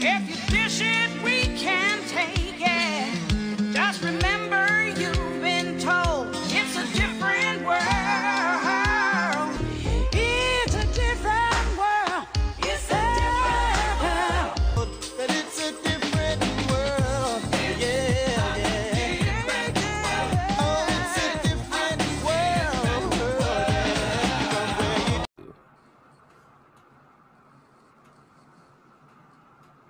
If 0.00 0.28
you 0.28 0.36
dish 0.46 0.80
it, 0.80 1.22
we 1.24 1.37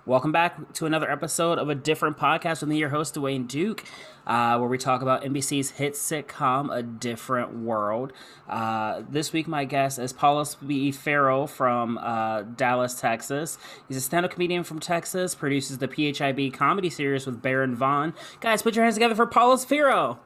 Welcome 0.09 0.31
back 0.31 0.73
to 0.73 0.87
another 0.87 1.07
episode 1.11 1.59
of 1.59 1.69
a 1.69 1.75
different 1.75 2.17
podcast 2.17 2.61
with 2.61 2.69
me, 2.69 2.79
your 2.79 2.89
host, 2.89 3.13
Dwayne 3.13 3.47
Duke, 3.47 3.83
uh, 4.25 4.57
where 4.57 4.67
we 4.67 4.79
talk 4.79 5.03
about 5.03 5.21
NBC's 5.21 5.69
hit 5.69 5.93
sitcom, 5.93 6.75
A 6.75 6.81
Different 6.81 7.53
World. 7.53 8.11
Uh, 8.49 9.03
this 9.07 9.31
week, 9.31 9.47
my 9.47 9.65
guest 9.65 9.99
is 9.99 10.11
Paulos 10.11 10.55
B. 10.65 10.91
Feerow 10.91 11.47
from 11.47 11.99
uh, 11.99 12.41
Dallas, 12.41 12.99
Texas. 12.99 13.59
He's 13.87 13.97
a 13.97 14.01
stand 14.01 14.25
up 14.25 14.31
comedian 14.31 14.63
from 14.63 14.79
Texas, 14.79 15.35
produces 15.35 15.77
the 15.77 15.87
PHIB 15.87 16.55
comedy 16.55 16.89
series 16.89 17.27
with 17.27 17.39
Baron 17.43 17.75
Vaughn. 17.75 18.15
Guys, 18.39 18.63
put 18.63 18.75
your 18.75 18.85
hands 18.85 18.95
together 18.95 19.13
for 19.13 19.27
Paulos 19.27 19.63
Feerow. 19.63 20.17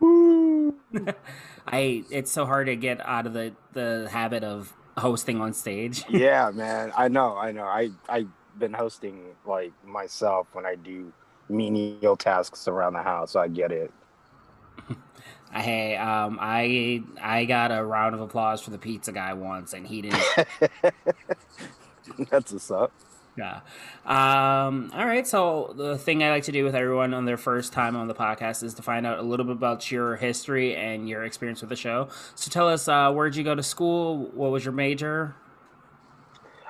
I 1.66 2.04
it's 2.12 2.30
so 2.30 2.46
hard 2.46 2.68
to 2.68 2.76
get 2.76 3.04
out 3.04 3.26
of 3.26 3.32
the, 3.32 3.54
the 3.72 4.08
habit 4.12 4.44
of 4.44 4.72
hosting 4.96 5.40
on 5.40 5.52
stage. 5.52 6.04
yeah, 6.08 6.52
man. 6.54 6.92
I 6.96 7.08
know, 7.08 7.36
I 7.36 7.50
know. 7.50 7.64
I 7.64 7.90
I've 8.08 8.28
been 8.58 8.72
hosting 8.74 9.34
like 9.46 9.72
myself 9.84 10.48
when 10.52 10.66
I 10.66 10.74
do 10.76 11.12
menial 11.48 12.16
tasks 12.16 12.68
around 12.68 12.94
the 12.94 13.02
house. 13.02 13.32
So 13.32 13.40
I 13.40 13.48
get 13.48 13.72
it. 13.72 13.92
Hey, 15.52 15.96
um, 15.96 16.38
I 16.40 17.02
I 17.22 17.44
got 17.44 17.70
a 17.70 17.84
round 17.84 18.14
of 18.16 18.20
applause 18.20 18.60
for 18.60 18.70
the 18.70 18.78
pizza 18.78 19.12
guy 19.12 19.34
once, 19.34 19.72
and 19.72 19.86
he 19.86 20.02
didn't. 20.02 20.20
That's 22.30 22.52
what's 22.52 22.70
up. 22.70 22.92
yeah. 23.38 23.60
Um. 24.04 24.90
All 24.94 25.06
right. 25.06 25.26
So 25.26 25.74
the 25.76 25.96
thing 25.96 26.22
I 26.24 26.30
like 26.30 26.44
to 26.44 26.52
do 26.52 26.64
with 26.64 26.74
everyone 26.74 27.14
on 27.14 27.24
their 27.24 27.36
first 27.36 27.72
time 27.72 27.94
on 27.96 28.08
the 28.08 28.14
podcast 28.14 28.62
is 28.64 28.74
to 28.74 28.82
find 28.82 29.06
out 29.06 29.18
a 29.18 29.22
little 29.22 29.46
bit 29.46 29.56
about 29.56 29.90
your 29.92 30.16
history 30.16 30.74
and 30.76 31.08
your 31.08 31.24
experience 31.24 31.60
with 31.60 31.70
the 31.70 31.76
show. 31.76 32.08
So 32.34 32.50
tell 32.50 32.68
us, 32.68 32.88
uh, 32.88 33.12
where'd 33.12 33.36
you 33.36 33.44
go 33.44 33.54
to 33.54 33.62
school? 33.62 34.26
What 34.34 34.50
was 34.50 34.64
your 34.64 34.74
major? 34.74 35.36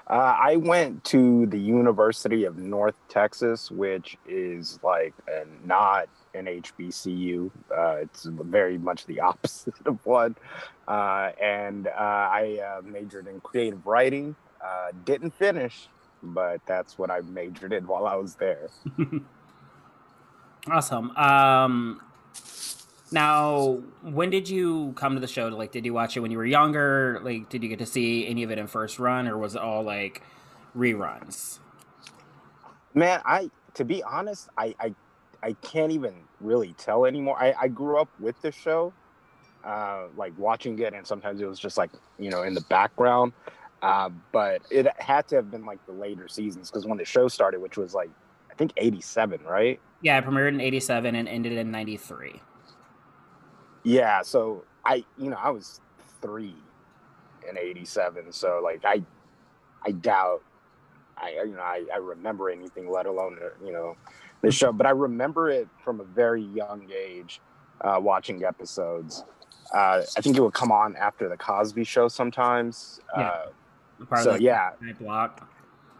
Uh, 0.06 0.36
I 0.38 0.56
went 0.56 1.02
to 1.04 1.46
the 1.46 1.58
University 1.58 2.44
of 2.44 2.58
North 2.58 2.94
Texas, 3.08 3.70
which 3.70 4.18
is 4.28 4.78
like 4.82 5.14
a, 5.28 5.44
not 5.66 6.08
an 6.34 6.44
HBCU. 6.44 7.50
Uh, 7.74 7.96
it's 8.02 8.24
very 8.24 8.76
much 8.76 9.06
the 9.06 9.20
opposite 9.28 9.74
of 9.86 10.04
one. 10.04 10.36
Uh, 10.86 11.30
and 11.42 11.86
uh, 11.86 11.90
I 11.90 12.58
uh, 12.58 12.82
majored 12.82 13.28
in 13.28 13.40
creative 13.40 13.86
writing. 13.86 14.36
Uh, 14.62 14.92
didn't 15.04 15.32
finish, 15.34 15.88
but 16.22 16.60
that's 16.66 16.98
what 16.98 17.10
I 17.10 17.20
majored 17.22 17.72
in 17.72 17.86
while 17.86 18.06
I 18.06 18.16
was 18.16 18.34
there. 18.34 18.68
Awesome. 20.66 21.10
Um. 21.16 22.00
Now, 23.14 23.78
when 24.02 24.30
did 24.30 24.48
you 24.48 24.92
come 24.96 25.14
to 25.14 25.20
the 25.20 25.28
show? 25.28 25.46
Like, 25.46 25.70
did 25.70 25.84
you 25.84 25.94
watch 25.94 26.16
it 26.16 26.20
when 26.20 26.32
you 26.32 26.36
were 26.36 26.44
younger? 26.44 27.20
Like, 27.22 27.48
did 27.48 27.62
you 27.62 27.68
get 27.68 27.78
to 27.78 27.86
see 27.86 28.26
any 28.26 28.42
of 28.42 28.50
it 28.50 28.58
in 28.58 28.66
first 28.66 28.98
run, 28.98 29.28
or 29.28 29.38
was 29.38 29.54
it 29.54 29.62
all 29.62 29.84
like 29.84 30.20
reruns? 30.76 31.60
Man, 32.92 33.22
I 33.24 33.52
to 33.74 33.84
be 33.84 34.02
honest, 34.02 34.48
I 34.58 34.74
I, 34.80 34.94
I 35.44 35.52
can't 35.62 35.92
even 35.92 36.12
really 36.40 36.72
tell 36.72 37.04
anymore. 37.04 37.40
I, 37.40 37.54
I 37.56 37.68
grew 37.68 38.00
up 38.00 38.08
with 38.18 38.34
the 38.42 38.50
show, 38.50 38.92
uh, 39.62 40.06
like 40.16 40.36
watching 40.36 40.76
it, 40.80 40.92
and 40.92 41.06
sometimes 41.06 41.40
it 41.40 41.46
was 41.46 41.60
just 41.60 41.78
like 41.78 41.92
you 42.18 42.30
know 42.30 42.42
in 42.42 42.52
the 42.52 42.62
background. 42.62 43.32
Uh, 43.80 44.10
but 44.32 44.60
it 44.72 44.88
had 45.00 45.28
to 45.28 45.36
have 45.36 45.52
been 45.52 45.64
like 45.64 45.78
the 45.86 45.92
later 45.92 46.26
seasons 46.26 46.68
because 46.68 46.84
when 46.84 46.98
the 46.98 47.04
show 47.04 47.28
started, 47.28 47.60
which 47.60 47.76
was 47.76 47.94
like 47.94 48.10
I 48.50 48.54
think 48.54 48.72
'87, 48.76 49.44
right? 49.44 49.78
Yeah, 50.02 50.18
it 50.18 50.24
premiered 50.24 50.48
in 50.48 50.60
'87 50.60 51.14
and 51.14 51.28
ended 51.28 51.52
in 51.52 51.70
'93. 51.70 52.40
Yeah. 53.84 54.22
So 54.22 54.64
I, 54.84 55.04
you 55.18 55.30
know, 55.30 55.38
I 55.40 55.50
was 55.50 55.80
three 56.20 56.56
in 57.48 57.56
'87, 57.58 58.32
so 58.32 58.60
like 58.62 58.84
I, 58.84 59.02
I 59.86 59.92
doubt 59.92 60.42
I, 61.16 61.42
you 61.46 61.54
know, 61.54 61.60
I, 61.60 61.84
I 61.92 61.98
remember 61.98 62.50
anything, 62.50 62.90
let 62.90 63.06
alone, 63.06 63.38
uh, 63.42 63.50
you 63.64 63.72
know, 63.72 63.96
the 64.42 64.50
show. 64.50 64.72
But 64.72 64.86
I 64.86 64.90
remember 64.90 65.48
it 65.50 65.68
from 65.84 66.00
a 66.00 66.04
very 66.04 66.42
young 66.42 66.88
age, 66.94 67.40
uh, 67.80 67.98
watching 68.00 68.44
episodes. 68.44 69.24
Uh, 69.72 70.02
I 70.16 70.20
think 70.20 70.36
it 70.36 70.40
would 70.40 70.54
come 70.54 70.70
on 70.72 70.96
after 70.96 71.28
the 71.28 71.36
Cosby 71.36 71.84
Show 71.84 72.08
sometimes. 72.08 73.00
Yeah. 73.16 73.22
Uh, 73.22 74.16
So, 74.22 74.32
the 74.32 74.42
yeah. 74.42 74.70
block. 74.98 75.48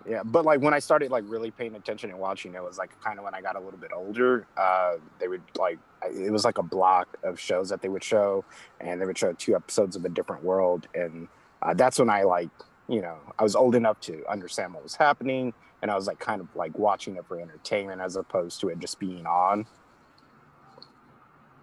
yeah, 0.06 0.22
but 0.24 0.44
like 0.44 0.60
when 0.60 0.74
I 0.74 0.78
started 0.78 1.10
like 1.10 1.24
really 1.26 1.50
paying 1.50 1.74
attention 1.76 2.10
and 2.10 2.18
watching, 2.18 2.54
it 2.54 2.62
was 2.62 2.76
like 2.76 2.90
kind 3.00 3.18
of 3.18 3.24
when 3.24 3.34
I 3.34 3.40
got 3.40 3.56
a 3.56 3.60
little 3.60 3.78
bit 3.78 3.92
older. 3.94 4.46
Uh, 4.56 4.96
they 5.18 5.28
would 5.28 5.42
like 5.56 5.78
it 6.12 6.30
was 6.30 6.44
like 6.44 6.58
a 6.58 6.62
block 6.62 7.16
of 7.22 7.38
shows 7.38 7.68
that 7.68 7.82
they 7.82 7.88
would 7.88 8.04
show, 8.04 8.44
and 8.80 9.00
they 9.00 9.06
would 9.06 9.18
show 9.18 9.32
two 9.32 9.54
episodes 9.54 9.96
of 9.96 10.04
a 10.04 10.08
different 10.08 10.44
world, 10.44 10.86
and 10.94 11.28
uh, 11.62 11.74
that's 11.74 11.98
when 11.98 12.10
I 12.10 12.22
like 12.22 12.50
you 12.88 13.00
know 13.00 13.16
I 13.38 13.42
was 13.42 13.56
old 13.56 13.74
enough 13.74 14.00
to 14.02 14.24
understand 14.28 14.74
what 14.74 14.82
was 14.82 14.96
happening, 14.96 15.52
and 15.82 15.90
I 15.90 15.94
was 15.94 16.06
like 16.06 16.18
kind 16.18 16.40
of 16.40 16.48
like 16.54 16.78
watching 16.78 17.16
it 17.16 17.26
for 17.26 17.40
entertainment 17.40 18.00
as 18.00 18.16
opposed 18.16 18.60
to 18.60 18.68
it 18.68 18.78
just 18.78 18.98
being 18.98 19.26
on. 19.26 19.66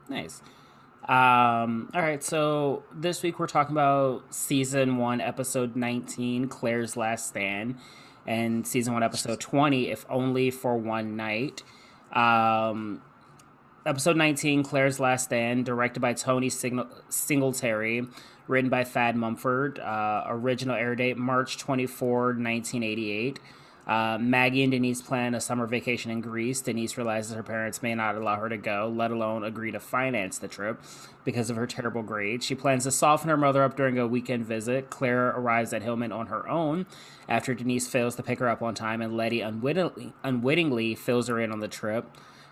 Nice. 0.09 0.41
Um, 1.07 1.89
all 1.95 2.01
right, 2.01 2.23
so 2.23 2.83
this 2.93 3.23
week 3.23 3.39
we're 3.39 3.47
talking 3.47 3.73
about 3.73 4.33
season 4.33 4.97
one, 4.97 5.19
episode 5.19 5.75
19, 5.75 6.47
Claire's 6.47 6.95
Last 6.95 7.29
Stand, 7.29 7.77
and 8.27 8.67
season 8.67 8.93
one, 8.93 9.01
episode 9.01 9.39
20, 9.39 9.89
If 9.89 10.05
Only 10.09 10.51
for 10.51 10.77
One 10.77 11.15
Night. 11.15 11.63
Um, 12.13 13.01
episode 13.85 14.15
19, 14.17 14.63
Claire's 14.63 14.99
Last 14.99 15.25
Stand, 15.25 15.65
directed 15.65 15.99
by 15.99 16.13
Tony 16.13 16.49
Singletary, 16.49 18.07
written 18.47 18.69
by 18.69 18.83
Thad 18.83 19.15
Mumford. 19.15 19.79
Uh, 19.79 20.23
original 20.27 20.75
air 20.75 20.95
date 20.95 21.17
March 21.17 21.57
24, 21.57 22.25
1988. 22.27 23.39
Uh, 23.87 24.17
Maggie 24.19 24.61
and 24.61 24.71
Denise 24.71 25.01
plan 25.01 25.33
a 25.33 25.41
summer 25.41 25.65
vacation 25.65 26.11
in 26.11 26.21
Greece. 26.21 26.61
Denise 26.61 26.95
realizes 26.97 27.33
her 27.33 27.41
parents 27.41 27.81
may 27.81 27.95
not 27.95 28.15
allow 28.15 28.35
her 28.35 28.47
to 28.47 28.57
go, 28.57 28.93
let 28.95 29.09
alone 29.09 29.43
agree 29.43 29.71
to 29.71 29.79
finance 29.79 30.37
the 30.37 30.47
trip 30.47 30.79
because 31.25 31.49
of 31.49 31.55
her 31.55 31.65
terrible 31.65 32.03
grades. 32.03 32.45
She 32.45 32.53
plans 32.53 32.83
to 32.83 32.91
soften 32.91 33.29
her 33.29 33.37
mother 33.37 33.63
up 33.63 33.75
during 33.75 33.97
a 33.97 34.07
weekend 34.07 34.45
visit. 34.45 34.91
Claire 34.91 35.29
arrives 35.29 35.73
at 35.73 35.81
Hillman 35.81 36.11
on 36.11 36.27
her 36.27 36.47
own 36.47 36.85
after 37.27 37.55
Denise 37.55 37.87
fails 37.87 38.15
to 38.15 38.23
pick 38.23 38.37
her 38.39 38.47
up 38.47 38.61
on 38.61 38.75
time, 38.75 39.01
and 39.01 39.17
Letty 39.17 39.41
unwittingly, 39.41 40.13
unwittingly 40.23 40.93
fills 40.93 41.27
her 41.27 41.39
in 41.39 41.51
on 41.51 41.59
the 41.59 41.67
trip. 41.67 42.05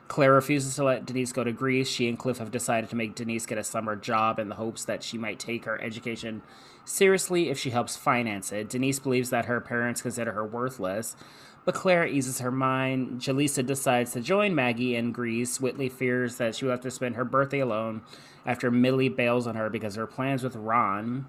Claire 0.09 0.33
refuses 0.33 0.75
to 0.75 0.83
let 0.83 1.05
Denise 1.05 1.31
go 1.31 1.43
to 1.43 1.51
Greece. 1.51 1.87
She 1.87 2.09
and 2.09 2.17
Cliff 2.17 2.39
have 2.39 2.49
decided 2.49 2.89
to 2.89 2.95
make 2.95 3.13
Denise 3.13 3.45
get 3.45 3.59
a 3.59 3.63
summer 3.63 3.95
job 3.95 4.39
in 4.39 4.49
the 4.49 4.55
hopes 4.55 4.83
that 4.85 5.03
she 5.03 5.19
might 5.19 5.39
take 5.39 5.65
her 5.65 5.79
education 5.81 6.41
seriously 6.83 7.49
if 7.49 7.59
she 7.59 7.69
helps 7.69 7.95
finance 7.95 8.51
it. 8.51 8.69
Denise 8.69 8.97
believes 8.97 9.29
that 9.29 9.45
her 9.45 9.61
parents 9.61 10.01
consider 10.01 10.31
her 10.31 10.43
worthless, 10.43 11.15
but 11.63 11.75
Claire 11.75 12.07
eases 12.07 12.39
her 12.39 12.49
mind. 12.49 13.21
Jaleesa 13.21 13.63
decides 13.63 14.11
to 14.13 14.21
join 14.21 14.55
Maggie 14.55 14.95
in 14.95 15.11
Greece. 15.11 15.61
Whitley 15.61 15.89
fears 15.89 16.37
that 16.37 16.55
she 16.55 16.65
will 16.65 16.71
have 16.71 16.81
to 16.81 16.91
spend 16.91 17.15
her 17.15 17.25
birthday 17.25 17.59
alone 17.59 18.01
after 18.47 18.71
Millie 18.71 19.09
bails 19.09 19.45
on 19.45 19.55
her 19.55 19.69
because 19.69 19.95
of 19.95 20.01
her 20.01 20.07
plans 20.07 20.43
with 20.43 20.55
Ron. 20.55 21.27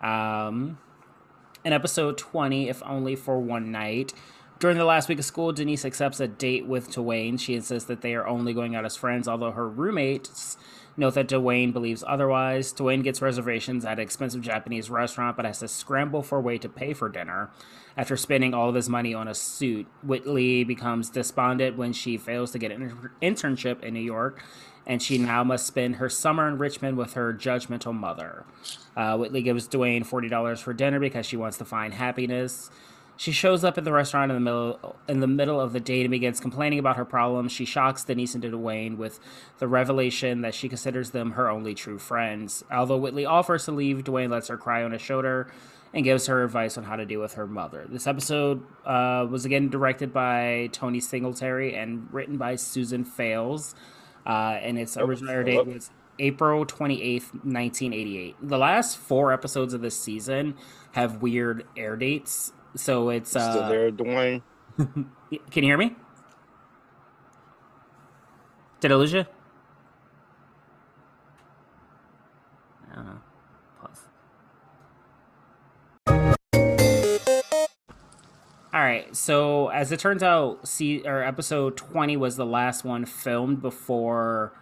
Um, 0.00 0.78
in 1.62 1.74
episode 1.74 2.16
20, 2.16 2.70
if 2.70 2.82
only 2.84 3.16
for 3.16 3.38
one 3.38 3.70
night. 3.70 4.14
During 4.60 4.78
the 4.78 4.84
last 4.84 5.08
week 5.08 5.18
of 5.18 5.24
school, 5.24 5.52
Denise 5.52 5.84
accepts 5.84 6.20
a 6.20 6.28
date 6.28 6.66
with 6.66 6.90
Dwayne. 6.90 7.38
She 7.38 7.54
insists 7.54 7.88
that 7.88 8.00
they 8.00 8.14
are 8.14 8.26
only 8.26 8.54
going 8.54 8.74
out 8.74 8.84
as 8.84 8.96
friends, 8.96 9.28
although 9.28 9.50
her 9.50 9.68
roommates 9.68 10.56
note 10.96 11.14
that 11.14 11.28
Dwayne 11.28 11.72
believes 11.72 12.04
otherwise. 12.06 12.72
Dwayne 12.72 13.02
gets 13.02 13.20
reservations 13.20 13.84
at 13.84 13.94
an 13.94 14.00
expensive 14.00 14.42
Japanese 14.42 14.90
restaurant, 14.90 15.36
but 15.36 15.44
has 15.44 15.58
to 15.60 15.68
scramble 15.68 16.22
for 16.22 16.38
a 16.38 16.40
way 16.40 16.58
to 16.58 16.68
pay 16.68 16.94
for 16.94 17.08
dinner. 17.08 17.50
After 17.96 18.16
spending 18.16 18.54
all 18.54 18.68
of 18.68 18.74
his 18.74 18.88
money 18.88 19.14
on 19.14 19.28
a 19.28 19.34
suit, 19.34 19.86
Whitley 20.02 20.64
becomes 20.64 21.10
despondent 21.10 21.76
when 21.76 21.92
she 21.92 22.16
fails 22.16 22.50
to 22.52 22.58
get 22.58 22.72
an 22.72 23.10
internship 23.22 23.82
in 23.82 23.94
New 23.94 24.00
York, 24.00 24.42
and 24.86 25.02
she 25.02 25.18
now 25.18 25.44
must 25.44 25.66
spend 25.66 25.96
her 25.96 26.08
summer 26.08 26.48
in 26.48 26.58
Richmond 26.58 26.96
with 26.96 27.14
her 27.14 27.32
judgmental 27.32 27.94
mother. 27.94 28.44
Uh, 28.96 29.16
Whitley 29.16 29.42
gives 29.42 29.68
Dwayne 29.68 30.06
$40 30.06 30.58
for 30.58 30.72
dinner 30.72 31.00
because 31.00 31.26
she 31.26 31.36
wants 31.36 31.58
to 31.58 31.64
find 31.64 31.94
happiness. 31.94 32.70
She 33.16 33.30
shows 33.30 33.62
up 33.62 33.78
at 33.78 33.84
the 33.84 33.92
restaurant 33.92 34.32
in 34.32 34.36
the 34.36 34.40
middle 34.40 34.96
in 35.08 35.20
the 35.20 35.26
middle 35.26 35.60
of 35.60 35.72
the 35.72 35.80
date 35.80 36.02
and 36.02 36.10
begins 36.10 36.40
complaining 36.40 36.78
about 36.78 36.96
her 36.96 37.04
problems. 37.04 37.52
She 37.52 37.64
shocks 37.64 38.04
Denise 38.04 38.34
and 38.34 38.42
Dwayne 38.42 38.96
with 38.96 39.20
the 39.58 39.68
revelation 39.68 40.40
that 40.40 40.54
she 40.54 40.68
considers 40.68 41.10
them 41.10 41.32
her 41.32 41.48
only 41.48 41.74
true 41.74 41.98
friends. 41.98 42.64
Although 42.72 42.98
Whitley 42.98 43.24
offers 43.24 43.66
to 43.66 43.72
leave, 43.72 44.04
Dwayne 44.04 44.30
lets 44.30 44.48
her 44.48 44.56
cry 44.56 44.82
on 44.82 44.90
his 44.92 45.02
shoulder 45.02 45.48
and 45.92 46.02
gives 46.02 46.26
her 46.26 46.42
advice 46.42 46.76
on 46.76 46.84
how 46.84 46.96
to 46.96 47.06
deal 47.06 47.20
with 47.20 47.34
her 47.34 47.46
mother. 47.46 47.86
This 47.88 48.08
episode 48.08 48.64
uh, 48.84 49.26
was 49.30 49.44
again 49.44 49.70
directed 49.70 50.12
by 50.12 50.68
Tony 50.72 50.98
Singletary 50.98 51.76
and 51.76 52.08
written 52.12 52.36
by 52.36 52.56
Susan 52.56 53.04
Fales, 53.04 53.76
uh, 54.26 54.58
and 54.60 54.76
its 54.76 54.96
original 54.96 55.30
air 55.30 55.44
date 55.44 55.64
was 55.64 55.90
April 56.18 56.66
28th, 56.66 57.32
1988. 57.44 58.36
The 58.42 58.58
last 58.58 58.98
four 58.98 59.32
episodes 59.32 59.72
of 59.72 59.82
this 59.82 59.98
season 59.98 60.56
have 60.92 61.22
weird 61.22 61.64
air 61.76 61.96
dates. 61.96 62.52
So 62.76 63.08
it's 63.10 63.30
Still 63.30 63.42
uh, 63.42 63.68
there, 63.68 63.90
Dwayne? 63.92 64.42
can 64.76 65.06
you 65.54 65.62
hear 65.62 65.78
me? 65.78 65.94
Did 68.80 68.92
I 68.92 68.96
lose 68.96 69.12
you? 69.12 69.24
I 72.90 72.94
don't 72.96 73.06
know. 73.06 73.20
Pause. 73.80 74.00
All 78.72 78.80
right. 78.80 79.14
So 79.14 79.68
as 79.68 79.92
it 79.92 80.00
turns 80.00 80.22
out, 80.22 80.66
see, 80.66 81.02
or 81.06 81.22
episode 81.22 81.76
twenty 81.76 82.16
was 82.16 82.36
the 82.36 82.46
last 82.46 82.84
one 82.84 83.04
filmed 83.04 83.62
before 83.62 84.52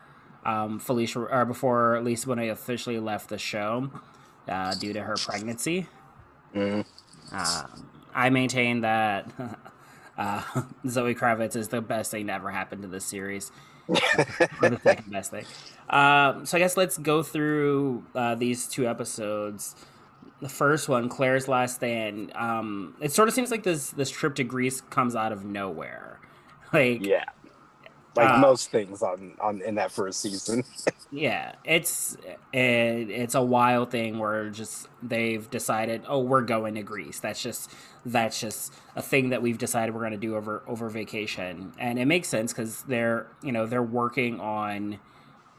um, 0.45 0.79
Phylicia 0.79 1.29
or 1.33 1.45
before 1.47 2.01
Lisa 2.03 2.27
Bonet 2.27 2.51
officially 2.51 2.99
left 2.99 3.31
the 3.31 3.39
show 3.39 3.91
uh, 4.49 4.75
due 4.75 4.93
to 4.93 5.03
her 5.03 5.15
pregnancy. 5.17 5.87
Mhm. 6.55 6.85
Um, 7.33 7.89
I 8.15 8.31
maintain 8.31 8.83
that 8.83 9.31
uh, 10.19 10.43
Zoe 10.89 11.15
Kravitz 11.15 11.57
is 11.57 11.69
the 11.69 11.81
best 11.81 12.11
thing 12.11 12.27
to 12.27 12.33
ever 12.33 12.51
happen 12.51 12.83
to 12.83 12.89
this 12.89 13.05
series. 13.05 13.51
the 13.89 14.81
second 14.83 15.11
best 15.11 15.31
thing. 15.31 15.45
Um, 15.91 16.47
so 16.47 16.57
I 16.57 16.61
guess 16.61 16.77
let's 16.77 16.99
go 16.99 17.23
through 17.23 18.05
uh, 18.15 18.35
these 18.35 18.69
two 18.69 18.87
episodes. 18.89 19.75
The 20.41 20.49
first 20.49 20.89
one, 20.89 21.09
Claire's 21.09 21.49
Last 21.49 21.77
Stand. 21.77 22.33
Um, 22.35 22.97
it 23.01 23.13
sort 23.13 23.29
of 23.29 23.35
seems 23.35 23.51
like 23.51 23.63
this 23.63 23.91
this 23.91 24.11
trip 24.11 24.35
to 24.37 24.45
Greece 24.45 24.81
comes 24.81 25.15
out 25.17 25.33
of 25.33 25.45
nowhere. 25.45 26.21
Like 26.73 27.05
Yeah. 27.05 27.25
Like 28.17 28.35
Uh, 28.35 28.37
most 28.37 28.71
things 28.71 29.03
on, 29.03 29.37
on 29.41 29.63
in 29.63 29.77
that 29.77 29.93
first 29.93 30.21
season. 30.21 30.65
Yeah, 31.11 31.55
it's 31.65 32.17
it, 32.53 33.11
it's 33.11 33.35
a 33.35 33.43
wild 33.43 33.91
thing 33.91 34.19
where 34.19 34.51
just 34.51 34.89
they've 35.03 35.49
decided, 35.51 36.05
oh, 36.09 36.21
we're 36.21 36.43
going 36.43 36.75
to 36.77 36.83
Greece. 36.83 37.21
That's 37.21 37.43
just 37.43 37.71
that's 38.05 38.41
just 38.41 38.75
a 38.97 39.03
thing 39.03 39.31
that 39.31 39.43
we've 39.43 39.59
decided 39.59 39.95
we're 39.95 40.01
going 40.03 40.13
to 40.13 40.19
do 40.19 40.37
over 40.37 40.63
over 40.67 40.89
vacation, 40.91 41.73
and 41.79 41.99
it 41.99 42.07
makes 42.07 42.29
sense 42.29 42.53
because 42.53 42.83
they're 42.85 43.27
you 43.43 43.53
know 43.53 43.67
they're 43.67 43.83
working 43.83 44.41
on 44.41 45.01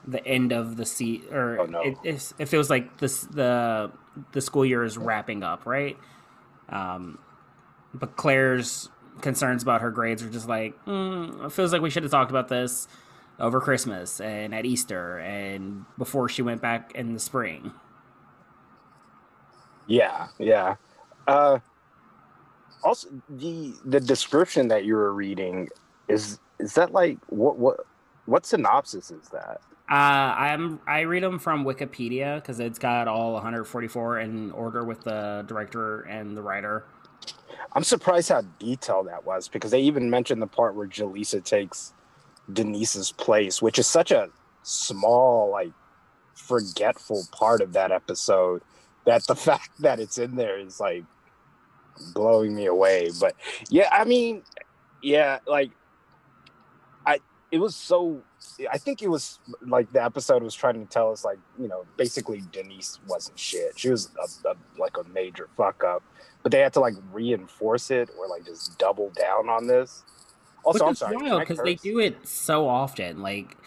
the 0.08 0.26
end 0.28 0.52
of 0.52 0.78
the 0.78 0.86
sea 0.86 1.24
or 1.32 1.62
Oh, 1.62 1.66
no. 1.66 1.82
it, 2.04 2.34
it 2.40 2.48
feels 2.48 2.70
like 2.70 2.98
this 3.00 3.22
the 3.22 3.92
the 4.34 4.42
school 4.42 4.66
year 4.66 4.84
is 4.84 4.98
wrapping 4.98 5.44
up, 5.44 5.66
right? 5.66 5.98
Um, 6.70 7.20
but 7.94 8.16
Claire's 8.18 8.90
concerns 9.22 9.64
about 9.64 9.82
her 9.82 9.92
grades 9.92 10.24
are 10.24 10.30
just 10.30 10.48
like, 10.48 10.74
mm, 10.86 11.46
it 11.46 11.52
feels 11.52 11.72
like 11.72 11.82
we 11.82 11.90
should 11.90 12.04
have 12.04 12.12
talked 12.12 12.32
about 12.32 12.48
this 12.48 12.88
over 13.40 13.60
Christmas 13.60 14.22
and 14.22 14.54
at 14.54 14.66
Easter 14.66 15.20
and 15.20 15.86
before 15.98 16.30
she 16.30 16.42
went 16.42 16.62
back 16.62 16.92
in 16.96 17.14
the 17.14 17.20
spring. 17.20 17.74
Yeah, 19.88 20.28
yeah. 20.40 20.76
Uh, 21.28 21.60
also, 22.84 23.10
the 23.30 23.74
the 23.86 24.00
description 24.00 24.68
that 24.70 24.86
you 24.86 24.96
were 24.96 25.14
reading 25.14 25.70
is 26.08 26.40
is 26.60 26.74
that 26.76 26.92
like 26.92 27.18
what 27.28 27.58
what 27.58 27.78
what 28.26 28.46
synopsis 28.46 29.12
is 29.12 29.30
that? 29.30 29.62
Uh, 29.90 29.94
I'm 29.94 30.80
I 30.88 31.02
read 31.02 31.24
them 31.24 31.40
from 31.40 31.66
Wikipedia 31.66 32.36
because 32.36 32.60
it's 32.60 32.80
got 32.80 33.08
all 33.08 33.34
144 33.34 34.20
in 34.20 34.52
order 34.52 34.84
with 34.84 35.02
the 35.02 35.44
director 35.48 36.02
and 36.02 36.38
the 36.38 36.42
writer. 36.42 36.86
I'm 37.74 37.84
surprised 37.84 38.30
how 38.30 38.44
detailed 38.60 39.08
that 39.08 39.26
was 39.26 39.48
because 39.48 39.72
they 39.72 39.82
even 39.82 40.10
mentioned 40.10 40.42
the 40.42 40.48
part 40.48 40.76
where 40.76 40.88
Jaleesa 40.88 41.44
takes 41.44 41.94
Denise's 42.52 43.12
place, 43.12 43.62
which 43.62 43.80
is 43.80 43.88
such 43.88 44.12
a 44.12 44.30
small, 44.64 45.50
like 45.52 45.72
forgetful 46.36 47.24
part 47.32 47.62
of 47.62 47.74
that 47.74 47.92
episode 47.92 48.62
that 49.06 49.26
the 49.28 49.36
fact 49.48 49.70
that 49.80 50.00
it's 50.00 50.18
in 50.18 50.36
there 50.36 50.60
is 50.60 50.80
like 50.80 51.04
blowing 52.14 52.56
me 52.56 52.66
away. 52.66 53.10
But 53.20 53.36
yeah, 53.70 53.90
I 53.92 54.06
mean, 54.06 54.44
yeah, 55.02 55.40
like 55.48 55.72
I 57.06 57.20
it 57.52 57.60
was 57.60 57.76
so 57.76 58.24
I 58.72 58.78
think 58.78 59.02
it 59.02 59.10
was 59.10 59.40
like 59.66 59.92
the 59.94 60.04
episode 60.04 60.44
was 60.44 60.56
trying 60.56 60.86
to 60.86 60.92
tell 60.92 61.12
us 61.12 61.24
like, 61.24 61.40
you 61.60 61.68
know, 61.68 61.86
basically 61.98 62.44
Denise 62.52 63.00
wasn't 63.08 63.40
shit. 63.40 63.78
She 63.78 63.90
was 63.90 64.10
a, 64.20 64.50
a, 64.50 64.56
like 64.78 64.98
a 64.98 65.04
major 65.10 65.50
fuck 65.56 65.84
up. 65.84 66.04
But 66.44 66.52
they 66.52 66.60
had 66.60 66.74
to 66.74 66.80
like 66.82 66.96
reinforce 67.12 67.90
it 67.90 68.10
or 68.18 68.28
like 68.28 68.46
just 68.46 68.78
double 68.78 69.10
down 69.10 69.50
on 69.50 69.68
this. 69.68 70.04
Also, 70.64 70.86
Which 70.86 70.90
I'm 70.90 70.96
sorry. 70.96 71.18
can 71.18 71.26
wild 71.26 71.42
I 71.42 71.44
because 71.46 71.60
they 71.60 71.76
do 71.76 72.00
it 72.00 72.28
so 72.28 72.68
often. 72.68 73.22
Like 73.22 73.58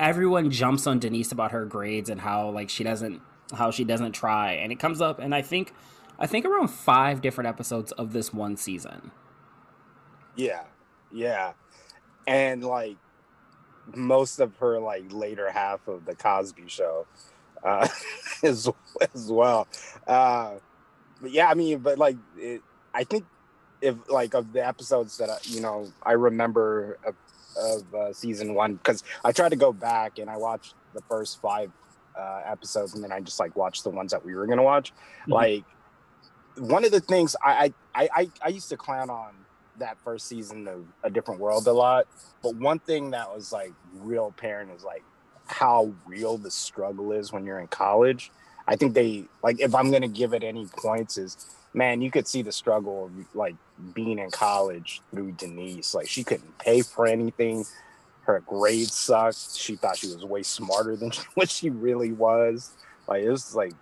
everyone 0.00 0.50
jumps 0.50 0.86
on 0.86 0.98
Denise 0.98 1.32
about 1.32 1.52
her 1.52 1.64
grades 1.64 2.10
and 2.10 2.20
how 2.20 2.50
like 2.50 2.68
she 2.68 2.84
doesn't 2.84 3.22
how 3.54 3.70
she 3.70 3.84
doesn't 3.84 4.12
try, 4.12 4.52
and 4.52 4.72
it 4.72 4.78
comes 4.78 5.00
up. 5.00 5.18
And 5.18 5.34
I 5.34 5.42
think 5.42 5.72
I 6.18 6.26
think 6.26 6.44
around 6.44 6.68
five 6.68 7.20
different 7.20 7.48
episodes 7.48 7.92
of 7.92 8.12
this 8.12 8.32
one 8.32 8.56
season. 8.56 9.10
Yeah, 10.36 10.64
yeah, 11.12 11.52
and 12.26 12.62
like 12.64 12.96
most 13.94 14.38
of 14.40 14.56
her 14.56 14.78
like 14.78 15.04
later 15.12 15.50
half 15.50 15.86
of 15.88 16.04
the 16.04 16.14
Cosby 16.14 16.64
Show, 16.68 17.06
uh, 17.64 17.88
as 18.42 18.68
as 19.14 19.30
well. 19.30 19.66
Uh, 20.06 20.56
but 21.20 21.30
yeah, 21.30 21.48
I 21.48 21.54
mean, 21.54 21.78
but 21.78 21.98
like, 21.98 22.16
it, 22.36 22.62
I 22.94 23.04
think 23.04 23.24
if 23.80 23.96
like 24.08 24.34
of 24.34 24.52
the 24.52 24.66
episodes 24.66 25.18
that 25.18 25.30
I, 25.30 25.38
you 25.44 25.60
know 25.60 25.88
I 26.02 26.12
remember 26.12 26.98
of, 27.06 27.14
of 27.56 27.94
uh, 27.94 28.12
season 28.12 28.54
one 28.54 28.74
because 28.74 29.04
I 29.24 29.32
tried 29.32 29.50
to 29.50 29.56
go 29.56 29.72
back 29.72 30.18
and 30.18 30.28
I 30.28 30.36
watched 30.36 30.74
the 30.94 31.02
first 31.08 31.40
five 31.40 31.70
uh, 32.18 32.40
episodes 32.44 32.94
and 32.94 33.04
then 33.04 33.12
I 33.12 33.20
just 33.20 33.38
like 33.38 33.54
watched 33.54 33.84
the 33.84 33.90
ones 33.90 34.10
that 34.10 34.24
we 34.24 34.34
were 34.34 34.46
gonna 34.46 34.64
watch. 34.64 34.92
Mhm. 35.28 35.32
Like 35.32 35.64
one 36.56 36.84
of 36.84 36.90
the 36.90 37.00
things 37.00 37.36
I, 37.44 37.72
I 37.94 38.08
I 38.12 38.30
I 38.42 38.48
used 38.48 38.68
to 38.70 38.76
clown 38.76 39.10
on 39.10 39.32
that 39.78 39.96
first 40.02 40.26
season 40.26 40.66
of 40.66 40.84
A 41.04 41.10
Different 41.10 41.40
World 41.40 41.68
a 41.68 41.72
lot, 41.72 42.06
but 42.42 42.56
one 42.56 42.80
thing 42.80 43.12
that 43.12 43.32
was 43.32 43.52
like 43.52 43.72
real 43.94 44.26
apparent 44.26 44.72
is 44.72 44.82
like 44.82 45.04
how 45.46 45.94
real 46.04 46.36
the 46.36 46.50
struggle 46.50 47.12
is 47.12 47.32
when 47.32 47.44
you're 47.44 47.60
in 47.60 47.68
college. 47.68 48.32
I 48.68 48.76
think 48.76 48.94
they 48.94 49.24
like 49.42 49.60
if 49.60 49.74
I'm 49.74 49.90
gonna 49.90 50.08
give 50.08 50.34
it 50.34 50.44
any 50.44 50.66
points 50.66 51.16
is 51.16 51.46
man, 51.72 52.02
you 52.02 52.10
could 52.10 52.28
see 52.28 52.42
the 52.42 52.52
struggle 52.52 53.06
of 53.06 53.12
like 53.34 53.56
being 53.94 54.18
in 54.18 54.30
college 54.30 55.00
through 55.10 55.32
Denise. 55.32 55.94
Like 55.94 56.08
she 56.08 56.22
couldn't 56.22 56.58
pay 56.58 56.82
for 56.82 57.06
anything. 57.06 57.64
Her 58.22 58.42
grades 58.46 58.94
sucked. 58.94 59.56
She 59.56 59.76
thought 59.76 59.96
she 59.96 60.08
was 60.08 60.22
way 60.24 60.42
smarter 60.42 60.96
than 60.96 61.12
what 61.34 61.48
she 61.48 61.70
really 61.70 62.12
was. 62.12 62.72
Like 63.08 63.22
it 63.22 63.30
was 63.30 63.54
like 63.54 63.72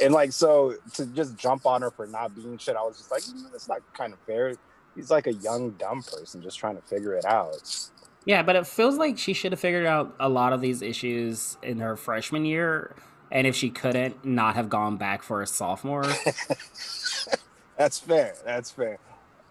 and 0.00 0.14
like 0.14 0.32
so 0.32 0.74
to 0.94 1.06
just 1.06 1.36
jump 1.36 1.66
on 1.66 1.82
her 1.82 1.90
for 1.90 2.06
not 2.06 2.34
being 2.34 2.58
shit, 2.58 2.76
I 2.76 2.82
was 2.82 2.98
just 2.98 3.10
like, 3.10 3.22
"Mm, 3.22 3.50
that's 3.50 3.68
not 3.68 3.80
kind 3.94 4.12
of 4.12 4.20
fair. 4.20 4.54
He's 4.94 5.10
like 5.10 5.26
a 5.26 5.32
young 5.32 5.70
dumb 5.72 6.02
person 6.02 6.42
just 6.42 6.58
trying 6.58 6.76
to 6.76 6.82
figure 6.82 7.14
it 7.14 7.24
out. 7.24 7.90
Yeah, 8.24 8.42
but 8.42 8.54
it 8.54 8.66
feels 8.66 8.98
like 8.98 9.18
she 9.18 9.32
should 9.32 9.50
have 9.50 9.60
figured 9.60 9.86
out 9.86 10.14
a 10.20 10.28
lot 10.28 10.52
of 10.52 10.60
these 10.60 10.80
issues 10.80 11.56
in 11.62 11.80
her 11.80 11.96
freshman 11.96 12.44
year, 12.44 12.94
and 13.32 13.46
if 13.46 13.56
she 13.56 13.70
couldn't, 13.70 14.24
not 14.24 14.54
have 14.54 14.68
gone 14.68 14.98
back 14.98 15.22
for 15.22 15.42
a 15.42 15.46
sophomore. 15.46 16.04
That's 17.78 17.98
fair. 17.98 18.34
That's 18.44 18.70
fair. 18.70 18.98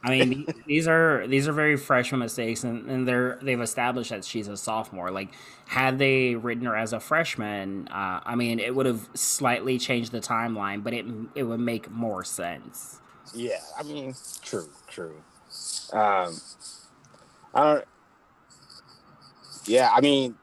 I 0.04 0.12
mean, 0.12 0.46
these 0.68 0.88
are 0.88 1.28
these 1.28 1.48
are 1.48 1.52
very 1.52 1.78
freshman 1.78 2.20
mistakes, 2.20 2.64
and, 2.64 2.90
and 2.90 3.08
they're 3.08 3.40
they've 3.42 3.60
established 3.60 4.12
that 4.12 4.24
she's 4.24 4.48
a 4.48 4.56
sophomore. 4.56 5.12
Like, 5.12 5.30
had 5.68 6.00
they 6.00 6.36
written 6.36 6.66
her 6.66 6.76
as 6.76 6.94
a 6.94 7.00
freshman, 7.00 7.88
uh, 7.90 8.22
I 8.24 8.36
mean, 8.36 8.60
it 8.60 8.76
would 8.76 8.86
have 8.86 9.10
slightly 9.16 9.78
changed 9.78 10.12
the 10.12 10.22
timeline, 10.22 10.84
but 10.84 10.94
it 10.94 11.06
it 11.36 11.44
would 11.44 11.60
make 11.60 11.90
more 11.90 12.24
sense. 12.24 13.00
Yeah, 13.34 13.60
I 13.78 13.84
mean, 13.84 14.16
true, 14.44 14.70
true. 14.88 15.16
Um, 15.94 16.40
I 17.54 17.74
don't. 17.74 17.86
Yeah, 19.66 19.92
I 19.94 20.02
mean, 20.02 20.36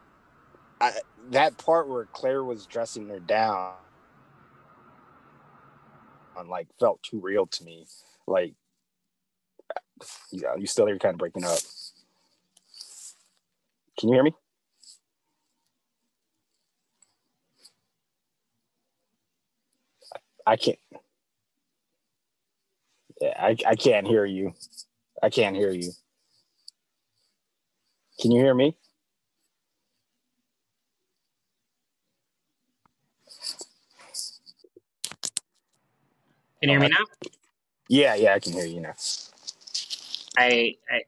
I, 0.80 0.92
that 1.30 1.58
part 1.58 1.88
where 1.88 2.06
Claire 2.06 2.44
was 2.44 2.66
dressing 2.66 3.08
her 3.08 3.20
down, 3.20 3.74
on 6.36 6.48
like 6.48 6.68
felt 6.78 7.02
too 7.02 7.20
real 7.20 7.46
to 7.46 7.64
me. 7.64 7.86
Like, 8.26 8.54
yeah, 10.30 10.54
you 10.56 10.66
still 10.66 10.86
here, 10.86 10.98
kind 10.98 11.14
of 11.14 11.18
breaking 11.18 11.44
up. 11.44 11.58
Can 13.98 14.08
you 14.08 14.14
hear 14.14 14.24
me? 14.24 14.34
I 20.46 20.56
can't. 20.56 20.78
Yeah, 23.20 23.34
I, 23.36 23.56
I 23.66 23.74
can't 23.74 24.06
hear 24.06 24.24
you. 24.24 24.54
I 25.22 25.30
can't 25.30 25.56
hear 25.56 25.72
you. 25.72 25.92
Can 28.20 28.30
you 28.30 28.40
hear 28.40 28.54
me? 28.54 28.76
Can 36.60 36.70
you 36.70 36.78
hear 36.78 36.80
me 36.80 36.88
now? 36.88 37.30
Yeah, 37.88 38.14
yeah, 38.14 38.34
I 38.34 38.38
can 38.38 38.52
hear 38.52 38.66
you 38.66 38.80
now. 38.80 38.94
I, 40.36 40.76
I 40.90 41.02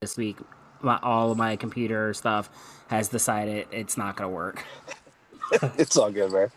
this 0.00 0.16
week, 0.16 0.36
my, 0.80 0.98
all 1.02 1.32
of 1.32 1.38
my 1.38 1.56
computer 1.56 2.12
stuff 2.12 2.50
has 2.88 3.08
decided 3.08 3.66
it's 3.70 3.96
not 3.96 4.16
going 4.16 4.30
to 4.30 4.34
work. 4.34 4.64
it's 5.78 5.96
all 5.96 6.10
good, 6.10 6.32
man. 6.32 6.50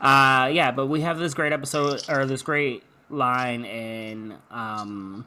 Uh, 0.00 0.48
yeah, 0.48 0.70
but 0.70 0.86
we 0.86 1.00
have 1.00 1.18
this 1.18 1.34
great 1.34 1.52
episode 1.52 2.02
or 2.08 2.26
this 2.26 2.42
great 2.42 2.84
line 3.10 3.64
in 3.64 4.34
um 4.50 5.26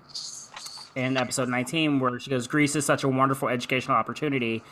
in 0.96 1.18
episode 1.18 1.50
19 1.50 2.00
where 2.00 2.20
she 2.20 2.30
goes, 2.30 2.48
"Greece 2.48 2.76
is 2.76 2.86
such 2.86 3.04
a 3.04 3.08
wonderful 3.08 3.50
educational 3.50 3.98
opportunity." 3.98 4.64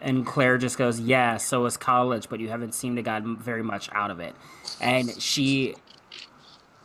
And 0.00 0.26
Claire 0.26 0.58
just 0.58 0.76
goes, 0.76 0.98
"Yeah, 1.00 1.36
so 1.36 1.64
is 1.66 1.76
college, 1.76 2.28
but 2.28 2.40
you 2.40 2.48
haven't 2.48 2.74
seemed 2.74 2.96
to 2.96 3.02
gotten 3.02 3.36
very 3.36 3.62
much 3.62 3.88
out 3.92 4.10
of 4.10 4.18
it." 4.20 4.34
And 4.80 5.10
she, 5.22 5.74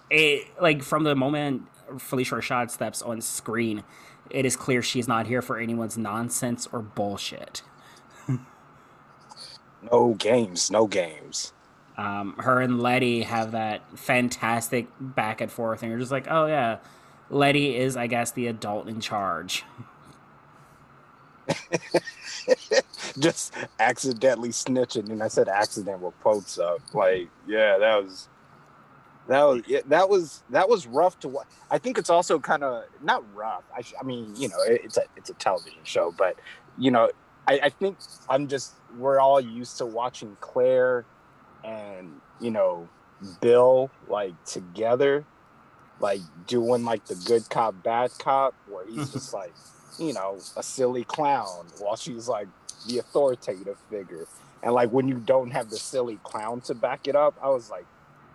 it 0.09 0.47
like 0.61 0.83
from 0.83 1.03
the 1.03 1.15
moment 1.15 1.63
Phylicia 1.91 2.37
Rashad 2.37 2.69
steps 2.71 3.01
on 3.01 3.21
screen, 3.21 3.83
it 4.29 4.45
is 4.45 4.55
clear 4.55 4.81
she's 4.81 5.07
not 5.07 5.27
here 5.27 5.41
for 5.41 5.57
anyone's 5.57 5.97
nonsense 5.97 6.67
or 6.71 6.81
bullshit. 6.81 7.61
No 9.91 10.13
games, 10.13 10.69
no 10.69 10.87
games. 10.87 11.53
Um, 11.97 12.35
her 12.39 12.61
and 12.61 12.81
Letty 12.81 13.23
have 13.23 13.51
that 13.51 13.81
fantastic 13.97 14.87
back 14.99 15.41
and 15.41 15.51
forth, 15.51 15.81
and 15.81 15.89
you're 15.89 15.99
just 15.99 16.11
like, 16.11 16.27
oh 16.29 16.45
yeah, 16.47 16.77
Letty 17.29 17.75
is, 17.75 17.97
I 17.97 18.07
guess, 18.07 18.31
the 18.31 18.47
adult 18.47 18.87
in 18.87 19.01
charge. 19.01 19.63
Just 23.19 23.53
accidentally 23.79 24.49
snitching, 24.49 25.09
and 25.09 25.21
I 25.21 25.27
said 25.27 25.47
accident 25.49 26.01
with 26.01 26.19
quotes 26.21 26.57
up. 26.57 26.79
Like, 26.93 27.29
yeah, 27.47 27.77
that 27.77 28.03
was 28.03 28.29
that 29.29 29.43
was 29.43 29.61
yeah, 29.67 29.81
that 29.85 30.09
was 30.09 30.43
that 30.49 30.67
was 30.67 30.87
rough 30.87 31.19
to 31.19 31.27
watch. 31.27 31.45
I 31.69 31.77
think 31.77 31.99
it's 31.99 32.09
also 32.09 32.39
kind 32.39 32.63
of 32.63 32.85
not 33.03 33.23
rough. 33.35 33.63
I, 33.75 33.83
I 33.99 34.03
mean, 34.03 34.35
you 34.35 34.49
know, 34.49 34.59
it, 34.67 34.81
it's 34.83 34.97
a 34.97 35.03
it's 35.15 35.29
a 35.29 35.35
television 35.35 35.79
show, 35.83 36.11
but 36.17 36.35
you 36.79 36.89
know, 36.89 37.11
I, 37.47 37.59
I 37.63 37.69
think 37.69 37.97
I'm 38.27 38.47
just 38.47 38.73
we're 38.97 39.19
all 39.19 39.39
used 39.39 39.77
to 39.77 39.85
watching 39.85 40.35
Claire 40.41 41.05
and 41.63 42.19
you 42.41 42.49
know 42.49 42.89
Bill 43.39 43.91
like 44.07 44.33
together, 44.45 45.23
like 45.99 46.21
doing 46.47 46.83
like 46.83 47.05
the 47.05 47.15
good 47.27 47.47
cop 47.51 47.83
bad 47.83 48.09
cop, 48.17 48.55
where 48.67 48.87
he's 48.87 48.95
mm-hmm. 48.95 49.13
just 49.13 49.31
like 49.31 49.53
you 49.99 50.13
know 50.13 50.39
a 50.57 50.63
silly 50.63 51.03
clown 51.03 51.67
while 51.77 51.95
she's 51.95 52.27
like 52.27 52.47
the 52.87 52.97
authoritative 52.97 53.77
figure. 53.91 54.25
And 54.63 54.73
like 54.73 54.89
when 54.91 55.07
you 55.07 55.19
don't 55.19 55.51
have 55.51 55.69
the 55.69 55.77
silly 55.77 56.19
clown 56.23 56.61
to 56.61 56.73
back 56.73 57.07
it 57.07 57.15
up, 57.15 57.37
I 57.41 57.49
was 57.49 57.69
like, 57.69 57.85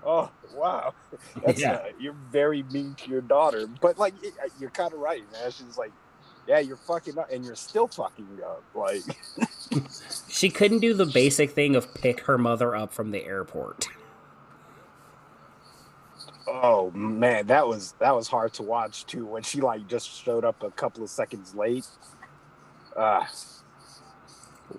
oh 0.04 0.30
wow, 0.54 0.94
that's 1.44 1.60
Yeah. 1.60 1.72
uh, 1.74 1.84
you're 1.98 2.16
very 2.32 2.62
mean 2.64 2.94
to 2.96 3.10
your 3.10 3.22
daughter. 3.22 3.66
But 3.80 3.98
like 3.98 4.14
you're 4.60 4.70
kind 4.70 4.92
of 4.92 5.00
right, 5.00 5.22
man. 5.32 5.50
She's 5.50 5.78
like, 5.78 5.92
yeah, 6.48 6.58
you're 6.60 6.76
fucking 6.76 7.18
up, 7.18 7.30
and 7.32 7.44
you're 7.44 7.56
still 7.56 7.88
fucking 7.88 8.40
up. 8.46 8.62
Like, 8.74 9.02
She 10.28 10.50
couldn't 10.50 10.80
do 10.80 10.94
the 10.94 11.06
basic 11.06 11.52
thing 11.52 11.76
of 11.76 11.92
pick 11.94 12.20
her 12.22 12.38
mother 12.38 12.74
up 12.76 12.92
from 12.92 13.10
the 13.12 13.24
airport. 13.24 13.88
oh 16.46 16.90
man, 16.92 17.46
that 17.46 17.66
was 17.66 17.94
that 18.00 18.14
was 18.14 18.28
hard 18.28 18.52
to 18.54 18.62
watch 18.62 19.06
too. 19.06 19.26
When 19.26 19.42
she 19.42 19.60
like 19.60 19.86
just 19.88 20.10
showed 20.10 20.44
up 20.44 20.62
a 20.62 20.70
couple 20.70 21.02
of 21.04 21.10
seconds 21.10 21.54
late. 21.54 21.86
Uh, 22.96 23.24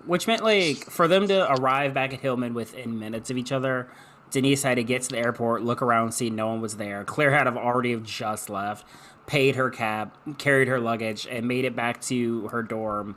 Which 0.04 0.26
meant 0.26 0.42
like 0.44 0.90
for 0.90 1.08
them 1.08 1.28
to 1.28 1.50
arrive 1.52 1.94
back 1.94 2.14
at 2.14 2.20
Hillman 2.20 2.54
within 2.54 2.98
minutes 2.98 3.30
of 3.30 3.36
each 3.36 3.52
other, 3.52 3.88
Denise 4.30 4.62
had 4.62 4.74
to 4.76 4.84
get 4.84 5.02
to 5.02 5.10
the 5.10 5.18
airport, 5.18 5.62
look 5.62 5.82
around, 5.82 6.12
see 6.12 6.30
no 6.30 6.48
one 6.48 6.60
was 6.60 6.76
there. 6.76 7.04
Claire 7.04 7.30
had 7.30 7.46
have 7.46 7.56
already 7.56 7.96
just 7.96 8.50
left, 8.50 8.86
paid 9.26 9.56
her 9.56 9.70
cab, 9.70 10.12
carried 10.38 10.68
her 10.68 10.80
luggage, 10.80 11.26
and 11.30 11.46
made 11.46 11.64
it 11.64 11.76
back 11.76 12.00
to 12.02 12.48
her 12.48 12.62
dorm 12.62 13.16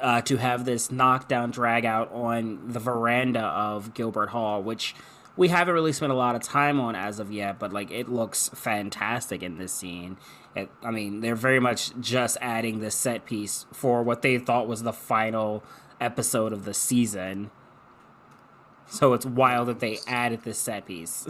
uh, 0.00 0.20
to 0.22 0.36
have 0.36 0.64
this 0.64 0.90
knockdown 0.90 1.50
drag 1.50 1.84
out 1.84 2.12
on 2.12 2.60
the 2.72 2.80
veranda 2.80 3.40
of 3.40 3.94
Gilbert 3.94 4.30
Hall, 4.30 4.62
which 4.62 4.94
we 5.36 5.48
haven't 5.48 5.72
really 5.72 5.92
spent 5.92 6.12
a 6.12 6.16
lot 6.16 6.34
of 6.34 6.42
time 6.42 6.80
on 6.80 6.94
as 6.94 7.18
of 7.18 7.32
yet, 7.32 7.58
but 7.58 7.72
like 7.72 7.90
it 7.90 8.08
looks 8.08 8.50
fantastic 8.50 9.42
in 9.42 9.58
this 9.58 9.72
scene. 9.72 10.18
It, 10.54 10.70
I 10.82 10.90
mean, 10.90 11.20
they're 11.20 11.34
very 11.34 11.60
much 11.60 11.98
just 12.00 12.36
adding 12.40 12.80
this 12.80 12.94
set 12.94 13.24
piece 13.24 13.64
for 13.72 14.02
what 14.02 14.22
they 14.22 14.38
thought 14.38 14.68
was 14.68 14.82
the 14.82 14.92
final 14.92 15.62
episode 16.00 16.52
of 16.52 16.64
the 16.64 16.74
season. 16.74 17.50
So 18.88 19.14
it's 19.14 19.24
wild 19.24 19.68
that 19.68 19.80
they 19.80 19.98
added 20.06 20.42
this 20.42 20.58
set 20.58 20.86
piece. 20.86 21.26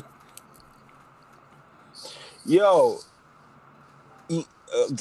yo, 2.45 2.99
uh, 4.31 4.43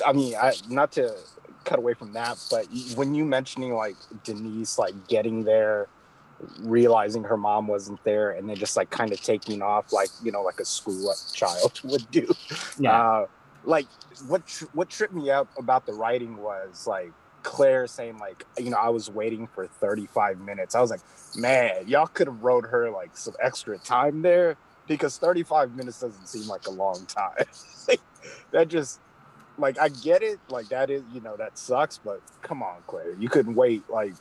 I 0.05 0.13
mean, 0.13 0.35
I 0.35 0.53
not 0.69 0.91
to 0.93 1.15
cut 1.63 1.79
away 1.79 1.93
from 1.93 2.13
that, 2.13 2.37
but 2.49 2.67
when 2.95 3.15
you 3.15 3.25
mentioning 3.25 3.73
like 3.73 3.95
Denise 4.23 4.77
like 4.77 5.07
getting 5.07 5.43
there, 5.43 5.87
realizing 6.59 7.23
her 7.23 7.37
mom 7.37 7.67
wasn't 7.67 8.03
there, 8.03 8.31
and 8.31 8.49
then 8.49 8.55
just 8.55 8.75
like 8.75 8.89
kind 8.89 9.11
of 9.11 9.21
taking 9.21 9.61
off 9.61 9.91
like 9.93 10.09
you 10.23 10.31
know 10.31 10.41
like 10.41 10.59
a 10.59 10.65
school 10.65 11.13
child 11.33 11.79
would 11.83 12.09
do. 12.11 12.27
Uh, 12.91 13.25
like 13.63 13.87
what 14.27 14.45
tr- 14.47 14.65
what 14.73 14.89
tripped 14.89 15.13
me 15.13 15.29
up 15.29 15.47
about 15.57 15.85
the 15.85 15.93
writing 15.93 16.37
was 16.37 16.87
like 16.87 17.11
Claire 17.43 17.87
saying 17.87 18.17
like 18.19 18.45
you 18.57 18.69
know 18.69 18.77
I 18.77 18.89
was 18.89 19.09
waiting 19.09 19.47
for 19.47 19.67
35 19.67 20.39
minutes. 20.39 20.75
I 20.75 20.81
was 20.81 20.91
like, 20.91 21.01
man, 21.35 21.87
y'all 21.87 22.07
could 22.07 22.27
have 22.27 22.43
wrote 22.43 22.65
her 22.65 22.89
like 22.91 23.15
some 23.17 23.33
extra 23.41 23.77
time 23.77 24.21
there 24.21 24.57
because 24.87 25.17
35 25.17 25.75
minutes 25.75 26.01
doesn't 26.01 26.27
seem 26.27 26.47
like 26.47 26.67
a 26.67 26.71
long 26.71 27.05
time. 27.05 27.45
That 28.51 28.67
just 28.67 28.99
like 29.57 29.79
I 29.79 29.89
get 29.89 30.21
it, 30.21 30.39
like 30.49 30.69
that 30.69 30.89
is 30.89 31.03
you 31.11 31.21
know 31.21 31.35
that 31.37 31.57
sucks, 31.57 31.97
but 31.97 32.21
come 32.41 32.61
on, 32.61 32.77
Claire, 32.85 33.15
you 33.15 33.29
couldn't 33.29 33.55
wait 33.55 33.89
like 33.89 34.13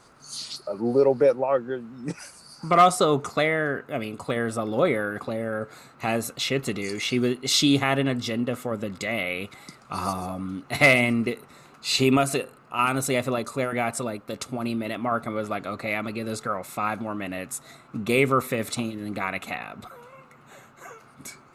a 0.66 0.74
little 0.74 1.14
bit 1.14 1.36
longer. 1.36 1.82
But 2.62 2.78
also 2.78 3.18
Claire, 3.18 3.84
I 3.90 3.96
mean 3.96 4.18
Claire's 4.18 4.58
a 4.58 4.64
lawyer. 4.64 5.18
Claire 5.18 5.68
has 5.98 6.30
shit 6.36 6.64
to 6.64 6.74
do. 6.74 6.98
She 6.98 7.18
was 7.18 7.36
she 7.46 7.78
had 7.78 7.98
an 7.98 8.06
agenda 8.06 8.54
for 8.54 8.76
the 8.76 8.90
day. 8.90 9.48
Um 9.90 10.64
and 10.68 11.36
she 11.80 12.10
must 12.10 12.36
honestly 12.70 13.18
I 13.18 13.22
feel 13.22 13.32
like 13.32 13.46
Claire 13.46 13.74
got 13.74 13.94
to 13.94 14.02
like 14.04 14.26
the 14.26 14.36
20 14.36 14.74
minute 14.74 15.00
mark 15.00 15.26
and 15.26 15.34
was 15.34 15.48
like, 15.48 15.66
"Okay, 15.66 15.94
I'm 15.94 16.04
to 16.06 16.12
give 16.12 16.26
this 16.26 16.40
girl 16.40 16.62
5 16.62 17.00
more 17.00 17.14
minutes." 17.14 17.60
Gave 18.04 18.30
her 18.30 18.40
15 18.40 19.00
and 19.00 19.14
got 19.14 19.34
a 19.34 19.38
cab. 19.38 19.86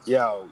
Yo, 0.05 0.50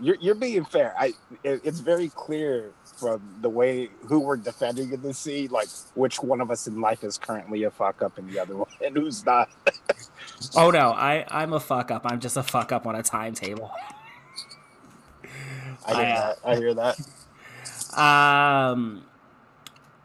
you're 0.00 0.16
you're 0.20 0.34
being 0.34 0.64
fair. 0.64 0.94
I 0.98 1.14
it, 1.42 1.60
it's 1.64 1.80
very 1.80 2.08
clear 2.08 2.72
from 2.98 3.20
the 3.40 3.48
way 3.48 3.90
who 4.06 4.20
we're 4.20 4.36
defending 4.36 4.92
in 4.92 5.02
the 5.02 5.12
scene, 5.12 5.50
like 5.50 5.68
which 5.94 6.22
one 6.22 6.40
of 6.40 6.50
us 6.50 6.66
in 6.66 6.80
life 6.80 7.04
is 7.04 7.18
currently 7.18 7.64
a 7.64 7.70
fuck 7.70 8.02
up 8.02 8.18
and 8.18 8.28
the 8.30 8.38
other 8.38 8.56
one 8.56 8.68
and 8.84 8.96
who's 8.96 9.24
not. 9.24 9.48
Oh 10.56 10.70
no, 10.70 10.92
I 10.92 11.24
I'm 11.28 11.52
a 11.52 11.60
fuck 11.60 11.90
up. 11.90 12.02
I'm 12.04 12.20
just 12.20 12.36
a 12.36 12.42
fuck 12.42 12.72
up 12.72 12.86
on 12.86 12.94
a 12.94 13.02
timetable. 13.02 13.70
I 15.86 15.94
hear 15.94 16.02
I, 16.02 16.04
that. 16.04 16.38
I 16.44 16.56
hear 16.56 16.74
that. 16.74 17.98
Um, 17.98 19.04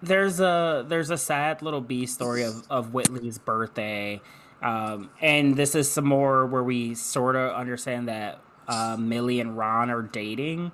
there's 0.02 0.40
a 0.40 0.86
there's 0.88 1.10
a 1.10 1.18
sad 1.18 1.62
little 1.62 1.82
B 1.82 2.06
story 2.06 2.44
of 2.44 2.64
of 2.70 2.94
Whitley's 2.94 3.38
birthday, 3.38 4.22
um, 4.62 5.10
and 5.22 5.56
this 5.56 5.76
is 5.76 5.92
some 5.92 6.06
more 6.06 6.46
where 6.46 6.64
we 6.64 6.96
sort 6.96 7.36
of 7.36 7.54
understand 7.54 8.08
that 8.08 8.40
uh, 8.68 8.98
Millie 9.00 9.40
and 9.40 9.58
Ron 9.58 9.90
are 9.90 10.02
dating. 10.02 10.72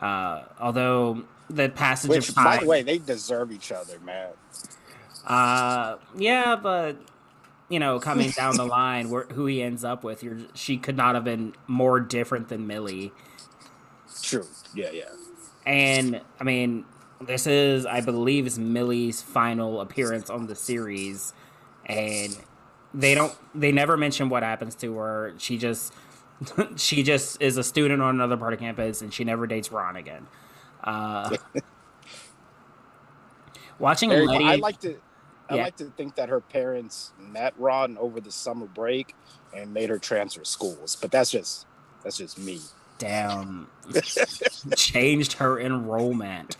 Uh, 0.00 0.42
although 0.60 1.24
the 1.48 1.68
passage 1.68 2.10
Which, 2.10 2.28
of 2.30 2.34
time, 2.34 2.44
by 2.44 2.58
the 2.58 2.66
way, 2.66 2.82
they 2.82 2.98
deserve 2.98 3.52
each 3.52 3.70
other, 3.72 3.98
man. 4.00 4.30
uh, 5.26 5.96
yeah, 6.16 6.56
but 6.56 6.96
you 7.68 7.78
know, 7.78 7.98
coming 8.00 8.30
down 8.30 8.56
the 8.56 8.66
line, 8.66 9.10
where 9.10 9.24
who 9.24 9.46
he 9.46 9.62
ends 9.62 9.82
up 9.84 10.04
with, 10.04 10.22
you're, 10.22 10.38
she 10.54 10.76
could 10.76 10.96
not 10.96 11.14
have 11.14 11.24
been 11.24 11.54
more 11.66 12.00
different 12.00 12.48
than 12.48 12.66
Millie. 12.66 13.12
True. 14.22 14.46
Yeah, 14.74 14.90
yeah. 14.92 15.04
And 15.64 16.20
I 16.38 16.44
mean, 16.44 16.84
this 17.26 17.46
is, 17.46 17.86
I 17.86 18.00
believe, 18.00 18.46
is 18.46 18.58
Millie's 18.58 19.22
final 19.22 19.80
appearance 19.80 20.30
on 20.30 20.46
the 20.46 20.54
series, 20.54 21.32
and 21.86 22.36
they 22.94 23.14
don't, 23.14 23.34
they 23.54 23.72
never 23.72 23.96
mention 23.96 24.28
what 24.28 24.42
happens 24.42 24.74
to 24.76 24.96
her. 24.96 25.34
She 25.38 25.58
just, 25.58 25.92
she 26.76 27.02
just 27.02 27.40
is 27.40 27.56
a 27.56 27.64
student 27.64 28.02
on 28.02 28.14
another 28.14 28.36
part 28.36 28.52
of 28.52 28.58
campus, 28.58 29.02
and 29.02 29.12
she 29.12 29.24
never 29.24 29.46
dates 29.46 29.72
Ron 29.72 29.96
again. 29.96 30.26
Uh, 30.84 31.36
watching 33.78 34.10
Very- 34.10 34.26
Letty, 34.26 34.44
I 34.44 34.56
like 34.56 34.80
to. 34.80 34.96
I 35.48 35.56
Yeah. 35.56 35.62
like 35.64 35.76
to 35.76 35.84
think 35.96 36.14
that 36.16 36.28
her 36.28 36.40
parents 36.40 37.12
met 37.18 37.52
Ron 37.58 37.98
over 37.98 38.20
the 38.20 38.30
summer 38.30 38.66
break 38.66 39.14
and 39.54 39.74
made 39.74 39.90
her 39.90 39.98
transfer 39.98 40.44
schools, 40.44 40.96
but 41.00 41.10
that's 41.10 41.30
just 41.30 41.66
that's 42.02 42.16
just 42.16 42.38
me. 42.38 42.60
damn, 42.98 43.68
changed 44.76 45.34
her 45.34 45.60
enrollment. 45.60 46.56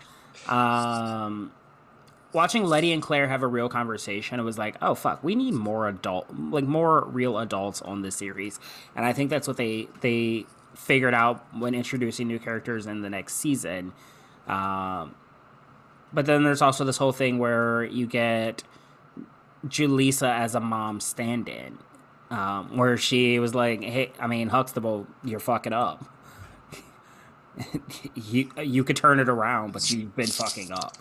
Um, 0.48 1.52
watching 2.32 2.64
Letty 2.64 2.92
and 2.92 3.02
Claire 3.02 3.28
have 3.28 3.42
a 3.42 3.46
real 3.46 3.68
conversation, 3.68 4.40
it 4.40 4.42
was 4.42 4.58
like, 4.58 4.76
oh 4.82 4.94
fuck, 4.94 5.22
we 5.22 5.34
need 5.34 5.54
more 5.54 5.88
adult, 5.88 6.26
like 6.30 6.64
more 6.64 7.04
real 7.06 7.38
adults 7.38 7.82
on 7.82 8.02
this 8.02 8.16
series, 8.16 8.58
and 8.96 9.04
I 9.04 9.12
think 9.12 9.30
that's 9.30 9.46
what 9.46 9.56
they 9.56 9.88
they 10.00 10.46
figured 10.74 11.14
out 11.14 11.44
when 11.54 11.74
introducing 11.74 12.28
new 12.28 12.38
characters 12.38 12.86
in 12.86 13.02
the 13.02 13.10
next 13.10 13.34
season. 13.34 13.92
Um, 14.46 15.14
but 16.12 16.26
then 16.26 16.44
there's 16.44 16.62
also 16.62 16.84
this 16.84 16.96
whole 16.96 17.12
thing 17.12 17.38
where 17.38 17.84
you 17.84 18.06
get 18.06 18.62
Jaleesa 19.66 20.28
as 20.28 20.54
a 20.54 20.60
mom 20.60 21.00
stand-in, 21.00 21.78
um, 22.30 22.76
where 22.76 22.96
she 22.96 23.38
was 23.38 23.54
like, 23.54 23.82
"Hey, 23.82 24.12
I 24.18 24.26
mean 24.26 24.48
Huxtable, 24.48 25.06
you're 25.22 25.40
fucking 25.40 25.72
up. 25.72 26.04
you 28.14 28.50
you 28.62 28.84
could 28.84 28.96
turn 28.96 29.20
it 29.20 29.28
around, 29.28 29.72
but 29.72 29.90
you've 29.90 30.16
been 30.16 30.26
fucking 30.26 30.72
up." 30.72 30.96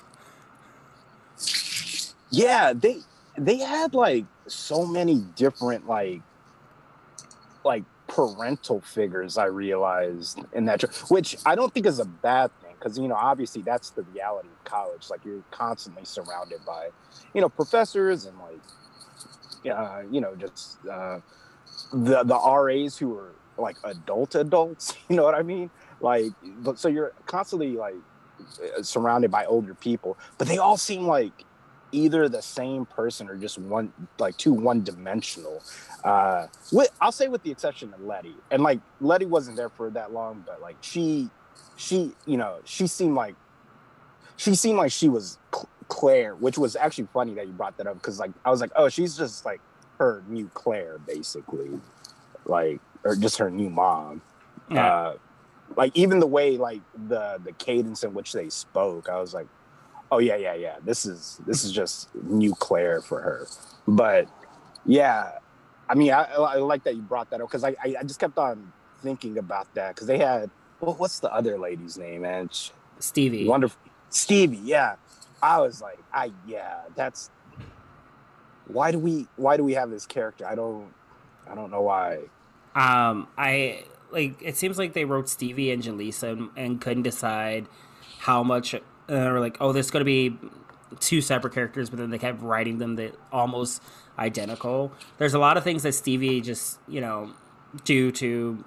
Yeah, 2.30 2.74
they 2.74 2.98
they 3.38 3.58
had 3.58 3.94
like 3.94 4.26
so 4.48 4.86
many 4.86 5.20
different 5.36 5.88
like 5.88 6.22
like 7.64 7.84
parental 8.08 8.82
figures. 8.82 9.38
I 9.38 9.46
realized 9.46 10.40
in 10.54 10.66
that, 10.66 10.84
which 11.10 11.38
I 11.46 11.56
don't 11.56 11.74
think 11.74 11.86
is 11.86 12.00
a 12.00 12.06
bad 12.06 12.52
thing 12.62 12.74
because 12.78 12.98
you 12.98 13.08
know 13.08 13.16
obviously 13.16 13.62
that's 13.62 13.92
the 13.92 14.04
reality 14.04 14.50
of 14.50 14.64
college. 14.64 15.10
Like 15.10 15.24
you're 15.26 15.44
constantly 15.52 16.06
surrounded 16.06 16.66
by 16.66 16.90
you 17.34 17.42
know 17.42 17.50
professors 17.50 18.26
and 18.26 18.38
like 18.40 19.74
uh, 19.76 20.04
you 20.12 20.22
know 20.22 20.36
just 20.36 20.78
uh, 20.90 21.20
the 21.94 22.24
the 22.24 22.38
RAs 22.38 22.98
who 22.98 23.18
are 23.18 23.34
like 23.58 23.78
adult 23.84 24.36
adults. 24.36 24.96
You 25.10 25.16
know 25.18 25.24
what 25.24 25.36
I 25.36 25.44
mean? 25.44 25.70
Like 26.02 26.32
so 26.76 26.88
you're 26.88 27.14
constantly 27.26 27.72
like 27.72 27.96
uh, 28.42 28.82
surrounded 28.82 29.32
by 29.32 29.46
older 29.46 29.74
people, 29.74 30.18
but 30.38 30.48
they 30.48 30.58
all 30.58 30.78
seem 30.78 31.08
like 31.08 31.46
either 31.92 32.30
the 32.30 32.42
same 32.42 32.86
person 32.86 33.30
or 33.30 33.36
just 33.36 33.58
one 33.58 33.92
like 34.20 34.38
two 34.38 34.54
one 34.54 34.84
dimensional. 34.84 35.62
Uh, 36.04 36.48
with, 36.72 36.90
I'll 37.00 37.12
say 37.12 37.28
with 37.28 37.44
the 37.44 37.52
exception 37.52 37.94
of 37.94 38.02
Letty, 38.02 38.36
and 38.50 38.64
like 38.64 38.80
Letty 39.00 39.26
wasn't 39.26 39.58
there 39.58 39.70
for 39.70 39.90
that 39.92 40.12
long, 40.14 40.44
but 40.46 40.62
like 40.62 40.78
she, 40.82 41.30
she, 41.76 42.14
you 42.26 42.38
know, 42.38 42.60
she 42.66 42.88
seemed 42.88 43.16
like 43.16 43.36
she 44.38 44.56
seemed 44.56 44.78
like 44.78 44.92
she 44.92 45.10
was 45.10 45.38
Claire, 45.88 46.36
which 46.36 46.58
was 46.58 46.76
actually 46.76 47.08
funny 47.14 47.34
that 47.36 47.46
you 47.46 47.54
brought 47.54 47.78
that 47.78 47.88
up 47.88 47.96
because 47.96 48.20
like 48.20 48.32
I 48.46 48.50
was 48.50 48.62
like, 48.62 48.72
oh, 48.76 48.90
she's 48.90 49.16
just 49.16 49.46
like 49.46 49.62
her 50.00 50.24
new 50.28 50.50
Claire, 50.54 50.98
basically, 51.00 51.80
like 52.46 52.80
or 53.04 53.16
just 53.16 53.38
her 53.38 53.52
new 53.52 53.70
mom. 53.70 54.22
Yeah. 54.70 54.94
Uh, 54.94 55.18
like 55.76 55.92
even 55.96 56.20
the 56.20 56.28
way 56.28 56.58
like 56.58 56.82
the 57.08 57.40
the 57.44 57.52
cadence 57.54 58.04
in 58.04 58.14
which 58.14 58.34
they 58.34 58.50
spoke, 58.50 59.10
I 59.10 59.20
was 59.20 59.34
like, 59.34 59.48
oh 60.12 60.20
yeah, 60.20 60.36
yeah, 60.36 60.54
yeah. 60.54 60.76
This 60.84 61.06
is 61.06 61.40
this 61.46 61.64
is 61.64 61.72
just 61.72 62.14
new 62.16 62.54
Claire 62.56 63.02
for 63.02 63.22
her. 63.22 63.48
But 63.88 64.28
yeah, 64.86 65.32
I 65.90 65.96
mean, 65.96 66.12
I, 66.12 66.24
I 66.24 66.56
like 66.58 66.84
that 66.84 66.96
you 66.96 67.02
brought 67.02 67.30
that 67.32 67.42
up 67.42 67.50
because 67.50 67.64
I, 67.64 67.76
I 67.84 68.04
just 68.04 68.20
kept 68.20 68.38
on 68.38 68.72
thinking 69.02 69.38
about 69.38 69.74
that 69.76 69.96
because 69.96 70.08
they 70.08 70.18
had 70.18 70.50
well, 70.80 70.96
what's 70.96 71.20
the 71.20 71.34
other 71.34 71.58
lady's 71.58 71.98
name, 71.98 72.22
man? 72.22 72.50
Sh- 72.52 72.70
Stevie. 73.00 73.48
Wonderful 73.48 73.80
Stevie. 74.10 74.60
Yeah, 74.64 74.96
I 75.42 75.60
was 75.60 75.82
like, 75.82 76.00
I 76.14 76.32
yeah, 76.48 76.82
that's 76.96 77.30
why 78.68 78.92
do 78.92 79.00
we 79.00 79.28
why 79.36 79.58
do 79.58 79.64
we 79.64 79.74
have 79.74 79.90
this 79.90 80.06
character? 80.06 80.46
I 80.46 80.56
don't 80.56 80.94
I 81.50 81.56
don't 81.56 81.72
know 81.72 81.82
why. 81.82 82.20
Um, 82.74 83.28
I 83.38 83.84
like. 84.12 84.42
It 84.42 84.58
seems 84.58 84.78
like 84.78 84.94
they 84.94 85.06
wrote 85.06 85.30
Stevie 85.30 85.72
and 85.72 85.82
Jaleesa 85.82 86.32
and, 86.32 86.50
and 86.56 86.82
couldn't 86.82 87.04
decide 87.04 87.68
how 88.20 88.44
much. 88.44 88.74
Uh, 88.74 88.80
or 89.10 89.40
like, 89.40 89.58
oh, 89.60 89.72
this 89.72 89.88
is 89.88 89.92
going 89.92 90.02
to 90.02 90.06
be 90.06 90.38
two 91.00 91.22
separate 91.22 91.54
characters, 91.54 91.90
but 91.90 92.00
then 92.00 92.10
they 92.10 92.18
kept 92.18 92.42
writing 92.42 92.78
them 92.78 92.96
that 92.96 93.16
almost 93.32 93.82
identical. 94.18 94.92
There's 95.18 95.34
a 95.34 95.40
lot 95.40 95.58
of 95.58 95.64
things 95.64 95.84
that 95.84 95.94
Stevie 95.94 96.42
just 96.42 96.80
you 96.88 97.02
know 97.02 97.32
due 97.84 98.12
to 98.14 98.64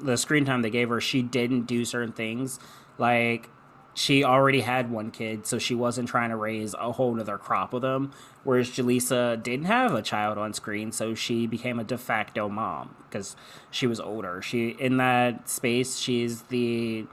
the 0.00 0.16
screen 0.16 0.44
time 0.44 0.62
they 0.62 0.70
gave 0.70 0.88
her, 0.90 1.00
she 1.00 1.22
didn't 1.22 1.62
do 1.62 1.84
certain 1.84 2.12
things 2.12 2.58
like. 2.98 3.50
She 3.98 4.22
already 4.22 4.60
had 4.60 4.92
one 4.92 5.10
kid, 5.10 5.44
so 5.44 5.58
she 5.58 5.74
wasn't 5.74 6.08
trying 6.08 6.30
to 6.30 6.36
raise 6.36 6.72
a 6.74 6.92
whole 6.92 7.12
nother 7.12 7.36
crop 7.36 7.74
of 7.74 7.82
them. 7.82 8.12
Whereas 8.44 8.70
Jaleesa 8.70 9.42
didn't 9.42 9.66
have 9.66 9.92
a 9.92 10.02
child 10.02 10.38
on 10.38 10.52
screen, 10.52 10.92
so 10.92 11.16
she 11.16 11.48
became 11.48 11.80
a 11.80 11.84
de 11.84 11.98
facto 11.98 12.48
mom 12.48 12.94
because 13.10 13.34
she 13.72 13.88
was 13.88 13.98
older. 13.98 14.40
She 14.40 14.68
in 14.68 14.98
that 14.98 15.48
space, 15.48 15.98
she's 15.98 16.42
the 16.42 17.06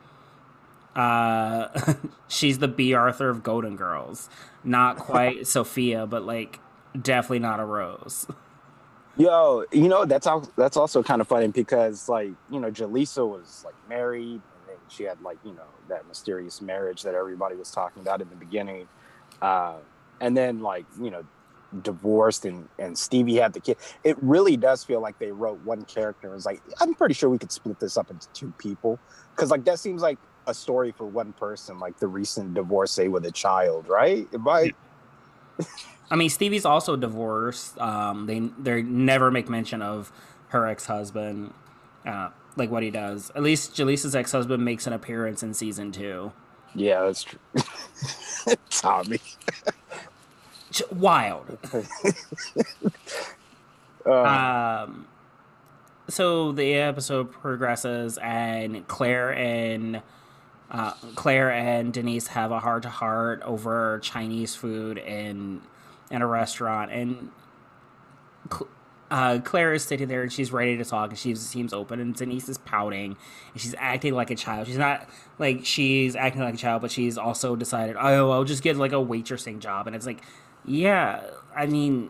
uh 0.96 1.70
she's 2.28 2.60
the 2.60 2.68
Bea 2.68 2.94
Arthur 2.94 3.30
of 3.30 3.42
Golden 3.42 3.76
Girls. 3.76 4.30
Not 4.64 4.98
quite 4.98 5.48
Sophia, 5.48 6.06
but 6.06 6.22
like 6.22 6.60
definitely 7.02 7.40
not 7.40 7.60
a 7.60 7.66
Rose. 7.66 8.28
Yo, 9.18 9.66
you 9.72 9.88
know 9.88 10.06
that's 10.06 10.28
al- 10.28 10.52
that's 10.56 10.78
also 10.78 11.02
kind 11.02 11.20
of 11.20 11.28
funny 11.28 11.48
because 11.48 12.08
like 12.08 12.34
you 12.52 12.60
know 12.60 12.70
Jaleesa 12.70 13.28
was 13.28 13.64
like 13.66 13.74
married 13.90 14.44
she 14.90 15.04
had 15.04 15.22
like 15.22 15.38
you 15.44 15.54
know 15.54 15.68
that 15.90 16.08
mysterious 16.08 16.62
marriage 16.62 17.04
that 17.04 17.16
everybody 17.16 17.56
was 17.56 17.72
talking 17.72 18.02
about 18.02 18.22
in 18.22 18.30
the 18.30 18.36
beginning, 18.36 18.88
uh, 19.42 19.76
and 20.22 20.36
then 20.36 20.60
like 20.60 20.86
you 21.02 21.12
know 21.12 21.24
divorced 21.82 22.46
and 22.46 22.68
and 22.80 22.98
Stevie 22.98 23.36
had 23.36 23.54
the 23.54 23.60
kid. 23.60 23.78
It 24.04 24.18
really 24.22 24.58
does 24.58 24.84
feel 24.84 25.02
like 25.02 25.20
they 25.20 25.32
wrote 25.32 25.60
one 25.66 25.84
character 25.86 26.28
and 26.28 26.36
was 26.36 26.46
like 26.46 26.62
I'm 26.80 26.94
pretty 26.94 27.14
sure 27.14 27.30
we 27.30 27.38
could 27.38 27.52
split 27.52 27.80
this 27.80 27.98
up 27.98 28.10
into 28.10 28.28
two 28.30 28.54
people 28.58 29.00
because 29.36 29.52
like 29.52 29.66
that 29.66 29.80
seems 29.80 30.02
like 30.02 30.18
a 30.48 30.54
story 30.54 30.92
for 30.92 31.06
one 31.06 31.34
person 31.34 31.80
like 31.80 31.98
the 32.00 32.08
recent 32.08 32.54
divorcee 32.54 33.08
with 33.08 33.26
a 33.26 33.32
child, 33.32 33.88
right? 33.88 34.28
It 34.32 34.40
might. 34.40 34.76
I 36.12 36.16
mean, 36.16 36.30
Stevie's 36.30 36.66
also 36.66 36.96
divorced. 36.96 37.80
Um, 37.80 38.28
they 38.28 38.40
they 38.60 38.82
never 38.84 39.32
make 39.32 39.50
mention 39.50 39.82
of 39.82 40.12
her 40.50 40.68
ex 40.68 40.86
husband, 40.86 41.54
uh, 42.06 42.30
like 42.56 42.72
what 42.72 42.84
he 42.84 42.92
does. 42.92 43.32
At 43.36 43.44
least 43.44 43.74
Jaleesa's 43.76 44.16
ex 44.16 44.32
husband 44.32 44.64
makes 44.64 44.88
an 44.88 44.94
appearance 44.94 45.44
in 45.44 45.54
season 45.54 45.92
two. 45.92 46.32
Yeah, 46.74 47.04
that's 47.04 47.24
true. 47.24 47.40
Tommy. 48.70 49.20
Wild. 50.92 51.58
Uh, 54.06 54.84
Um, 54.88 55.08
so 56.08 56.52
the 56.52 56.76
episode 56.76 57.32
progresses, 57.32 58.20
and 58.20 58.88
Claire 58.88 59.34
and 59.34 60.04
uh, 60.70 60.92
Claire 61.16 61.52
and 61.52 61.92
Denise 61.92 62.28
have 62.28 62.52
a 62.52 62.60
heart 62.60 62.84
to 62.84 62.90
heart 62.90 63.42
over 63.44 64.00
Chinese 64.04 64.54
food 64.54 65.00
in 65.00 65.62
in 66.12 66.22
a 66.22 66.28
restaurant, 66.28 66.92
and 66.92 67.32
uh, 69.16 69.40
Claire 69.40 69.74
is 69.74 69.84
sitting 69.84 70.10
there 70.10 70.24
and 70.24 70.34
she's 70.34 70.52
ready 70.52 70.76
to 70.76 70.84
talk, 70.84 71.10
and 71.10 71.18
she 71.18 71.34
seems 71.36 71.74
open, 71.74 72.02
and 72.02 72.14
Denise 72.14 72.50
is 72.50 72.58
pouting, 72.58 73.16
and 73.54 73.62
she's 73.62 73.74
acting 73.78 74.14
like 74.14 74.30
a 74.30 74.36
child. 74.36 74.68
She's 74.68 74.78
not 74.78 75.08
like 75.40 75.66
she's 75.66 76.18
acting 76.18 76.42
like 76.42 76.56
a 76.56 76.58
child, 76.58 76.82
but 76.82 76.92
she's 76.92 77.18
also 77.18 77.56
decided, 77.56 77.96
oh, 77.98 78.32
I'll 78.32 78.44
just 78.44 78.62
get 78.62 78.76
like 78.76 78.92
a 78.92 78.96
waitressing 78.96 79.60
job, 79.60 79.88
and 79.88 79.96
it's 79.96 80.06
like, 80.06 80.22
yeah, 80.66 81.22
I 81.56 81.66
mean 81.66 82.10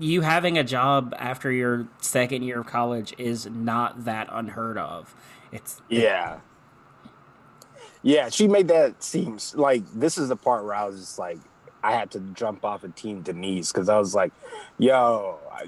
you 0.00 0.22
having 0.22 0.58
a 0.58 0.64
job 0.64 1.14
after 1.16 1.52
your 1.52 1.86
second 2.00 2.42
year 2.42 2.60
of 2.60 2.66
college 2.66 3.14
is 3.16 3.46
not 3.46 4.04
that 4.04 4.28
unheard 4.32 4.76
of. 4.76 5.14
It's 5.52 5.80
Yeah. 5.88 6.40
Yeah, 8.02 8.28
she 8.28 8.48
made 8.48 8.66
that 8.68 9.02
seem 9.02 9.38
like 9.54 9.84
this 9.94 10.18
is 10.18 10.28
the 10.28 10.36
part 10.36 10.64
where 10.64 10.74
I 10.74 10.84
was 10.86 10.98
just 10.98 11.18
like, 11.18 11.38
I 11.82 11.92
had 11.92 12.10
to 12.12 12.20
jump 12.20 12.64
off 12.64 12.82
of 12.82 12.94
Team 12.94 13.22
Denise 13.22 13.70
because 13.70 13.88
I 13.88 13.98
was 13.98 14.14
like, 14.14 14.32
yo, 14.78 15.38
I, 15.52 15.66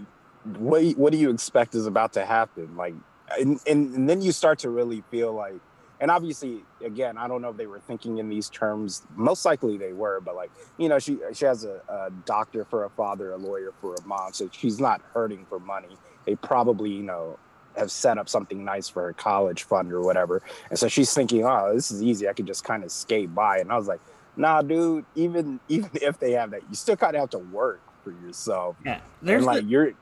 what, 0.59 0.83
what 0.97 1.13
do 1.13 1.19
you 1.19 1.31
expect 1.31 1.75
is 1.75 1.87
about 1.87 2.13
to 2.15 2.25
happen? 2.25 2.77
Like, 2.77 2.95
and, 3.39 3.59
and, 3.67 3.95
and 3.95 4.09
then 4.09 4.23
you 4.23 4.33
start 4.33 4.59
to 4.61 4.71
really 4.71 5.03
feel 5.11 5.33
like, 5.33 5.55
and 6.01 6.11
obviously, 6.11 6.63
again, 6.85 7.17
I 7.17 7.27
don't 7.27 7.41
know 7.41 7.49
if 7.49 7.57
they 7.57 7.67
were 7.67 7.81
thinking 7.81 8.19
in 8.19 8.29
these 8.29 8.51
terms. 8.51 9.03
Most 9.15 9.45
likely 9.47 9.79
they 9.79 9.93
were, 9.95 10.21
but 10.21 10.37
like, 10.37 10.51
you 10.77 10.91
know, 10.91 10.99
she 10.99 11.19
she 11.33 11.47
has 11.47 11.65
a, 11.65 11.81
a 11.89 12.11
doctor 12.27 12.67
for 12.67 12.85
a 12.85 12.91
father, 12.91 13.33
a 13.33 13.37
lawyer 13.39 13.73
for 13.81 13.95
a 13.95 14.03
mom, 14.07 14.35
so 14.35 14.51
she's 14.53 14.79
not 14.79 15.01
hurting 15.15 15.47
for 15.49 15.59
money. 15.59 15.97
They 16.27 16.35
probably, 16.37 16.91
you 16.91 17.03
know, 17.03 17.39
have 17.79 17.91
set 17.91 18.19
up 18.19 18.29
something 18.29 18.63
nice 18.63 18.91
for 18.91 19.05
her 19.05 19.13
college 19.15 19.63
fund 19.63 19.91
or 19.91 20.03
whatever. 20.03 20.43
And 20.69 20.79
so 20.79 20.87
she's 20.87 21.15
thinking, 21.15 21.45
oh, 21.47 21.73
this 21.75 21.91
is 21.91 22.03
easy. 22.03 22.29
I 22.29 22.35
could 22.35 22.47
just 22.47 22.63
kind 22.63 22.85
of 22.85 22.93
skate 22.93 23.35
by. 23.35 23.59
And 23.59 23.73
I 23.73 23.77
was 23.79 23.87
like, 23.89 24.01
nah, 24.37 24.61
dude, 24.61 25.07
even 25.15 25.61
even 25.69 25.89
if 25.95 26.19
they 26.19 26.33
have 26.33 26.51
that, 26.51 26.61
you 26.69 26.75
still 26.77 26.97
kind 26.97 27.17
of 27.17 27.21
have 27.21 27.31
to 27.31 27.39
work 27.39 27.81
for 28.05 28.11
yourself. 28.11 28.77
yeah. 28.85 29.01
And 29.21 29.29
There's 29.31 29.45
like 29.47 29.63
the- 29.63 29.69
you're 29.71 29.93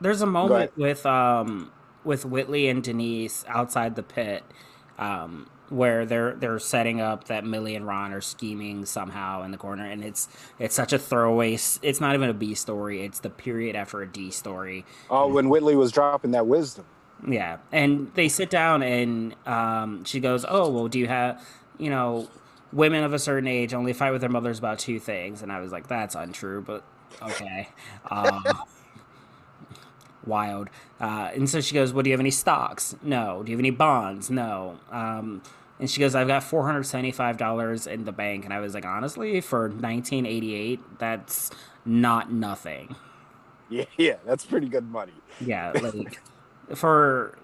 there's 0.00 0.22
a 0.22 0.26
moment 0.26 0.76
with 0.76 1.04
um 1.06 1.70
with 2.04 2.24
Whitley 2.24 2.68
and 2.68 2.82
Denise 2.82 3.44
outside 3.48 3.96
the 3.96 4.02
pit, 4.02 4.42
um, 4.98 5.48
where 5.68 6.06
they're 6.06 6.34
they're 6.34 6.58
setting 6.58 7.00
up 7.00 7.24
that 7.24 7.44
Millie 7.44 7.74
and 7.74 7.86
Ron 7.86 8.12
are 8.12 8.20
scheming 8.20 8.86
somehow 8.86 9.42
in 9.42 9.50
the 9.50 9.58
corner, 9.58 9.84
and 9.84 10.04
it's 10.04 10.28
it's 10.58 10.74
such 10.74 10.92
a 10.92 10.98
throwaway. 10.98 11.54
It's 11.54 12.00
not 12.00 12.14
even 12.14 12.30
a 12.30 12.34
B 12.34 12.54
story. 12.54 13.02
It's 13.04 13.20
the 13.20 13.30
period 13.30 13.76
after 13.76 14.00
a 14.02 14.08
D 14.08 14.30
story. 14.30 14.84
oh, 15.10 15.28
when 15.28 15.48
Whitley 15.48 15.76
was 15.76 15.92
dropping 15.92 16.30
that 16.32 16.46
wisdom. 16.46 16.86
Yeah, 17.26 17.58
and 17.72 18.12
they 18.14 18.28
sit 18.28 18.48
down, 18.48 18.82
and 18.82 19.34
um, 19.44 20.04
she 20.04 20.20
goes, 20.20 20.44
"Oh, 20.48 20.70
well, 20.70 20.88
do 20.88 21.00
you 21.00 21.08
have, 21.08 21.44
you 21.76 21.90
know, 21.90 22.28
women 22.72 23.02
of 23.02 23.12
a 23.12 23.18
certain 23.18 23.48
age 23.48 23.74
only 23.74 23.92
fight 23.92 24.12
with 24.12 24.20
their 24.20 24.30
mothers 24.30 24.58
about 24.58 24.78
two 24.78 25.00
things?" 25.00 25.42
And 25.42 25.50
I 25.50 25.60
was 25.60 25.72
like, 25.72 25.88
"That's 25.88 26.14
untrue," 26.14 26.62
but 26.62 26.84
okay. 27.20 27.68
Um, 28.10 28.44
wild. 30.28 30.68
Uh, 31.00 31.30
and 31.34 31.50
so 31.50 31.60
she 31.60 31.74
goes, 31.74 31.92
"Well, 31.92 32.02
do 32.02 32.10
you 32.10 32.14
have 32.14 32.20
any 32.20 32.30
stocks? 32.30 32.94
No. 33.02 33.42
Do 33.42 33.50
you 33.50 33.56
have 33.56 33.60
any 33.60 33.70
bonds? 33.70 34.30
No." 34.30 34.78
Um, 34.90 35.42
and 35.80 35.90
she 35.90 36.00
goes, 36.00 36.14
"I've 36.14 36.28
got 36.28 36.42
four 36.42 36.64
hundred 36.64 36.84
seventy-five 36.84 37.36
dollars 37.36 37.86
in 37.86 38.04
the 38.04 38.12
bank." 38.12 38.44
And 38.44 38.54
I 38.54 38.60
was 38.60 38.74
like, 38.74 38.84
honestly, 38.84 39.40
for 39.40 39.68
nineteen 39.68 40.26
eighty-eight, 40.26 40.98
that's 40.98 41.50
not 41.84 42.30
nothing. 42.30 42.94
Yeah, 43.70 43.84
yeah, 43.96 44.16
that's 44.24 44.46
pretty 44.46 44.68
good 44.68 44.90
money. 44.90 45.12
Yeah, 45.40 45.72
like 45.82 46.20
for 46.74 47.38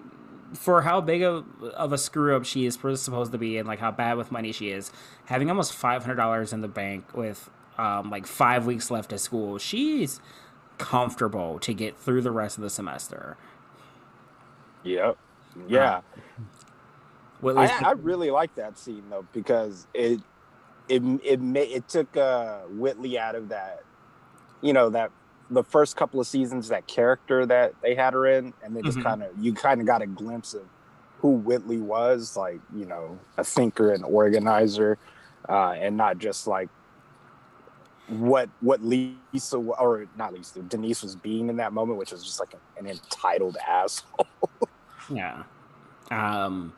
for 0.53 0.81
how 0.81 1.01
big 1.01 1.21
of, 1.21 1.45
of 1.75 1.93
a 1.93 1.97
screw 1.97 2.35
up 2.35 2.45
she 2.45 2.65
is 2.65 2.73
supposed 2.73 3.31
to 3.31 3.37
be 3.37 3.57
and 3.57 3.67
like 3.67 3.79
how 3.79 3.91
bad 3.91 4.17
with 4.17 4.31
money 4.31 4.51
she 4.51 4.69
is, 4.69 4.91
having 5.25 5.49
almost 5.49 5.73
five 5.73 6.03
hundred 6.03 6.15
dollars 6.15 6.53
in 6.53 6.61
the 6.61 6.67
bank 6.67 7.15
with 7.15 7.49
um, 7.77 8.09
like 8.09 8.25
five 8.25 8.65
weeks 8.65 8.89
left 8.89 9.13
of 9.13 9.19
school, 9.19 9.57
she's 9.57 10.19
comfortable 10.77 11.59
to 11.59 11.73
get 11.73 11.97
through 11.97 12.21
the 12.21 12.31
rest 12.31 12.57
of 12.57 12.63
the 12.63 12.69
semester. 12.69 13.37
Yep. 14.83 15.17
Yeah. 15.67 16.01
Well, 17.41 17.59
I, 17.59 17.67
I 17.83 17.91
really 17.91 18.31
like 18.31 18.55
that 18.55 18.77
scene 18.77 19.03
though 19.09 19.25
because 19.33 19.87
it 19.93 20.19
it 20.87 21.01
it 21.23 21.41
ma- 21.41 21.59
it 21.59 21.87
took 21.87 22.15
uh, 22.15 22.59
Whitley 22.69 23.17
out 23.17 23.35
of 23.35 23.49
that, 23.49 23.83
you 24.61 24.73
know 24.73 24.89
that 24.89 25.11
the 25.49 25.63
first 25.63 25.95
couple 25.95 26.19
of 26.19 26.27
seasons 26.27 26.69
that 26.69 26.87
character 26.87 27.45
that 27.45 27.73
they 27.81 27.93
had 27.95 28.13
her 28.13 28.25
in, 28.25 28.53
and 28.63 28.75
they 28.75 28.81
just 28.81 28.97
Mhm. 28.99 29.03
kind 29.03 29.23
of 29.23 29.29
you 29.39 29.53
kind 29.53 29.79
of 29.81 29.87
got 29.87 30.01
a 30.01 30.07
glimpse 30.07 30.53
of 30.53 30.63
who 31.19 31.29
Whitley 31.31 31.77
was, 31.81 32.35
like 32.37 32.59
you 32.75 32.85
know 32.85 33.17
a 33.37 33.43
thinker 33.43 33.91
and 33.91 34.03
organizer, 34.05 34.97
uh, 35.49 35.71
and 35.71 35.97
not 35.97 36.17
just 36.17 36.47
like 36.47 36.69
what 38.07 38.49
what 38.61 38.83
Lisa 38.83 39.57
or 39.57 40.05
not 40.17 40.33
Lisa 40.33 40.61
Denise 40.61 41.01
was 41.01 41.15
being 41.15 41.49
in 41.49 41.57
that 41.57 41.73
moment, 41.73 41.97
which 41.97 42.11
was 42.11 42.23
just 42.23 42.39
like 42.39 42.53
an 42.77 42.87
entitled 42.87 43.57
asshole. 43.67 44.27
Yeah. 45.07 45.43
Um. 46.09 46.73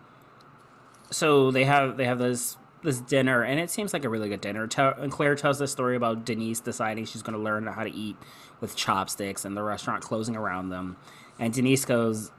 So 1.11 1.49
they 1.51 1.63
have 1.63 1.95
they 1.95 2.03
have 2.03 2.19
this 2.19 2.57
this 2.83 2.99
dinner, 2.99 3.41
and 3.41 3.57
it 3.57 3.69
seems 3.69 3.93
like 3.93 4.03
a 4.03 4.09
really 4.09 4.27
good 4.27 4.41
dinner. 4.41 4.67
And 4.77 5.09
Claire 5.11 5.35
tells 5.35 5.59
this 5.59 5.71
story 5.71 5.95
about 5.95 6.25
Denise 6.25 6.59
deciding 6.59 7.05
she's 7.05 7.21
going 7.21 7.37
to 7.37 7.41
learn 7.41 7.67
how 7.67 7.83
to 7.83 7.89
eat 7.89 8.17
with 8.59 8.75
chopsticks, 8.75 9.45
and 9.45 9.55
the 9.55 9.63
restaurant 9.63 10.03
closing 10.03 10.35
around 10.35 10.69
them. 10.69 10.97
And 11.39 11.53
Denise 11.53 11.85
goes, 11.85 12.31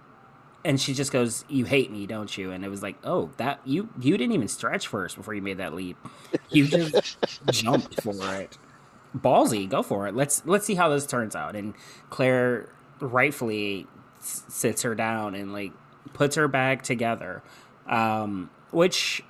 and 0.65 0.79
she 0.79 0.93
just 0.93 1.13
goes, 1.13 1.45
"You 1.49 1.65
hate 1.65 1.91
me, 1.91 2.07
don't 2.07 2.37
you?" 2.37 2.51
And 2.51 2.65
it 2.65 2.69
was 2.69 2.83
like, 2.83 2.97
"Oh, 3.05 3.31
that 3.39 3.61
you 3.65 3.89
you 4.01 4.19
didn't 4.19 4.33
even 4.33 4.49
stretch 4.49 4.87
first 4.87 5.17
before 5.17 5.33
you 5.33 5.43
made 5.43 5.57
that 5.59 5.75
leap. 5.75 5.97
You 6.51 6.67
just 6.67 7.19
jumped 7.51 8.03
for 8.03 8.35
it. 8.35 8.59
Ballsy, 9.17 9.69
go 9.69 9.83
for 9.83 10.07
it. 10.07 10.15
Let's 10.15 10.43
let's 10.47 10.67
see 10.67 10.75
how 10.75 10.89
this 10.89 11.07
turns 11.07 11.35
out." 11.37 11.57
And 11.57 11.75
Claire 12.11 12.69
rightfully 13.01 13.87
s- 14.21 14.45
sits 14.49 14.83
her 14.83 14.95
down 14.95 15.35
and 15.35 15.53
like 15.53 15.73
puts 16.13 16.37
her 16.37 16.49
back 16.49 16.83
together, 16.83 17.43
um, 17.87 18.51
which 18.71 19.23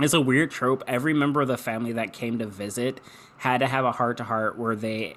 is 0.00 0.14
a 0.14 0.20
weird 0.20 0.50
trope. 0.50 0.82
Every 0.86 1.14
member 1.14 1.40
of 1.40 1.48
the 1.48 1.58
family 1.58 1.92
that 1.92 2.12
came 2.12 2.38
to 2.38 2.46
visit 2.46 3.00
had 3.38 3.58
to 3.58 3.66
have 3.66 3.84
a 3.84 3.92
heart 3.92 4.16
to 4.18 4.24
heart 4.24 4.58
where 4.58 4.74
they 4.76 5.16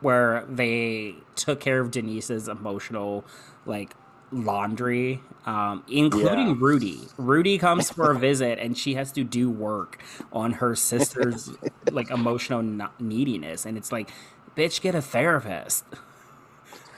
where 0.00 0.44
they 0.48 1.14
took 1.36 1.60
care 1.60 1.80
of 1.80 1.90
Denise's 1.90 2.48
emotional 2.48 3.24
like 3.64 3.94
laundry, 4.32 5.20
um, 5.46 5.84
including 5.88 6.48
Yeah. 6.48 6.54
Rudy. 6.58 7.00
Rudy 7.18 7.58
comes 7.58 7.90
for 7.90 8.10
a 8.10 8.18
visit 8.18 8.58
and 8.58 8.76
she 8.76 8.94
has 8.94 9.12
to 9.12 9.24
do 9.24 9.50
work 9.50 10.02
on 10.32 10.52
her 10.54 10.74
sister's 10.74 11.50
like 11.90 12.10
emotional 12.10 12.62
neediness, 12.98 13.66
and 13.66 13.76
it's 13.78 13.92
like, 13.92 14.10
bitch, 14.56 14.80
get 14.80 14.94
a 14.94 15.02
therapist. 15.02 15.84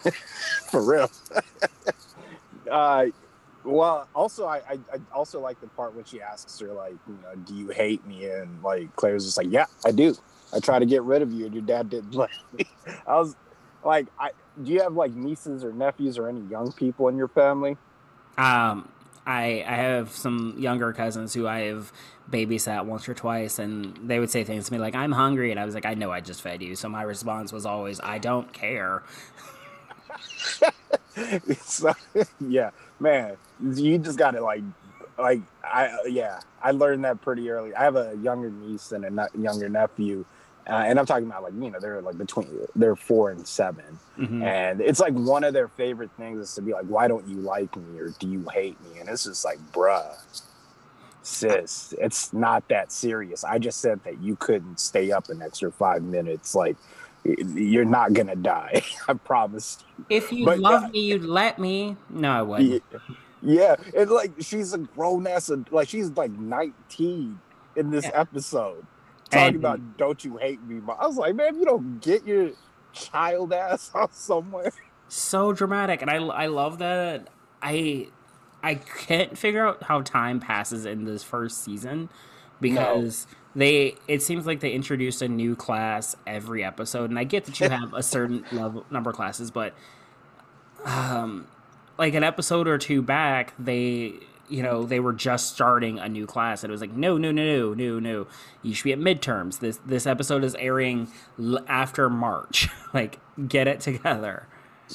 for 0.71 0.83
real. 0.83 1.11
uh, 2.71 3.07
well, 3.65 4.09
also 4.15 4.47
I, 4.47 4.59
I 4.69 4.73
I 4.93 4.99
also 5.13 5.41
like 5.41 5.61
the 5.61 5.69
part 5.69 5.95
when 5.95 6.05
she 6.05 6.21
asks 6.21 6.59
her 6.61 6.73
like, 6.73 6.97
you 7.09 7.19
know, 7.23 7.35
do 7.37 7.55
you 7.55 7.69
hate 7.71 8.07
me? 8.07 8.27
And 8.27 8.63
like 8.63 8.95
Claire's 8.97 9.25
just 9.25 9.39
like, 9.39 9.49
yeah, 9.51 9.67
I 9.85 9.91
do. 9.93 10.15
I 10.53 10.61
try 10.61 10.79
to 10.79 10.87
get 10.87 11.03
rid 11.03 11.23
of 11.23 11.33
you, 11.33 11.47
and 11.47 11.55
your 11.55 11.65
dad 11.65 11.91
didn't 11.91 12.15
let 12.15 12.31
me. 12.53 12.67
I 13.07 13.17
was 13.17 13.35
like, 13.83 14.07
I 14.19 14.31
do 14.63 14.73
you 14.73 14.81
have 14.83 14.95
like 14.95 15.13
nieces 15.13 15.65
or 15.65 15.73
nephews 15.73 16.19
or 16.19 16.29
any 16.29 16.41
young 16.43 16.73
people 16.73 17.09
in 17.09 17.17
your 17.17 17.29
family? 17.29 17.77
Um, 18.37 18.89
I 19.27 19.65
I 19.67 19.77
have 19.77 20.11
some 20.11 20.55
younger 20.59 20.93
cousins 20.93 21.35
who 21.35 21.47
I 21.47 21.61
have 21.61 21.93
babysat 22.31 22.85
once 22.85 23.09
or 23.09 23.15
twice, 23.15 23.59
and 23.59 23.97
they 24.09 24.19
would 24.19 24.31
say 24.31 24.45
things 24.45 24.67
to 24.67 24.73
me 24.73 24.79
like, 24.79 24.95
"I'm 24.95 25.13
hungry," 25.13 25.51
and 25.51 25.59
I 25.59 25.65
was 25.65 25.75
like, 25.75 25.87
"I 25.87 25.95
know 25.95 26.11
I 26.11 26.21
just 26.21 26.43
fed 26.43 26.63
you." 26.63 26.77
So 26.77 26.89
my 26.89 27.03
response 27.03 27.53
was 27.53 27.67
always, 27.67 28.01
"I 28.01 28.19
don't 28.19 28.53
care." 28.53 29.03
so, 31.61 31.93
yeah, 32.41 32.71
man, 33.01 33.37
you 33.63 33.99
just 33.99 34.19
got 34.19 34.33
to 34.33 34.43
like, 34.43 34.63
like 35.19 35.41
I 35.63 35.97
yeah, 36.07 36.41
I 36.63 36.73
learned 36.73 37.05
that 37.05 37.21
pretty 37.23 37.51
early. 37.51 37.75
I 37.75 37.83
have 37.83 37.97
a 37.97 38.17
younger 38.23 38.51
niece 38.51 38.93
and 38.93 39.05
a 39.05 39.29
younger 39.39 39.69
nephew, 39.69 40.25
uh, 40.69 40.73
and 40.87 40.99
I'm 40.99 41.07
talking 41.07 41.27
about 41.27 41.43
like 41.43 41.53
you 41.55 41.71
know 41.71 41.79
they're 41.81 42.01
like 42.03 42.17
between 42.19 42.49
they're 42.75 42.97
four 42.97 43.31
and 43.31 43.47
7 43.47 43.85
Mhm. 44.19 44.43
and 44.43 44.81
it's 44.81 45.01
like 45.01 45.13
one 45.15 45.43
of 45.45 45.53
their 45.55 45.69
favorite 45.69 46.11
things 46.17 46.39
is 46.41 46.55
to 46.55 46.63
be 46.63 46.73
like, 46.73 46.85
why 46.87 47.09
don't 47.09 47.27
you 47.27 47.37
like 47.39 47.75
me 47.77 47.99
or 47.99 48.11
do 48.21 48.29
you 48.29 48.47
hate 48.53 48.81
me? 48.85 49.01
And 49.01 49.09
it's 49.09 49.25
just 49.25 49.45
like, 49.45 49.59
bruh, 49.73 50.15
sis, 51.23 51.95
it's 51.99 52.33
not 52.33 52.67
that 52.69 52.93
serious. 52.93 53.45
I 53.45 53.59
just 53.59 53.81
said 53.81 54.01
that 54.05 54.21
you 54.23 54.37
couldn't 54.37 54.79
stay 54.79 55.11
up 55.11 55.29
an 55.31 55.43
extra 55.43 55.73
five 55.73 56.03
minutes. 56.03 56.55
Like, 56.55 56.77
you're 57.25 57.85
not 57.85 58.13
gonna 58.13 58.37
die. 58.37 58.83
I 59.09 59.15
promise 59.15 59.79
you. 59.99 60.05
If 60.11 60.33
you 60.33 60.45
But, 60.45 60.59
love 60.59 60.85
uh, 60.85 60.89
me, 60.89 61.01
you'd 61.01 61.25
let 61.25 61.59
me. 61.59 61.97
No, 62.11 62.31
I 62.31 62.43
wouldn't. 62.43 62.83
Yeah, 62.93 62.99
yeah, 63.43 63.77
and 63.97 64.11
like 64.11 64.33
she's 64.41 64.73
a 64.75 64.79
grown 64.79 65.27
ass, 65.27 65.51
like 65.71 65.89
she's 65.89 66.11
like 66.11 66.31
19 66.31 67.39
in 67.77 67.91
this 67.91 68.05
Yeah. 68.05 68.21
episode. 68.21 68.87
Talking 69.35 69.47
And- 69.49 69.57
about 69.57 69.97
don't 69.99 70.25
you 70.25 70.37
hate 70.39 70.63
me? 70.63 70.77
Mom." 70.77 70.97
I 71.01 71.07
was 71.07 71.17
like, 71.17 71.35
man, 71.35 71.59
you 71.59 71.65
don't 71.65 72.01
get 72.01 72.27
your 72.27 72.51
child 72.93 73.53
ass 73.53 73.91
out 73.95 74.15
somewhere. 74.15 74.73
so 75.09 75.53
dramatic 75.53 76.01
and 76.01 76.11
I, 76.11 76.15
I 76.17 76.47
love 76.47 76.79
that 76.79 77.29
i 77.61 78.07
i 78.63 78.75
can't 78.77 79.37
figure 79.37 79.67
out 79.67 79.83
how 79.83 80.01
time 80.01 80.41
passes 80.41 80.87
in 80.87 81.05
this 81.05 81.23
first 81.23 81.63
season 81.63 82.09
because 82.61 83.27
they 83.55 83.97
it 84.09 84.23
seems 84.23 84.47
like 84.47 84.61
they 84.61 84.71
introduce 84.73 85.21
a 85.23 85.29
new 85.29 85.55
class 85.57 86.17
every 86.27 86.65
episode 86.65 87.11
and 87.11 87.19
i 87.19 87.25
get 87.25 87.45
that 87.45 87.59
you 87.61 87.69
have 87.69 87.93
a 87.95 88.03
certain 88.03 88.45
level 88.53 88.87
number 88.91 89.11
of 89.11 89.17
classes 89.17 89.51
but 89.51 89.75
um 90.85 91.47
like 91.99 92.15
an 92.15 92.25
episode 92.25 92.67
or 92.69 92.79
two 92.79 93.03
back 93.03 93.55
they 93.59 94.15
you 94.49 94.63
know 94.63 94.85
they 94.85 95.01
were 95.01 95.13
just 95.13 95.53
starting 95.55 95.99
a 95.99 96.09
new 96.09 96.27
class 96.27 96.63
and 96.63 96.71
it 96.71 96.73
was 96.73 96.81
like 96.81 96.93
no 96.93 97.17
no 97.17 97.31
no 97.33 97.45
no 97.45 97.75
no 97.75 97.99
no 97.99 98.27
you 98.63 98.75
should 98.75 98.85
be 98.85 98.93
at 98.93 98.99
midterms 98.99 99.61
this 99.61 99.79
this 99.87 100.07
episode 100.07 100.45
is 100.45 100.55
airing 100.57 101.09
l- 101.39 101.65
after 101.67 102.11
march 102.11 102.69
like 102.95 103.19
get 103.49 103.67
it 103.67 103.81
together 103.81 104.47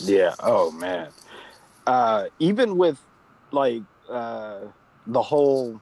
Yeah. 0.01 0.35
Oh 0.39 0.69
man. 0.71 1.09
Uh, 1.87 2.25
even 2.37 2.77
with 2.77 2.99
like 3.51 3.81
uh, 4.07 4.59
the 5.07 5.21
whole 5.21 5.81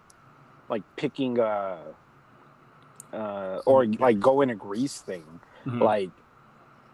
like 0.69 0.84
picking 0.95 1.38
uh, 1.39 1.77
uh, 3.13 3.62
or 3.65 3.86
like 3.86 4.19
going 4.19 4.49
to 4.49 4.56
Greece 4.56 5.01
thing, 5.01 5.25
Mhm. 5.65 5.82
like 5.82 6.10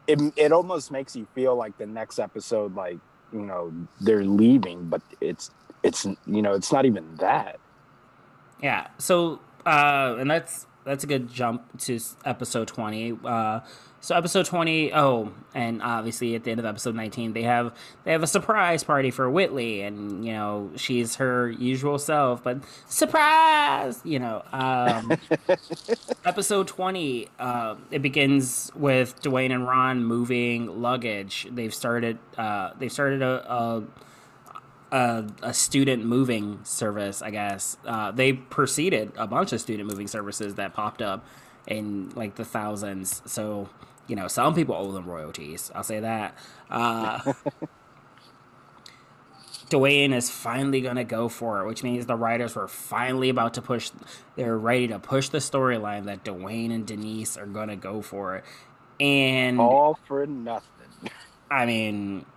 it 0.07 0.19
it 0.35 0.51
almost 0.51 0.91
makes 0.91 1.15
you 1.15 1.27
feel 1.35 1.55
like 1.55 1.77
the 1.77 1.85
next 1.85 2.17
episode, 2.19 2.75
like 2.75 2.97
you 3.31 3.41
know 3.45 3.71
they're 4.01 4.25
leaving, 4.25 4.89
but 4.89 5.01
it's 5.21 5.51
it's 5.83 6.05
you 6.05 6.41
know 6.41 6.53
it's 6.53 6.71
not 6.71 6.85
even 6.85 7.15
that. 7.15 7.59
Yeah. 8.61 8.87
So, 8.97 9.41
uh, 9.65 10.15
and 10.17 10.31
that's 10.31 10.65
that's 10.85 11.03
a 11.03 11.07
good 11.07 11.31
jump 11.31 11.79
to 11.81 11.99
episode 12.25 12.67
twenty. 12.67 13.17
Uh, 13.23 13.59
so 13.99 14.15
episode 14.15 14.45
twenty. 14.45 14.93
Oh, 14.93 15.31
and 15.53 15.81
obviously 15.81 16.35
at 16.35 16.43
the 16.43 16.51
end 16.51 16.59
of 16.59 16.65
episode 16.65 16.95
nineteen, 16.95 17.33
they 17.33 17.43
have 17.43 17.73
they 18.05 18.11
have 18.13 18.23
a 18.23 18.27
surprise 18.27 18.83
party 18.83 19.11
for 19.11 19.29
Whitley, 19.29 19.81
and 19.81 20.25
you 20.25 20.31
know 20.31 20.71
she's 20.75 21.15
her 21.15 21.49
usual 21.49 21.99
self, 21.99 22.43
but 22.43 22.59
surprise, 22.87 24.01
you 24.05 24.19
know. 24.19 24.43
Um, 24.51 25.17
episode 26.25 26.67
twenty. 26.67 27.27
Uh, 27.37 27.75
it 27.91 28.01
begins 28.01 28.71
with 28.75 29.21
Dwayne 29.21 29.53
and 29.53 29.67
Ron 29.67 30.03
moving 30.05 30.81
luggage. 30.81 31.47
They've 31.51 31.73
started. 31.73 32.17
Uh, 32.37 32.71
they've 32.79 32.91
started 32.91 33.21
a. 33.21 33.51
a 33.53 33.83
a, 34.93 35.25
a 35.41 35.53
student 35.53 36.05
moving 36.05 36.59
service, 36.63 37.23
I 37.23 37.31
guess. 37.31 37.77
Uh, 37.83 38.11
they 38.11 38.33
preceded 38.33 39.11
a 39.17 39.25
bunch 39.25 39.51
of 39.51 39.59
student 39.59 39.89
moving 39.89 40.07
services 40.07 40.55
that 40.55 40.75
popped 40.75 41.01
up 41.01 41.25
in 41.65 42.11
like 42.15 42.35
the 42.35 42.45
thousands. 42.45 43.23
So, 43.25 43.69
you 44.07 44.15
know, 44.15 44.27
some 44.27 44.53
people 44.53 44.75
owe 44.75 44.91
them 44.91 45.07
royalties. 45.07 45.71
I'll 45.73 45.83
say 45.83 45.99
that. 45.99 46.37
Uh, 46.69 47.33
Dwayne 49.71 50.13
is 50.13 50.29
finally 50.29 50.81
going 50.81 50.97
to 50.97 51.03
go 51.03 51.27
for 51.27 51.61
it, 51.61 51.67
which 51.67 51.81
means 51.81 52.05
the 52.05 52.15
writers 52.15 52.55
were 52.55 52.67
finally 52.67 53.29
about 53.29 53.55
to 53.55 53.63
push, 53.63 53.89
they're 54.35 54.57
ready 54.57 54.87
to 54.89 54.99
push 54.99 55.29
the 55.29 55.39
storyline 55.39 56.05
that 56.05 56.23
Dwayne 56.23 56.71
and 56.71 56.85
Denise 56.85 57.35
are 57.35 57.47
going 57.47 57.69
to 57.69 57.75
go 57.75 58.03
for 58.03 58.35
it. 58.35 58.43
And 58.99 59.59
All 59.59 59.97
for 60.07 60.27
nothing. 60.27 60.69
I 61.49 61.65
mean, 61.65 62.27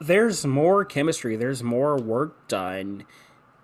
there's 0.00 0.44
more 0.46 0.84
chemistry. 0.84 1.36
There's 1.36 1.62
more 1.62 1.96
work 1.96 2.48
done 2.48 3.04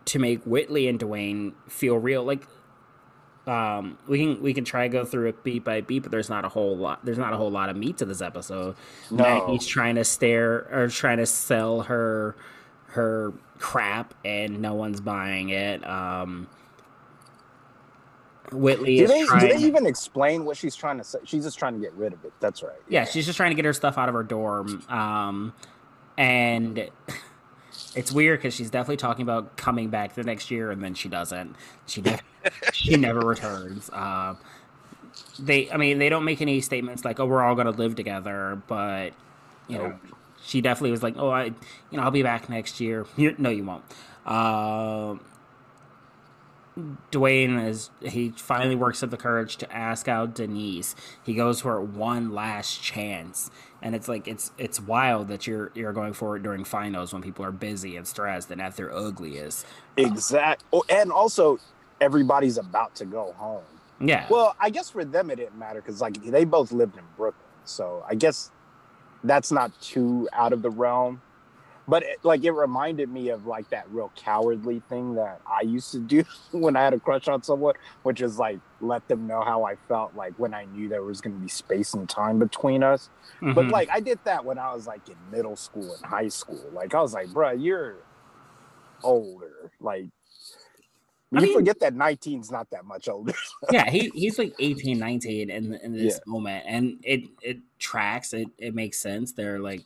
to 0.06 0.18
make 0.18 0.42
Whitley 0.44 0.88
and 0.88 0.98
Dwayne 0.98 1.52
feel 1.68 1.96
real. 1.96 2.24
Like, 2.24 2.46
um, 3.46 3.98
we 4.06 4.18
can 4.18 4.42
we 4.42 4.54
can 4.54 4.64
try 4.64 4.86
to 4.86 4.92
go 4.92 5.04
through 5.04 5.28
it 5.28 5.44
beat 5.44 5.64
by 5.64 5.80
beat, 5.80 6.00
but 6.00 6.12
there's 6.12 6.30
not 6.30 6.44
a 6.44 6.48
whole 6.48 6.76
lot. 6.76 7.04
There's 7.04 7.18
not 7.18 7.32
a 7.32 7.36
whole 7.36 7.50
lot 7.50 7.70
of 7.70 7.76
meat 7.76 7.98
to 7.98 8.04
this 8.04 8.22
episode. 8.22 8.76
No. 9.10 9.24
Maggie's 9.24 9.66
trying 9.66 9.96
to 9.96 10.04
stare 10.04 10.68
or 10.72 10.88
trying 10.88 11.18
to 11.18 11.26
sell 11.26 11.82
her 11.82 12.36
her 12.86 13.32
crap, 13.58 14.14
and 14.24 14.60
no 14.60 14.74
one's 14.74 15.00
buying 15.00 15.48
it. 15.50 15.86
Um, 15.86 16.48
Whitley 18.52 18.98
Do 18.98 19.04
is 19.04 19.10
they, 19.10 19.24
do 19.24 19.48
they 19.48 19.64
even 19.64 19.86
explain 19.86 20.44
what 20.44 20.56
she's 20.56 20.76
trying 20.76 20.98
to 20.98 21.04
say? 21.04 21.18
She's 21.24 21.44
just 21.44 21.58
trying 21.58 21.74
to 21.74 21.80
get 21.80 21.94
rid 21.94 22.12
of 22.12 22.24
it. 22.24 22.32
That's 22.40 22.62
right. 22.62 22.76
yeah, 22.88 23.04
she's 23.04 23.24
just 23.24 23.36
trying 23.36 23.50
to 23.50 23.54
get 23.54 23.64
her 23.64 23.72
stuff 23.72 23.96
out 23.98 24.08
of 24.08 24.14
her 24.14 24.22
dorm. 24.22 24.84
Um, 24.88 25.54
and 26.16 26.88
it's 27.94 28.12
weird 28.12 28.38
because 28.40 28.54
she's 28.54 28.70
definitely 28.70 28.96
talking 28.96 29.22
about 29.22 29.56
coming 29.56 29.88
back 29.88 30.14
the 30.14 30.22
next 30.24 30.50
year, 30.50 30.70
and 30.70 30.82
then 30.82 30.94
she 30.94 31.08
doesn't. 31.08 31.56
She 31.86 32.00
never, 32.00 32.22
she 32.72 32.96
never 32.96 33.20
returns. 33.20 33.90
Um, 33.92 34.38
they, 35.38 35.70
I 35.70 35.76
mean, 35.76 35.98
they 35.98 36.08
don't 36.08 36.24
make 36.24 36.40
any 36.40 36.60
statements 36.60 37.04
like, 37.04 37.20
"Oh, 37.20 37.26
we're 37.26 37.42
all 37.42 37.54
gonna 37.54 37.70
live 37.70 37.94
together," 37.94 38.60
but 38.66 39.12
you 39.68 39.78
know, 39.78 39.98
she 40.44 40.60
definitely 40.60 40.90
was 40.90 41.02
like, 41.02 41.16
"Oh, 41.18 41.30
I, 41.30 41.44
you 41.44 41.54
know, 41.92 42.02
I'll 42.02 42.10
be 42.10 42.22
back 42.22 42.48
next 42.48 42.80
year." 42.80 43.06
You- 43.16 43.34
no, 43.38 43.50
you 43.50 43.64
won't. 43.64 43.84
Um, 44.26 45.20
Dwayne 47.10 47.66
is 47.68 47.90
he 48.00 48.30
finally 48.30 48.74
works 48.74 49.02
up 49.02 49.10
the 49.10 49.18
courage 49.18 49.56
to 49.58 49.70
ask 49.70 50.08
out 50.08 50.34
Denise. 50.34 50.94
He 51.22 51.34
goes 51.34 51.60
for 51.60 51.80
one 51.80 52.32
last 52.32 52.82
chance, 52.82 53.50
and 53.82 53.94
it's 53.94 54.08
like 54.08 54.26
it's 54.26 54.52
it's 54.56 54.80
wild 54.80 55.28
that 55.28 55.46
you're 55.46 55.70
you're 55.74 55.92
going 55.92 56.14
for 56.14 56.36
it 56.36 56.42
during 56.42 56.64
finals 56.64 57.12
when 57.12 57.20
people 57.20 57.44
are 57.44 57.52
busy 57.52 57.96
and 57.96 58.06
stressed 58.06 58.50
and 58.50 58.60
at 58.60 58.76
their 58.76 58.90
ugliest. 58.90 59.66
Exact. 59.98 60.64
Oh, 60.72 60.82
and 60.88 61.12
also, 61.12 61.58
everybody's 62.00 62.56
about 62.56 62.94
to 62.96 63.04
go 63.04 63.34
home. 63.36 63.62
Yeah, 64.00 64.26
Well, 64.30 64.56
I 64.58 64.70
guess 64.70 64.90
for 64.90 65.04
them 65.04 65.30
it 65.30 65.36
didn't 65.36 65.58
matter 65.58 65.80
because 65.80 66.00
like 66.00 66.14
they 66.24 66.44
both 66.44 66.72
lived 66.72 66.96
in 66.96 67.04
Brooklyn, 67.16 67.44
so 67.64 68.04
I 68.08 68.14
guess 68.14 68.50
that's 69.22 69.52
not 69.52 69.78
too 69.80 70.28
out 70.32 70.52
of 70.52 70.62
the 70.62 70.70
realm. 70.70 71.20
But 71.92 72.04
it, 72.04 72.24
like 72.24 72.42
it 72.42 72.52
reminded 72.52 73.10
me 73.10 73.28
of 73.28 73.44
like 73.46 73.68
that 73.68 73.84
real 73.90 74.10
cowardly 74.16 74.80
thing 74.88 75.14
that 75.16 75.42
I 75.46 75.60
used 75.60 75.92
to 75.92 75.98
do 76.00 76.24
when 76.52 76.74
I 76.74 76.82
had 76.84 76.94
a 76.94 76.98
crush 77.00 77.28
on 77.28 77.42
someone, 77.42 77.74
which 78.02 78.22
is 78.22 78.38
like 78.38 78.60
let 78.80 79.06
them 79.08 79.26
know 79.26 79.42
how 79.42 79.64
I 79.64 79.76
felt 79.88 80.14
like 80.14 80.32
when 80.38 80.54
I 80.54 80.64
knew 80.64 80.88
there 80.88 81.02
was 81.02 81.20
going 81.20 81.36
to 81.36 81.42
be 81.42 81.48
space 81.48 81.92
and 81.92 82.08
time 82.08 82.38
between 82.38 82.82
us. 82.82 83.10
But 83.42 83.66
Mhm. 83.66 83.70
like 83.70 83.90
I 83.90 84.00
did 84.00 84.18
that 84.24 84.42
when 84.42 84.56
I 84.58 84.72
was 84.72 84.86
like 84.86 85.06
in 85.10 85.16
middle 85.30 85.54
school 85.56 85.94
and 85.94 86.04
high 86.06 86.28
school. 86.28 86.64
Like 86.72 86.94
I 86.94 87.02
was 87.02 87.12
like, 87.12 87.28
bruh, 87.28 87.62
you're 87.62 87.96
older. 89.02 89.70
Like 89.78 90.06
I 91.34 91.40
you 91.40 91.46
mean- 91.46 91.54
forget 91.54 91.80
that 91.80 91.94
19's 91.94 92.50
not 92.50 92.70
that 92.70 92.84
much 92.86 93.08
older. 93.08 93.34
yeah, 93.70 93.90
he 93.90 94.10
he's 94.14 94.38
like 94.38 94.54
18, 94.58 94.98
19 94.98 95.50
in 95.50 95.74
in 95.74 95.92
this 95.92 96.14
Yeah. 96.14 96.20
moment, 96.26 96.64
and 96.66 96.98
it 97.02 97.22
it 97.42 97.58
tracks. 97.78 98.32
It 98.32 98.48
it 98.58 98.74
makes 98.74 98.98
sense. 98.98 99.32
They're 99.32 99.58
like 99.58 99.82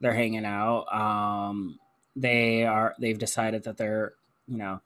they're 0.00 0.14
hanging 0.14 0.44
out. 0.44 0.84
Um, 0.92 1.78
they 2.16 2.64
are 2.64 2.94
they've 3.00 3.18
decided 3.18 3.64
that 3.64 3.76
they're 3.76 4.14
you 4.46 4.56
know 4.58 4.80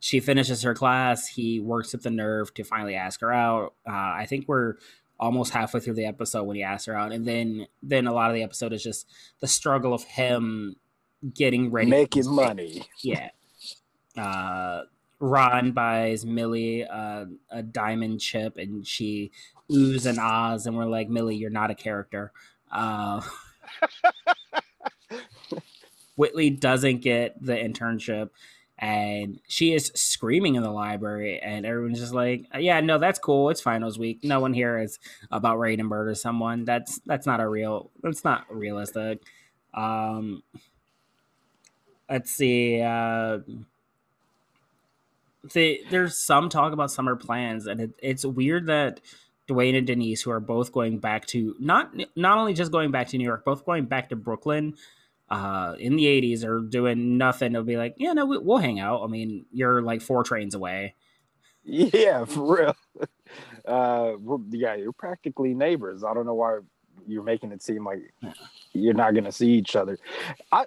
she 0.00 0.20
finishes 0.20 0.62
her 0.62 0.74
class. 0.74 1.26
He 1.28 1.60
works 1.60 1.94
up 1.94 2.02
the 2.02 2.10
nerve 2.10 2.52
to 2.54 2.64
finally 2.64 2.94
ask 2.94 3.20
her 3.20 3.32
out. 3.32 3.74
Uh, 3.86 3.92
I 3.92 4.26
think 4.28 4.46
we're 4.48 4.74
almost 5.18 5.52
halfway 5.52 5.80
through 5.80 5.94
the 5.94 6.04
episode 6.04 6.42
when 6.44 6.56
he 6.56 6.62
asks 6.62 6.86
her 6.86 6.94
out, 6.96 7.12
and 7.12 7.26
then 7.26 7.66
then 7.82 8.06
a 8.06 8.12
lot 8.12 8.30
of 8.30 8.34
the 8.34 8.42
episode 8.42 8.72
is 8.72 8.82
just 8.82 9.08
the 9.40 9.46
struggle 9.46 9.94
of 9.94 10.04
him 10.04 10.76
getting 11.34 11.70
ready, 11.70 11.88
Making 11.88 12.30
money. 12.34 12.82
yeah. 13.02 13.30
Uh, 14.16 14.82
Ron 15.20 15.72
buys 15.72 16.26
Millie 16.26 16.84
uh, 16.84 17.24
a 17.50 17.62
diamond 17.62 18.20
chip, 18.20 18.58
and 18.58 18.86
she 18.86 19.30
oohs 19.70 20.04
and 20.04 20.18
ahs, 20.18 20.66
and 20.66 20.76
we're 20.76 20.84
like, 20.84 21.08
Millie, 21.08 21.36
you're 21.36 21.48
not 21.50 21.70
a 21.70 21.74
character. 21.74 22.30
Uh, 22.70 23.22
Whitley 26.16 26.50
doesn't 26.50 27.02
get 27.02 27.42
the 27.44 27.54
internship, 27.54 28.30
and 28.78 29.40
she 29.48 29.72
is 29.72 29.92
screaming 29.94 30.54
in 30.54 30.62
the 30.62 30.70
library, 30.70 31.40
and 31.40 31.64
everyone's 31.66 32.00
just 32.00 32.14
like, 32.14 32.46
"Yeah, 32.58 32.80
no, 32.80 32.98
that's 32.98 33.18
cool. 33.18 33.50
It's 33.50 33.60
finals 33.60 33.98
week. 33.98 34.20
No 34.22 34.40
one 34.40 34.52
here 34.52 34.78
is 34.78 34.98
about 35.30 35.58
ready 35.58 35.76
to 35.76 35.84
murder 35.84 36.14
someone. 36.14 36.64
That's 36.64 37.00
that's 37.06 37.26
not 37.26 37.40
a 37.40 37.48
real. 37.48 37.90
That's 38.02 38.24
not 38.24 38.46
realistic." 38.54 39.22
Um, 39.72 40.42
let's 42.08 42.30
see. 42.30 42.80
Uh, 42.80 43.38
the, 45.52 45.82
there's 45.90 46.16
some 46.16 46.48
talk 46.48 46.72
about 46.72 46.90
summer 46.90 47.16
plans, 47.16 47.66
and 47.66 47.80
it, 47.80 47.90
it's 48.02 48.24
weird 48.24 48.66
that 48.66 49.00
Dwayne 49.48 49.76
and 49.76 49.86
Denise, 49.86 50.22
who 50.22 50.30
are 50.30 50.40
both 50.40 50.72
going 50.72 50.98
back 50.98 51.26
to 51.26 51.54
not 51.58 51.94
not 52.16 52.38
only 52.38 52.54
just 52.54 52.72
going 52.72 52.90
back 52.90 53.08
to 53.08 53.18
New 53.18 53.24
York, 53.24 53.44
both 53.44 53.66
going 53.66 53.84
back 53.84 54.08
to 54.08 54.16
Brooklyn 54.16 54.74
uh, 55.30 55.74
in 55.78 55.96
the 55.96 56.04
80s, 56.04 56.44
are 56.44 56.60
doing 56.60 57.18
nothing. 57.18 57.52
They'll 57.52 57.62
be 57.62 57.76
like, 57.76 57.94
yeah, 57.98 58.12
no, 58.12 58.26
we, 58.26 58.38
we'll 58.38 58.58
hang 58.58 58.80
out. 58.80 59.02
I 59.02 59.06
mean, 59.06 59.46
you're 59.52 59.82
like 59.82 60.02
four 60.02 60.24
trains 60.24 60.54
away. 60.54 60.94
Yeah, 61.64 62.24
for 62.24 62.56
real. 62.56 62.76
Uh, 63.66 64.12
yeah, 64.50 64.74
you're 64.74 64.92
practically 64.92 65.54
neighbors. 65.54 66.04
I 66.04 66.12
don't 66.12 66.26
know 66.26 66.34
why 66.34 66.58
you're 67.06 67.22
making 67.22 67.50
it 67.50 67.62
seem 67.62 67.84
like 67.84 68.12
you're 68.74 68.92
not 68.92 69.14
gonna 69.14 69.32
see 69.32 69.52
each 69.52 69.74
other. 69.74 69.98
I 70.52 70.66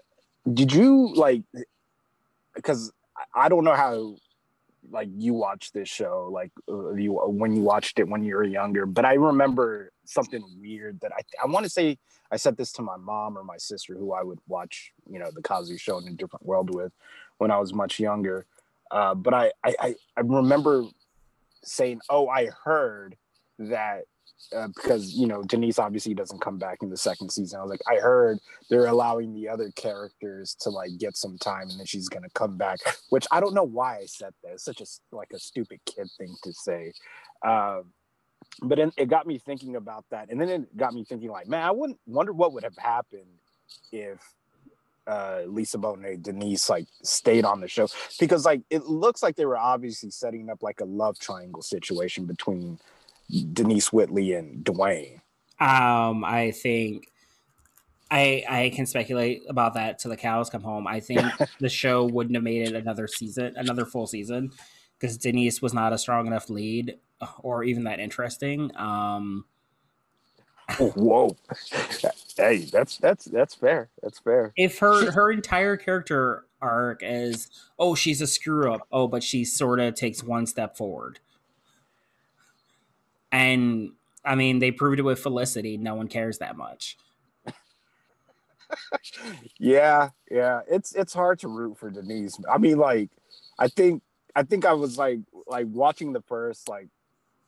did 0.52 0.74
you 0.74 1.14
like 1.14 1.44
because 2.56 2.92
I 3.36 3.50
don't 3.50 3.64
know 3.64 3.76
how 3.76 4.16
like 4.90 5.10
you 5.16 5.34
watched 5.36 5.74
this 5.74 5.88
show 5.88 6.30
like 6.32 6.52
uh, 6.70 6.94
you 6.94 7.14
when 7.14 7.56
you 7.56 7.62
watched 7.62 8.00
it 8.00 8.08
when 8.08 8.24
you 8.24 8.36
were 8.36 8.44
younger, 8.44 8.86
but 8.86 9.06
I 9.06 9.14
remember 9.14 9.92
something 10.08 10.44
weird 10.60 11.00
that 11.02 11.12
I 11.14 11.22
I 11.44 11.48
want 11.48 11.66
to 11.66 11.70
say 11.70 11.98
I 12.32 12.38
said 12.38 12.58
this 12.58 12.72
to 12.74 12.82
my 12.82 12.98
mom 12.98 13.38
or 13.38 13.44
my 13.44 13.58
sister 13.58 13.94
who 13.96 14.14
I 14.14 14.24
would 14.24 14.40
watch 14.48 14.92
you 15.10 15.20
know 15.20 15.30
the 15.34 15.42
Cosby 15.42 15.78
Show 15.78 15.98
in 16.00 16.08
a 16.08 16.14
different 16.14 16.46
world 16.46 16.74
with 16.74 16.92
when 17.38 17.52
I 17.52 17.58
was 17.58 17.74
much 17.74 18.00
younger. 18.00 18.46
Uh, 18.90 19.16
but 19.16 19.34
I, 19.34 19.52
I 19.64 19.76
I 19.80 19.96
I 20.16 20.22
remember 20.22 20.86
saying, 21.64 22.02
"Oh, 22.10 22.28
I 22.28 22.48
heard 22.64 23.16
that." 23.60 24.04
Uh, 24.56 24.68
because 24.68 25.14
you 25.14 25.26
know 25.26 25.42
Denise 25.42 25.80
obviously 25.80 26.14
doesn't 26.14 26.42
come 26.42 26.60
back 26.60 26.84
in 26.84 26.90
the 26.92 26.96
second 26.96 27.32
season. 27.32 27.60
I 27.60 27.64
was 27.64 27.72
like, 27.72 27.82
I 27.90 28.00
heard 28.00 28.38
they're 28.70 28.86
allowing 28.86 29.34
the 29.34 29.50
other 29.50 29.72
characters 29.76 30.56
to 30.62 30.70
like 30.70 30.92
get 31.00 31.18
some 31.18 31.40
time, 31.40 31.70
and 31.70 31.80
then 31.80 31.88
she's 31.88 32.08
gonna 32.08 32.30
come 32.36 32.56
back. 32.56 32.80
Which 33.10 33.26
I 33.32 33.40
don't 33.40 33.56
know 33.56 33.64
why 33.64 33.98
I 33.98 34.06
said 34.06 34.34
that. 34.44 34.54
It's 34.54 34.64
such 34.64 34.80
a 34.80 34.86
like 35.12 35.32
a 35.34 35.40
stupid 35.40 35.80
kid 35.86 36.08
thing 36.20 36.36
to 36.44 36.54
say. 36.54 36.94
Um, 37.44 37.92
but 38.62 38.78
then 38.78 38.92
it 38.98 39.08
got 39.08 39.28
me 39.28 39.38
thinking 39.38 39.76
about 39.76 40.06
that, 40.10 40.30
and 40.30 40.40
then 40.40 40.50
it 40.50 40.78
got 40.78 40.94
me 40.94 41.04
thinking 41.04 41.30
like, 41.30 41.48
man, 41.48 41.64
I 41.64 41.72
wouldn't 41.72 42.00
wonder 42.06 42.34
what 42.34 42.54
would 42.54 42.64
have 42.64 42.78
happened 42.78 43.28
if 43.92 44.20
uh, 45.08 45.42
Lisa 45.46 45.78
Bonet, 45.78 46.22
Denise 46.22 46.70
like 46.70 46.88
stayed 47.02 47.46
on 47.46 47.62
the 47.62 47.68
show 47.68 47.88
because 48.20 48.46
like 48.46 48.62
it 48.70 48.86
looks 48.86 49.24
like 49.24 49.36
they 49.36 49.46
were 49.46 49.58
obviously 49.58 50.12
setting 50.12 50.50
up 50.50 50.62
like 50.62 50.82
a 50.82 50.86
love 50.86 51.18
triangle 51.18 51.62
situation 51.62 52.26
between 52.26 52.78
Denise 53.54 53.92
Whitley 53.92 54.34
and 54.34 54.66
Dwayne. 54.66 55.22
Um, 55.60 56.24
I 56.24 56.52
think 56.52 57.08
I 58.12 58.44
I 58.50 58.72
can 58.76 58.86
speculate 58.86 59.44
about 59.48 59.74
that 59.76 60.00
till 60.00 60.12
the 60.12 60.18
cows 60.18 60.50
come 60.50 60.62
home. 60.62 60.88
I 60.88 61.00
think 61.00 61.22
the 61.60 61.70
show 61.70 62.06
wouldn't 62.06 62.36
have 62.36 62.44
made 62.44 62.68
it 62.68 62.76
another 62.76 63.08
season, 63.08 63.54
another 63.56 63.86
full 63.86 64.08
season, 64.08 64.52
because 65.00 65.18
Denise 65.18 65.62
was 65.62 65.74
not 65.74 65.94
a 65.94 65.98
strong 65.98 66.28
enough 66.28 66.50
lead 66.50 66.98
or 67.40 67.64
even 67.64 67.84
that 67.86 68.00
interesting. 68.00 68.76
Um, 68.76 69.46
Whoa, 70.80 71.36
hey, 72.38 72.58
that's 72.72 72.98
that's 72.98 73.26
that's 73.26 73.56
fair. 73.56 73.90
That's 74.04 74.20
fair. 74.20 74.52
if 74.58 74.80
her 74.80 75.12
her 75.12 75.32
entire 75.32 75.78
character 75.78 76.46
arc 76.62 77.02
is 77.04 77.50
oh 77.78 77.94
she's 77.96 78.20
a 78.20 78.26
screw 78.28 78.74
up 78.74 78.82
oh 78.92 79.08
but 79.08 79.22
she 79.24 79.46
sort 79.46 79.80
of 79.80 79.94
takes 79.94 80.24
one 80.24 80.48
step 80.48 80.76
forward 80.76 81.20
and 83.32 83.92
i 84.26 84.36
mean 84.36 84.60
they 84.60 84.72
proved 84.72 85.00
it 85.00 85.04
with 85.04 85.20
felicity 85.20 85.78
no 85.78 85.96
one 85.96 86.08
cares 86.08 86.38
that 86.40 86.58
much 86.58 86.98
Yeah, 89.60 90.10
yeah. 90.30 90.62
It's 90.70 90.94
it's 90.94 91.14
hard 91.14 91.40
to 91.40 91.48
root 91.48 91.78
for 91.78 91.90
Denise. 91.90 92.40
I 92.52 92.58
mean, 92.58 92.78
like, 92.78 93.10
I 93.60 93.68
think 93.68 94.04
I 94.36 94.44
think 94.44 94.66
I 94.66 94.74
was 94.74 94.98
like 94.98 95.20
like 95.48 95.68
watching 95.70 96.14
the 96.14 96.22
first 96.22 96.68
like 96.70 96.90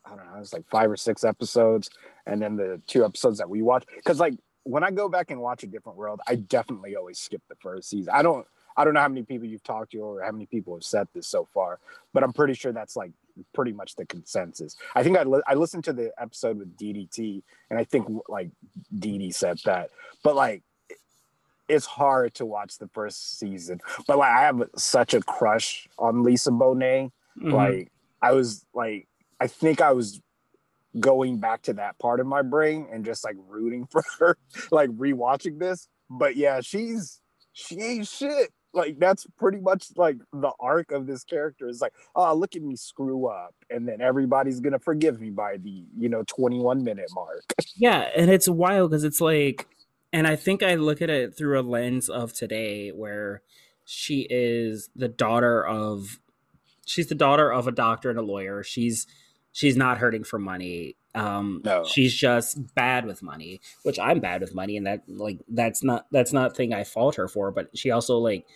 I 0.04 0.10
don't 0.10 0.26
know, 0.26 0.36
it 0.36 0.40
was 0.40 0.52
like 0.52 0.68
five 0.70 0.90
or 0.90 0.96
six 0.96 1.24
episodes, 1.24 1.90
and 2.26 2.40
then 2.40 2.56
the 2.56 2.80
two 2.86 3.04
episodes 3.04 3.38
that 3.38 3.48
we 3.50 3.62
watched. 3.62 3.88
Because 3.94 4.18
like 4.20 4.34
when 4.64 4.82
I 4.84 4.90
go 4.90 5.08
back 5.08 5.30
and 5.30 5.40
watch 5.40 5.62
a 5.62 5.66
different 5.66 5.98
world, 5.98 6.20
I 6.26 6.36
definitely 6.36 6.96
always 6.96 7.18
skip 7.18 7.42
the 7.48 7.56
first 7.56 7.88
season. 7.90 8.12
I 8.14 8.22
don't 8.22 8.46
I 8.76 8.84
don't 8.84 8.94
know 8.94 9.00
how 9.00 9.08
many 9.08 9.22
people 9.24 9.46
you've 9.46 9.64
talked 9.64 9.92
to 9.92 9.98
or 9.98 10.22
how 10.22 10.30
many 10.32 10.46
people 10.46 10.74
have 10.74 10.84
said 10.84 11.08
this 11.14 11.26
so 11.26 11.48
far, 11.52 11.80
but 12.14 12.22
I'm 12.22 12.32
pretty 12.32 12.54
sure 12.54 12.72
that's 12.72 12.96
like 12.96 13.12
pretty 13.54 13.72
much 13.72 13.96
the 13.96 14.06
consensus. 14.06 14.76
I 14.94 15.02
think 15.02 15.18
I 15.18 15.22
li- 15.24 15.42
I 15.46 15.54
listened 15.54 15.84
to 15.84 15.92
the 15.92 16.12
episode 16.18 16.58
with 16.58 16.76
DDT, 16.76 17.42
and 17.68 17.78
I 17.78 17.84
think 17.84 18.06
like 18.28 18.50
DD 18.96 19.34
said 19.34 19.58
that, 19.64 19.90
but 20.22 20.34
like 20.36 20.62
it's 21.68 21.86
hard 21.86 22.34
to 22.34 22.44
watch 22.44 22.78
the 22.78 22.88
first 22.88 23.38
season. 23.38 23.80
But 24.06 24.18
like 24.18 24.32
I 24.32 24.42
have 24.42 24.62
such 24.76 25.14
a 25.14 25.20
crush 25.20 25.88
on 25.98 26.22
Lisa 26.22 26.50
Bonet. 26.50 27.12
Mhm. 27.40 27.52
Like 27.52 27.92
I 28.22 28.32
was 28.32 28.64
like 28.74 29.06
I 29.40 29.46
think 29.46 29.80
I 29.80 29.92
was 29.92 30.20
going 30.98 31.38
back 31.38 31.62
to 31.62 31.72
that 31.74 31.98
part 31.98 32.20
of 32.20 32.26
my 32.26 32.42
brain 32.42 32.88
and 32.92 33.04
just 33.04 33.24
like 33.24 33.36
rooting 33.48 33.86
for 33.90 34.02
her, 34.18 34.36
like 34.70 34.90
rewatching 34.90 35.58
this. 35.58 35.88
But 36.08 36.36
yeah, 36.36 36.60
she's 36.60 37.20
she 37.52 37.80
ain't 37.80 38.06
shit. 38.06 38.50
Like 38.72 38.98
that's 38.98 39.26
pretty 39.36 39.58
much 39.58 39.86
like 39.96 40.16
the 40.32 40.52
arc 40.60 40.92
of 40.92 41.06
this 41.06 41.24
character 41.24 41.68
is 41.68 41.80
like, 41.80 41.92
oh 42.14 42.34
look 42.34 42.54
at 42.54 42.62
me 42.62 42.76
screw 42.76 43.26
up. 43.26 43.54
And 43.68 43.86
then 43.86 44.00
everybody's 44.00 44.60
gonna 44.60 44.78
forgive 44.78 45.20
me 45.20 45.30
by 45.30 45.56
the, 45.56 45.84
you 45.96 46.08
know, 46.08 46.22
21 46.26 46.82
minute 46.84 47.10
mark. 47.14 47.52
Yeah, 47.76 48.08
and 48.14 48.30
it's 48.30 48.46
wild 48.48 48.90
because 48.90 49.04
it's 49.04 49.22
like, 49.22 49.66
and 50.12 50.26
I 50.26 50.36
think 50.36 50.62
I 50.62 50.74
look 50.74 51.00
at 51.00 51.08
it 51.08 51.34
through 51.34 51.58
a 51.58 51.62
lens 51.62 52.10
of 52.10 52.34
today 52.34 52.90
where 52.90 53.40
she 53.86 54.26
is 54.28 54.90
the 54.94 55.08
daughter 55.08 55.66
of, 55.66 56.20
she's 56.84 57.06
the 57.06 57.14
daughter 57.14 57.50
of 57.50 57.66
a 57.66 57.72
doctor 57.72 58.10
and 58.10 58.18
a 58.18 58.22
lawyer. 58.22 58.62
She's 58.62 59.06
she's 59.52 59.76
not 59.76 59.98
hurting 59.98 60.24
for 60.24 60.38
money. 60.38 60.96
Um, 61.14 61.60
No. 61.64 61.84
she's 61.84 62.14
just 62.14 62.74
bad 62.74 63.04
with 63.04 63.22
money, 63.22 63.60
which 63.82 63.98
I'm 63.98 64.20
bad 64.20 64.40
with 64.40 64.54
money, 64.54 64.76
and 64.76 64.86
that 64.86 65.02
like 65.08 65.40
that's 65.48 65.82
not 65.82 66.06
that's 66.12 66.32
not 66.32 66.52
a 66.52 66.54
thing 66.54 66.72
I 66.72 66.84
fault 66.84 67.16
her 67.16 67.26
for. 67.28 67.50
But 67.50 67.76
she 67.76 67.90
also 67.90 68.18
like 68.18 68.46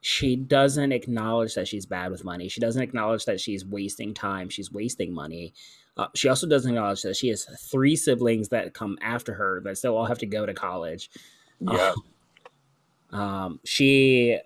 she 0.00 0.36
doesn't 0.36 0.92
acknowledge 0.92 1.54
that 1.54 1.66
she's 1.68 1.84
bad 1.84 2.10
with 2.10 2.24
money. 2.24 2.48
She 2.48 2.60
doesn't 2.60 2.80
acknowledge 2.82 3.24
that 3.26 3.40
she's 3.40 3.64
wasting 3.66 4.14
time. 4.14 4.48
She's 4.48 4.72
wasting 4.72 5.12
money. 5.12 5.52
Uh, 5.96 6.06
she 6.14 6.28
also 6.28 6.46
doesn't 6.46 6.70
acknowledge 6.70 7.02
that 7.02 7.16
she 7.16 7.28
has 7.28 7.44
three 7.70 7.96
siblings 7.96 8.50
that 8.50 8.72
come 8.72 8.96
after 9.02 9.34
her 9.34 9.60
that 9.64 9.76
still 9.76 9.96
all 9.96 10.06
have 10.06 10.18
to 10.20 10.26
go 10.26 10.46
to 10.46 10.54
college. 10.54 11.10
Yeah. 11.60 11.92
Um, 13.10 13.58
she 13.64 14.38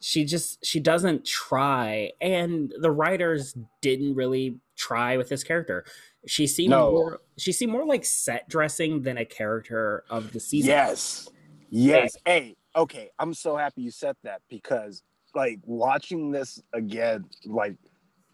she 0.00 0.24
just 0.24 0.64
she 0.64 0.80
doesn't 0.80 1.24
try, 1.26 2.12
and 2.20 2.72
the 2.80 2.90
writers 2.90 3.54
didn't 3.80 4.14
really 4.14 4.58
try 4.80 5.16
with 5.16 5.28
this 5.28 5.44
character. 5.44 5.84
She 6.26 6.46
seemed 6.46 6.70
No. 6.70 6.90
more 6.90 7.20
she 7.36 7.52
seemed 7.52 7.72
more 7.72 7.84
like 7.84 8.04
set 8.04 8.48
dressing 8.48 9.02
than 9.02 9.18
a 9.18 9.24
character 9.24 10.04
of 10.10 10.32
the 10.32 10.40
season. 10.40 10.70
Yes. 10.70 11.28
Yes. 11.70 12.16
Hey, 12.24 12.56
okay. 12.74 13.10
I'm 13.18 13.34
so 13.34 13.56
happy 13.56 13.82
you 13.82 13.90
said 13.90 14.16
that 14.24 14.40
because 14.48 15.02
like 15.34 15.58
watching 15.64 16.30
this 16.30 16.60
again, 16.72 17.24
like 17.44 17.76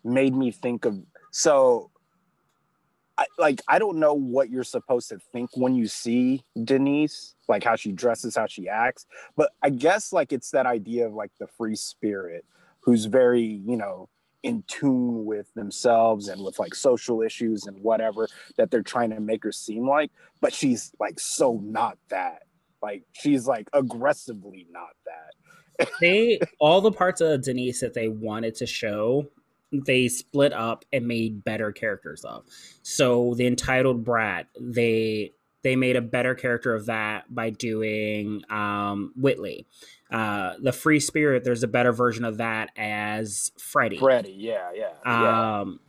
made 0.05 0.35
me 0.35 0.51
think 0.51 0.85
of 0.85 0.99
so 1.33 1.91
I 3.19 3.27
like 3.39 3.61
I 3.69 3.79
don't 3.79 3.99
know 3.99 4.15
what 4.15 4.51
you're 4.51 4.65
supposed 4.65 5.09
to 5.09 5.19
think 5.33 5.51
when 5.57 5.75
you 5.75 5.87
see 5.87 6.45
Denise, 6.63 7.35
like 7.49 7.65
how 7.65 7.75
she 7.77 7.93
dresses, 7.93 8.37
how 8.37 8.47
she 8.47 8.69
acts, 8.69 9.07
but 9.37 9.51
I 9.63 9.71
guess 9.71 10.13
like 10.13 10.33
it's 10.33 10.51
that 10.51 10.67
idea 10.67 11.07
of 11.07 11.15
like 11.15 11.33
the 11.41 11.47
free 11.59 11.77
spirit 11.77 12.45
who's 12.81 13.07
very, 13.07 13.43
you 13.67 13.77
know, 13.77 14.09
in 14.43 14.63
tune 14.67 15.25
with 15.25 15.53
themselves 15.55 16.29
and 16.29 16.43
with 16.43 16.59
like 16.59 16.75
social 16.75 17.23
issues 17.23 17.67
and 17.67 17.81
whatever 17.83 18.29
that 18.57 18.71
they're 18.71 18.83
trying 18.83 19.11
to 19.11 19.21
make 19.21 19.43
her 19.43 19.53
seem 19.53 19.89
like, 19.89 20.11
but 20.41 20.53
she's 20.53 20.93
like 21.01 21.19
so 21.19 21.61
not 21.65 21.99
that. 22.09 22.43
Like 22.83 23.03
she's 23.13 23.47
like 23.47 23.69
aggressively 23.73 24.67
not 24.71 24.91
that. 25.05 25.89
they 26.01 26.41
all 26.59 26.81
the 26.81 26.93
parts 26.93 27.21
of 27.21 27.43
Denise 27.43 27.81
that 27.81 27.95
they 27.95 28.09
wanted 28.09 28.55
to 28.57 28.67
show, 28.67 29.27
they 29.73 30.09
split 30.09 30.53
up 30.53 30.85
and 30.93 31.07
made 31.07 31.45
better 31.45 31.73
characters 31.73 32.25
of. 32.25 32.45
So 32.83 33.35
the 33.35 33.47
entitled 33.47 34.05
brat, 34.05 34.47
they 34.61 35.33
they 35.63 35.75
made 35.75 35.97
a 35.97 36.01
better 36.03 36.35
character 36.35 36.75
of 36.75 36.87
that 36.87 37.35
by 37.35 37.51
doing 37.51 38.43
um, 38.51 39.13
Whitley. 39.17 39.67
Uh, 40.11 40.55
the 40.61 40.73
free 40.73 41.01
spirit, 41.01 41.45
there's 41.45 41.63
a 41.63 41.69
better 41.69 41.93
version 41.93 42.25
of 42.25 42.39
that 42.39 42.71
as 42.77 43.51
Freddie. 43.59 43.99
Freddie, 43.99 44.35
yeah, 44.37 44.71
yeah, 44.75 44.93
yeah. 45.05 45.61
Um, 45.61 45.81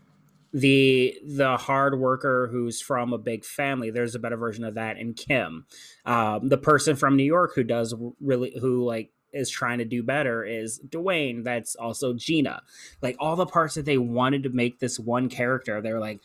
the 0.54 1.16
the 1.24 1.58
hard 1.58 2.00
worker 2.00 2.48
who's 2.52 2.82
from 2.82 3.14
a 3.14 3.18
big 3.18 3.46
family, 3.46 3.92
there's 3.92 4.16
a 4.16 4.20
better 4.20 4.38
version 4.38 4.64
of 4.64 4.76
that 4.76 4.98
in 4.98 5.14
Kim. 5.14 5.66
Um, 6.06 6.50
the 6.50 6.58
person 6.58 6.96
from 6.96 7.16
New 7.16 7.24
York 7.24 7.52
who 7.54 7.64
does 7.64 7.94
really 8.20 8.58
who 8.60 8.84
like 8.84 9.12
is 9.34 9.50
trying 9.50 9.78
to 9.80 9.86
do 9.86 10.02
better 10.02 10.44
is 10.44 10.80
Dwayne. 10.88 11.44
That's 11.44 11.76
also 11.76 12.14
Gina. 12.14 12.64
Like 13.02 13.16
all 13.20 13.36
the 13.36 13.46
parts 13.46 13.76
that 13.76 13.86
they 13.86 13.98
wanted 13.98 14.44
to 14.44 14.50
make 14.50 14.80
this 14.80 15.00
one 15.00 15.30
character, 15.30 15.82
they're 15.82 16.00
like, 16.00 16.22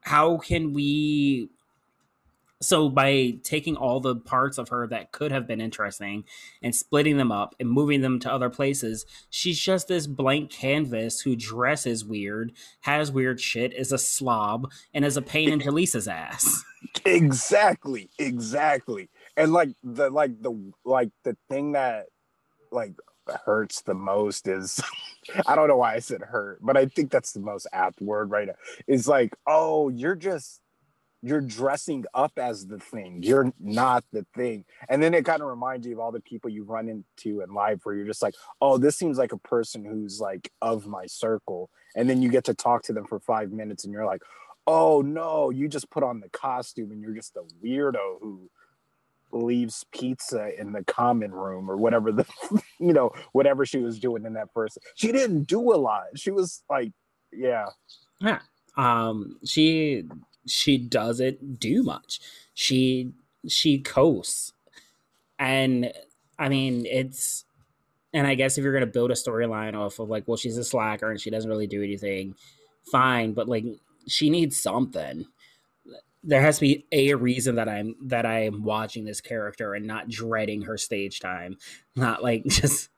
how 0.00 0.38
can 0.38 0.72
we? 0.72 1.48
So 2.62 2.88
by 2.88 3.34
taking 3.42 3.76
all 3.76 4.00
the 4.00 4.16
parts 4.16 4.56
of 4.56 4.70
her 4.70 4.86
that 4.88 5.12
could 5.12 5.30
have 5.30 5.46
been 5.46 5.60
interesting 5.60 6.24
and 6.62 6.74
splitting 6.74 7.18
them 7.18 7.30
up 7.30 7.54
and 7.60 7.70
moving 7.70 8.00
them 8.00 8.18
to 8.20 8.32
other 8.32 8.48
places, 8.48 9.04
she's 9.28 9.58
just 9.58 9.88
this 9.88 10.06
blank 10.06 10.50
canvas 10.50 11.20
who 11.20 11.36
dresses 11.36 12.04
weird, 12.04 12.52
has 12.80 13.12
weird 13.12 13.40
shit, 13.40 13.74
is 13.74 13.92
a 13.92 13.98
slob, 13.98 14.70
and 14.94 15.04
is 15.04 15.16
a 15.16 15.22
pain 15.22 15.50
in 15.50 15.60
Jaleesa's 15.66 16.08
ass. 16.08 16.64
exactly 17.04 18.08
exactly 18.18 19.08
and 19.36 19.52
like 19.52 19.70
the 19.82 20.08
like 20.10 20.40
the 20.40 20.72
like 20.84 21.10
the 21.24 21.36
thing 21.48 21.72
that 21.72 22.06
like 22.70 22.92
hurts 23.44 23.82
the 23.82 23.94
most 23.94 24.46
is 24.46 24.80
i 25.46 25.54
don't 25.54 25.68
know 25.68 25.76
why 25.76 25.94
i 25.94 25.98
said 25.98 26.20
hurt 26.22 26.58
but 26.62 26.76
i 26.76 26.86
think 26.86 27.10
that's 27.10 27.32
the 27.32 27.40
most 27.40 27.66
apt 27.72 28.00
word 28.00 28.30
right 28.30 28.46
now 28.46 28.54
is 28.86 29.08
like 29.08 29.34
oh 29.46 29.88
you're 29.88 30.14
just 30.14 30.60
you're 31.22 31.40
dressing 31.40 32.04
up 32.14 32.32
as 32.36 32.66
the 32.66 32.78
thing 32.78 33.22
you're 33.22 33.52
not 33.58 34.04
the 34.12 34.24
thing. 34.34 34.64
And 34.88 35.02
then 35.02 35.14
it 35.14 35.24
kind 35.24 35.42
of 35.42 35.48
reminds 35.48 35.86
you 35.86 35.94
of 35.94 36.00
all 36.00 36.12
the 36.12 36.20
people 36.20 36.50
you 36.50 36.64
run 36.64 36.88
into 36.88 37.40
in 37.40 37.52
life 37.52 37.80
where 37.82 37.94
you're 37.94 38.06
just 38.06 38.22
like 38.22 38.34
oh 38.60 38.78
this 38.78 38.96
seems 38.96 39.18
like 39.18 39.32
a 39.32 39.38
person 39.38 39.84
who's 39.84 40.20
like 40.20 40.50
of 40.62 40.86
my 40.86 41.06
circle. 41.06 41.70
And 41.94 42.08
then 42.08 42.22
you 42.22 42.28
get 42.28 42.44
to 42.44 42.54
talk 42.54 42.82
to 42.84 42.92
them 42.92 43.06
for 43.06 43.18
five 43.18 43.50
minutes 43.52 43.84
and 43.84 43.92
you're 43.92 44.06
like 44.06 44.22
oh 44.66 45.00
no, 45.00 45.50
you 45.50 45.68
just 45.68 45.90
put 45.90 46.02
on 46.02 46.20
the 46.20 46.28
costume 46.30 46.90
and 46.90 47.00
you're 47.00 47.14
just 47.14 47.36
a 47.36 47.42
weirdo 47.64 48.20
who 48.20 48.50
leaves 49.32 49.84
pizza 49.92 50.58
in 50.58 50.72
the 50.72 50.84
common 50.84 51.32
room 51.32 51.70
or 51.70 51.76
whatever 51.76 52.12
the 52.12 52.24
you 52.78 52.92
know 52.92 53.10
whatever 53.32 53.66
she 53.66 53.78
was 53.78 53.98
doing 53.98 54.24
in 54.24 54.34
that 54.34 54.48
first 54.54 54.78
she 54.94 55.12
didn't 55.12 55.44
do 55.44 55.72
a 55.72 55.76
lot. 55.76 56.04
She 56.14 56.30
was 56.30 56.62
like 56.70 56.92
yeah. 57.32 57.66
Yeah. 58.20 58.40
Um 58.76 59.38
she 59.44 60.04
she 60.46 60.78
doesn't 60.78 61.60
do 61.60 61.82
much. 61.82 62.20
She 62.54 63.12
she 63.48 63.78
coasts. 63.80 64.52
And 65.38 65.92
I 66.38 66.48
mean 66.48 66.86
it's 66.86 67.44
and 68.14 68.26
I 68.26 68.34
guess 68.34 68.58
if 68.58 68.64
you're 68.64 68.72
gonna 68.74 68.86
build 68.86 69.10
a 69.10 69.14
storyline 69.14 69.74
off 69.74 69.98
of 69.98 70.08
like, 70.08 70.26
well, 70.26 70.36
she's 70.36 70.58
a 70.58 70.64
slacker 70.64 71.10
and 71.10 71.20
she 71.20 71.30
doesn't 71.30 71.50
really 71.50 71.66
do 71.66 71.82
anything, 71.82 72.34
fine, 72.90 73.32
but 73.34 73.48
like 73.48 73.64
she 74.08 74.30
needs 74.30 74.60
something. 74.60 75.26
There 76.22 76.40
has 76.40 76.56
to 76.56 76.62
be 76.62 76.86
a 76.90 77.14
reason 77.14 77.54
that 77.56 77.68
I'm 77.68 77.94
that 78.06 78.26
I 78.26 78.44
am 78.44 78.64
watching 78.64 79.04
this 79.04 79.20
character 79.20 79.74
and 79.74 79.86
not 79.86 80.08
dreading 80.08 80.62
her 80.62 80.76
stage 80.76 81.20
time. 81.20 81.56
Not 81.94 82.22
like 82.22 82.44
just 82.48 82.90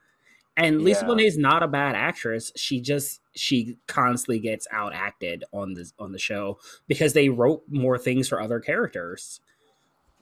and 0.58 0.82
Lisa 0.82 1.00
Yeah. 1.02 1.06
Bonet's 1.06 1.36
not 1.38 1.62
a 1.62 1.68
bad 1.68 1.94
actress. 1.94 2.52
She 2.56 2.80
just 2.80 3.20
she 3.34 3.78
constantly 3.86 4.38
gets 4.40 4.66
out 4.70 4.92
acted 4.94 5.44
on 5.52 5.72
the 5.74 5.90
on 5.98 6.12
the 6.12 6.18
show 6.18 6.58
because 6.88 7.12
they 7.14 7.28
wrote 7.30 7.62
more 7.68 7.96
things 7.96 8.28
for 8.28 8.40
other 8.40 8.60
characters. 8.60 9.40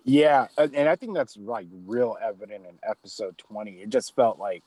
yeah 0.05 0.47
and 0.59 0.89
i 0.89 0.95
think 0.95 1.15
that's 1.15 1.37
like 1.37 1.67
real 1.85 2.17
evident 2.23 2.65
in 2.65 2.79
episode 2.89 3.37
20 3.39 3.73
it 3.83 3.89
just 3.89 4.15
felt 4.15 4.39
like 4.39 4.63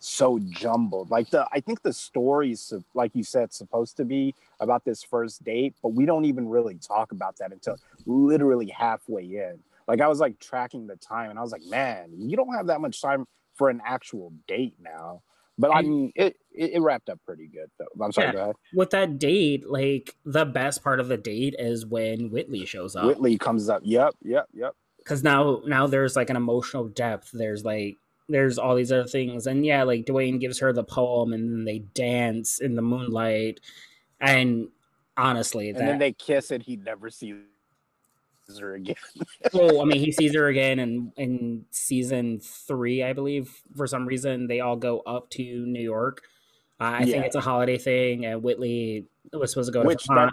so 0.00 0.38
jumbled 0.48 1.10
like 1.10 1.30
the 1.30 1.46
i 1.52 1.60
think 1.60 1.80
the 1.82 1.92
story's 1.92 2.72
like 2.94 3.12
you 3.14 3.22
said 3.22 3.52
supposed 3.52 3.96
to 3.96 4.04
be 4.04 4.34
about 4.58 4.84
this 4.84 5.02
first 5.04 5.44
date 5.44 5.74
but 5.82 5.90
we 5.90 6.04
don't 6.06 6.24
even 6.24 6.48
really 6.48 6.74
talk 6.76 7.12
about 7.12 7.36
that 7.36 7.52
until 7.52 7.76
literally 8.06 8.66
halfway 8.68 9.22
in 9.22 9.60
like 9.86 10.00
i 10.00 10.08
was 10.08 10.18
like 10.18 10.36
tracking 10.40 10.88
the 10.88 10.96
time 10.96 11.30
and 11.30 11.38
i 11.38 11.42
was 11.42 11.52
like 11.52 11.64
man 11.66 12.10
you 12.16 12.36
don't 12.36 12.52
have 12.54 12.66
that 12.66 12.80
much 12.80 13.00
time 13.00 13.26
for 13.60 13.68
an 13.68 13.82
actual 13.84 14.32
date 14.48 14.74
now. 14.80 15.20
But 15.58 15.76
i 15.76 15.82
mean 15.82 16.10
it 16.16 16.36
it, 16.50 16.80
wrapped 16.80 17.10
up 17.10 17.20
pretty 17.26 17.46
good 17.46 17.70
though. 17.78 18.02
I'm 18.02 18.10
sorry 18.10 18.28
Yeah. 18.28 18.32
go 18.32 18.42
ahead. 18.44 18.56
With 18.72 18.88
that 18.90 19.18
date, 19.18 19.68
like 19.68 20.16
the 20.24 20.46
best 20.46 20.82
part 20.82 20.98
of 20.98 21.08
the 21.08 21.18
date 21.18 21.54
is 21.58 21.84
when 21.84 22.30
Whitley 22.30 22.64
shows 22.64 22.96
up. 22.96 23.04
whitley 23.04 23.36
comes 23.36 23.68
up. 23.68 23.82
Yep 23.84 24.14
yep 24.22 24.46
yep. 24.54 24.72
Because 24.96 25.22
now 25.22 25.60
now 25.66 25.86
there's 25.86 26.16
like 26.16 26.30
an 26.30 26.36
emotional 26.36 26.88
depth. 26.88 27.32
There's 27.34 27.62
like 27.62 27.98
there's 28.30 28.56
all 28.56 28.74
these 28.74 28.90
other 28.90 29.06
things. 29.06 29.46
And 29.46 29.66
yeah 29.66 29.82
like 29.82 30.06
dwayne 30.06 30.40
gives 30.40 30.58
her 30.60 30.72
the 30.72 30.84
poem 30.84 31.34
and 31.34 31.52
then 31.52 31.64
they 31.66 31.80
dance 31.92 32.60
in 32.60 32.74
the 32.76 32.82
moonlight. 32.82 33.60
And 34.22 34.68
honestly 35.18 35.68
and 35.68 35.78
that 35.78 35.84
then 35.84 35.98
they 35.98 36.12
kiss 36.14 36.50
and 36.50 36.62
he 36.62 36.76
never 36.76 37.10
sees 37.10 37.34
her 38.58 38.74
again 38.74 38.96
well 39.52 39.80
i 39.80 39.84
mean 39.84 40.00
he 40.00 40.12
sees 40.12 40.34
her 40.34 40.48
again 40.48 40.78
and 40.78 41.12
in 41.16 41.64
season 41.70 42.38
three 42.40 43.02
i 43.02 43.12
believe 43.12 43.62
for 43.76 43.86
some 43.86 44.06
reason 44.06 44.46
they 44.46 44.60
all 44.60 44.76
go 44.76 45.00
up 45.00 45.28
to 45.30 45.42
new 45.66 45.82
york 45.82 46.22
uh, 46.80 46.96
i 46.98 47.04
think 47.04 47.24
it's 47.24 47.36
a 47.36 47.40
holiday 47.40 47.78
thing 47.78 48.26
and 48.26 48.42
whitley 48.42 49.06
was 49.32 49.50
supposed 49.50 49.68
to 49.68 49.72
go 49.72 49.82
to 49.82 49.86
Which 49.86 50.04
Vermont. 50.06 50.32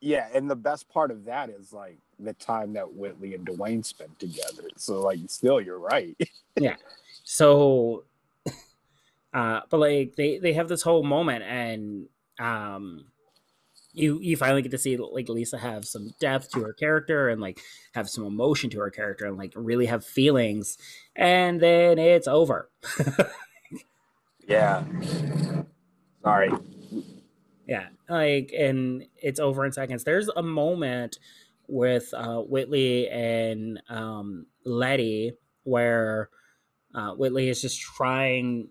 Yeah, 0.00 0.28
and 0.34 0.50
the 0.50 0.56
best 0.56 0.88
part 0.88 1.10
of 1.10 1.24
that 1.24 1.50
is 1.50 1.72
like 1.72 1.98
the 2.18 2.32
time 2.34 2.74
that 2.74 2.94
Whitley 2.94 3.34
and 3.34 3.46
Dwayne 3.46 3.84
spent 3.84 4.18
together. 4.18 4.68
So 4.76 5.00
like 5.00 5.20
still 5.28 5.60
you're 5.60 5.78
right. 5.78 6.16
Yeah. 6.58 6.76
So 7.24 8.04
uh 9.34 9.60
but 9.68 9.78
like 9.78 10.16
they 10.16 10.38
they 10.38 10.54
have 10.54 10.68
this 10.68 10.80
whole 10.80 11.02
moment 11.02 11.44
and 11.44 12.06
um 12.38 13.04
you 13.96 14.18
you 14.20 14.36
finally 14.36 14.62
get 14.62 14.70
to 14.70 14.78
see 14.78 14.96
like 14.96 15.28
lisa 15.28 15.58
have 15.58 15.84
some 15.84 16.10
depth 16.20 16.50
to 16.50 16.60
her 16.62 16.72
character 16.72 17.28
and 17.30 17.40
like 17.40 17.58
have 17.94 18.08
some 18.08 18.24
emotion 18.24 18.68
to 18.68 18.78
her 18.78 18.90
character 18.90 19.24
and 19.24 19.38
like 19.38 19.52
really 19.56 19.86
have 19.86 20.04
feelings 20.04 20.76
and 21.16 21.60
then 21.60 21.98
it's 21.98 22.28
over 22.28 22.68
yeah. 24.48 24.84
Sorry. 26.22 26.50
yeah 27.66 27.86
like 28.08 28.52
and 28.56 29.04
it's 29.16 29.40
over 29.40 29.64
in 29.64 29.72
seconds 29.72 30.04
there's 30.04 30.28
a 30.28 30.42
moment 30.42 31.18
with 31.66 32.12
uh 32.14 32.38
whitley 32.38 33.08
and 33.08 33.82
um 33.88 34.46
Lettie 34.64 35.32
where 35.64 36.28
uh 36.94 37.12
whitley 37.12 37.48
is 37.48 37.62
just 37.62 37.80
trying 37.80 38.68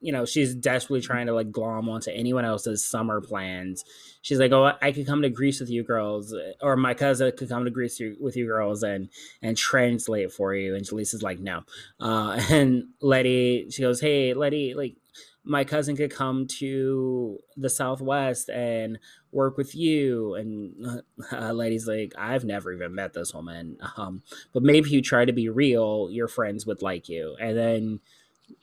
you 0.00 0.12
know 0.12 0.24
she's 0.24 0.54
desperately 0.54 1.00
trying 1.00 1.26
to 1.26 1.34
like 1.34 1.50
glom 1.50 1.88
onto 1.88 2.10
anyone 2.10 2.44
else's 2.44 2.84
summer 2.84 3.20
plans. 3.20 3.84
She's 4.22 4.38
like 4.38 4.52
oh 4.52 4.72
i 4.80 4.92
could 4.92 5.06
come 5.06 5.22
to 5.22 5.30
greece 5.30 5.60
with 5.60 5.70
you 5.70 5.82
girls 5.82 6.34
or 6.60 6.76
my 6.76 6.94
cousin 6.94 7.32
could 7.36 7.48
come 7.48 7.64
to 7.64 7.70
greece 7.70 8.00
with 8.20 8.36
you 8.36 8.46
girls 8.46 8.82
and 8.82 9.08
and 9.42 9.56
translate 9.56 10.32
for 10.32 10.54
you. 10.54 10.74
And 10.74 10.84
Jaleesa's 10.84 11.22
like 11.22 11.40
no. 11.40 11.62
Uh 11.98 12.40
and 12.50 12.84
Lettie 13.00 13.70
she 13.70 13.82
goes 13.82 14.00
hey 14.00 14.34
Lettie 14.34 14.74
like 14.74 14.96
my 15.44 15.64
cousin 15.64 15.96
could 15.96 16.14
come 16.14 16.46
to 16.46 17.38
the 17.56 17.70
southwest 17.70 18.50
and 18.50 18.98
work 19.32 19.56
with 19.56 19.74
you. 19.74 20.34
And 20.34 21.02
uh, 21.32 21.52
Lettie's 21.52 21.88
like 21.88 22.12
i've 22.16 22.44
never 22.44 22.72
even 22.72 22.94
met 22.94 23.14
this 23.14 23.34
woman 23.34 23.78
um 23.96 24.22
but 24.52 24.62
maybe 24.62 24.78
if 24.86 24.92
you 24.92 25.02
try 25.02 25.24
to 25.24 25.32
be 25.32 25.48
real 25.48 26.08
your 26.10 26.28
friends 26.28 26.66
would 26.66 26.82
like 26.82 27.08
you. 27.08 27.36
And 27.40 27.56
then 27.58 28.00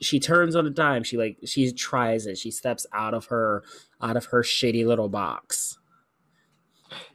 she 0.00 0.20
turns 0.20 0.56
on 0.56 0.66
a 0.66 0.70
dime. 0.70 1.02
She 1.02 1.16
like 1.16 1.38
she 1.44 1.72
tries 1.72 2.26
it. 2.26 2.38
She 2.38 2.50
steps 2.50 2.86
out 2.92 3.14
of 3.14 3.26
her 3.26 3.62
out 4.00 4.16
of 4.16 4.26
her 4.26 4.42
shitty 4.42 4.86
little 4.86 5.08
box. 5.08 5.78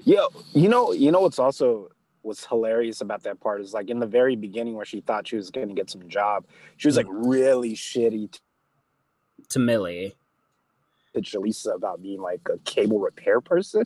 Yeah, 0.04 0.26
you 0.54 0.68
know, 0.68 0.92
you 0.92 1.12
know 1.12 1.22
what's 1.22 1.40
also 1.40 1.90
what's 2.24 2.46
hilarious 2.46 3.02
about 3.02 3.24
that 3.24 3.40
part 3.40 3.62
is 3.62 3.74
like 3.74 3.90
in 3.90 4.00
the 4.00 4.06
very 4.06 4.36
beginning 4.36 4.76
where 4.76 4.86
she 4.86 5.02
thought 5.02 5.28
she 5.28 5.36
was 5.36 5.50
going 5.50 5.68
to 5.68 5.74
get 5.74 5.90
some 5.90 6.08
job, 6.08 6.46
she 6.78 6.88
was 6.88 6.98
like 6.98 7.08
mm. 7.08 7.30
really 7.30 7.74
shitty 7.74 8.38
to 9.50 9.60
millie. 9.60 10.14
to 11.14 11.22
Jaleesa 11.22 11.76
about 11.76 12.02
being 12.02 12.22
like 12.22 12.42
a 12.54 12.58
cable 12.60 13.00
repair 13.00 13.42
person, 13.42 13.84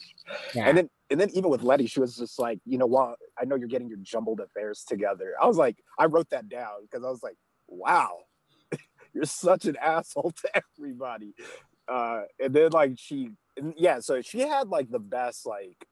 yeah. 0.54 0.68
And 0.68 0.78
then 0.78 0.90
and 1.10 1.20
then 1.20 1.30
even 1.32 1.50
with 1.50 1.62
Lettie, 1.62 1.88
she 1.88 2.00
was 2.00 2.18
just 2.18 2.40
like, 2.40 2.60
you 2.66 2.78
know 2.78 2.88
what? 2.88 3.18
I 3.40 3.46
know 3.46 3.56
you're 3.56 3.68
getting 3.68 3.88
your 3.88 4.00
jumbled 4.02 4.40
affairs 4.40 4.84
together. 4.84 5.34
I 5.42 5.46
was 5.46 5.58
like, 5.58 5.78
I 6.00 6.06
wrote 6.06 6.30
that 6.32 6.50
down 6.50 6.82
because 6.82 7.06
I 7.06 7.10
was 7.10 7.22
like, 7.22 7.38
wow, 7.68 8.18
you're 9.16 9.26
such 9.26 9.66
an 9.66 9.78
asshole 9.82 10.34
to 10.41 10.61
everybody. 10.78 11.34
Uh, 11.88 12.24
and 12.39 12.53
then 12.53 12.72
like 12.72 12.93
she, 12.97 13.30
yeah, 13.78 13.99
so 13.99 14.22
she 14.22 14.41
had 14.41 14.68
like 14.68 14.91
the 14.91 14.99
best 14.99 15.45
like 15.45 15.88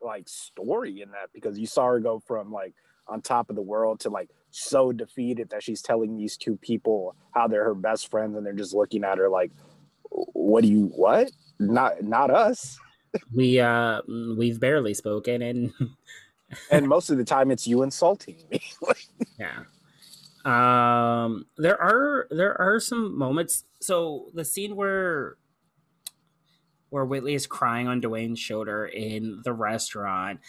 like 0.00 0.28
story 0.28 1.00
in 1.00 1.10
that 1.10 1.30
because 1.34 1.58
you 1.58 1.66
saw 1.66 1.86
her 1.86 1.98
go 1.98 2.20
from 2.20 2.52
like 2.52 2.74
on 3.08 3.20
top 3.20 3.50
of 3.50 3.56
the 3.56 3.62
world 3.62 3.98
to 3.98 4.10
like 4.10 4.28
so 4.50 4.92
defeated 4.92 5.50
that 5.50 5.62
she's 5.62 5.82
telling 5.82 6.16
these 6.16 6.36
two 6.36 6.56
people 6.58 7.16
how 7.32 7.48
they're 7.48 7.64
her 7.64 7.74
best 7.74 8.08
friends 8.08 8.36
and 8.36 8.46
they're 8.46 8.52
just 8.52 8.74
looking 8.74 9.02
at 9.02 9.18
her 9.18 9.28
like 9.28 9.50
what 10.10 10.62
do 10.62 10.68
you 10.68 10.86
what? 10.94 11.30
Not 11.58 12.02
not 12.02 12.30
us? 12.30 12.78
We 13.34 13.58
uh 13.58 14.02
we've 14.36 14.60
barely 14.60 14.94
spoken 14.94 15.42
and 15.42 15.72
and 16.70 16.86
most 16.86 17.10
of 17.10 17.18
the 17.18 17.24
time 17.24 17.50
it's 17.50 17.66
you 17.66 17.82
insulting 17.82 18.36
me. 18.50 18.62
Yeah 19.38 19.64
um 20.44 21.46
there 21.56 21.80
are 21.80 22.26
there 22.30 22.58
are 22.60 22.80
some 22.80 23.16
moments. 23.18 23.64
So 23.80 24.30
the 24.34 24.44
scene 24.44 24.76
where 24.76 25.36
where 26.90 27.04
whitley 27.04 27.34
is 27.34 27.46
crying 27.46 27.86
on 27.86 28.00
dwayne's 28.00 28.38
shoulder 28.38 28.86
in 28.86 29.40
the 29.44 29.52
restaurant 29.52 30.40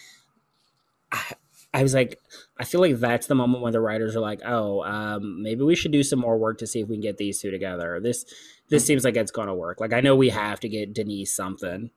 I, 1.12 1.34
I 1.74 1.82
was 1.82 1.94
like 1.94 2.18
i 2.58 2.64
feel 2.64 2.80
like 2.80 2.96
that's 2.96 3.26
the 3.26 3.34
moment 3.34 3.62
when 3.62 3.72
the 3.72 3.80
writers 3.80 4.16
are 4.16 4.20
like 4.20 4.40
oh 4.44 4.82
um 4.82 5.42
maybe 5.42 5.62
we 5.62 5.74
should 5.74 5.92
do 5.92 6.02
some 6.02 6.18
more 6.18 6.38
work 6.38 6.58
to 6.58 6.66
see 6.66 6.80
if 6.80 6.88
we 6.88 6.96
can 6.96 7.02
get 7.02 7.18
these 7.18 7.40
two 7.40 7.50
together. 7.50 8.00
This 8.00 8.24
this 8.70 8.84
seems 8.86 9.04
like 9.04 9.16
it's 9.16 9.30
gonna 9.30 9.54
work. 9.54 9.80
Like 9.80 9.92
i 9.92 10.00
know 10.00 10.16
we 10.16 10.30
have 10.30 10.60
to 10.60 10.68
get 10.68 10.94
denise 10.94 11.34
something 11.34 11.90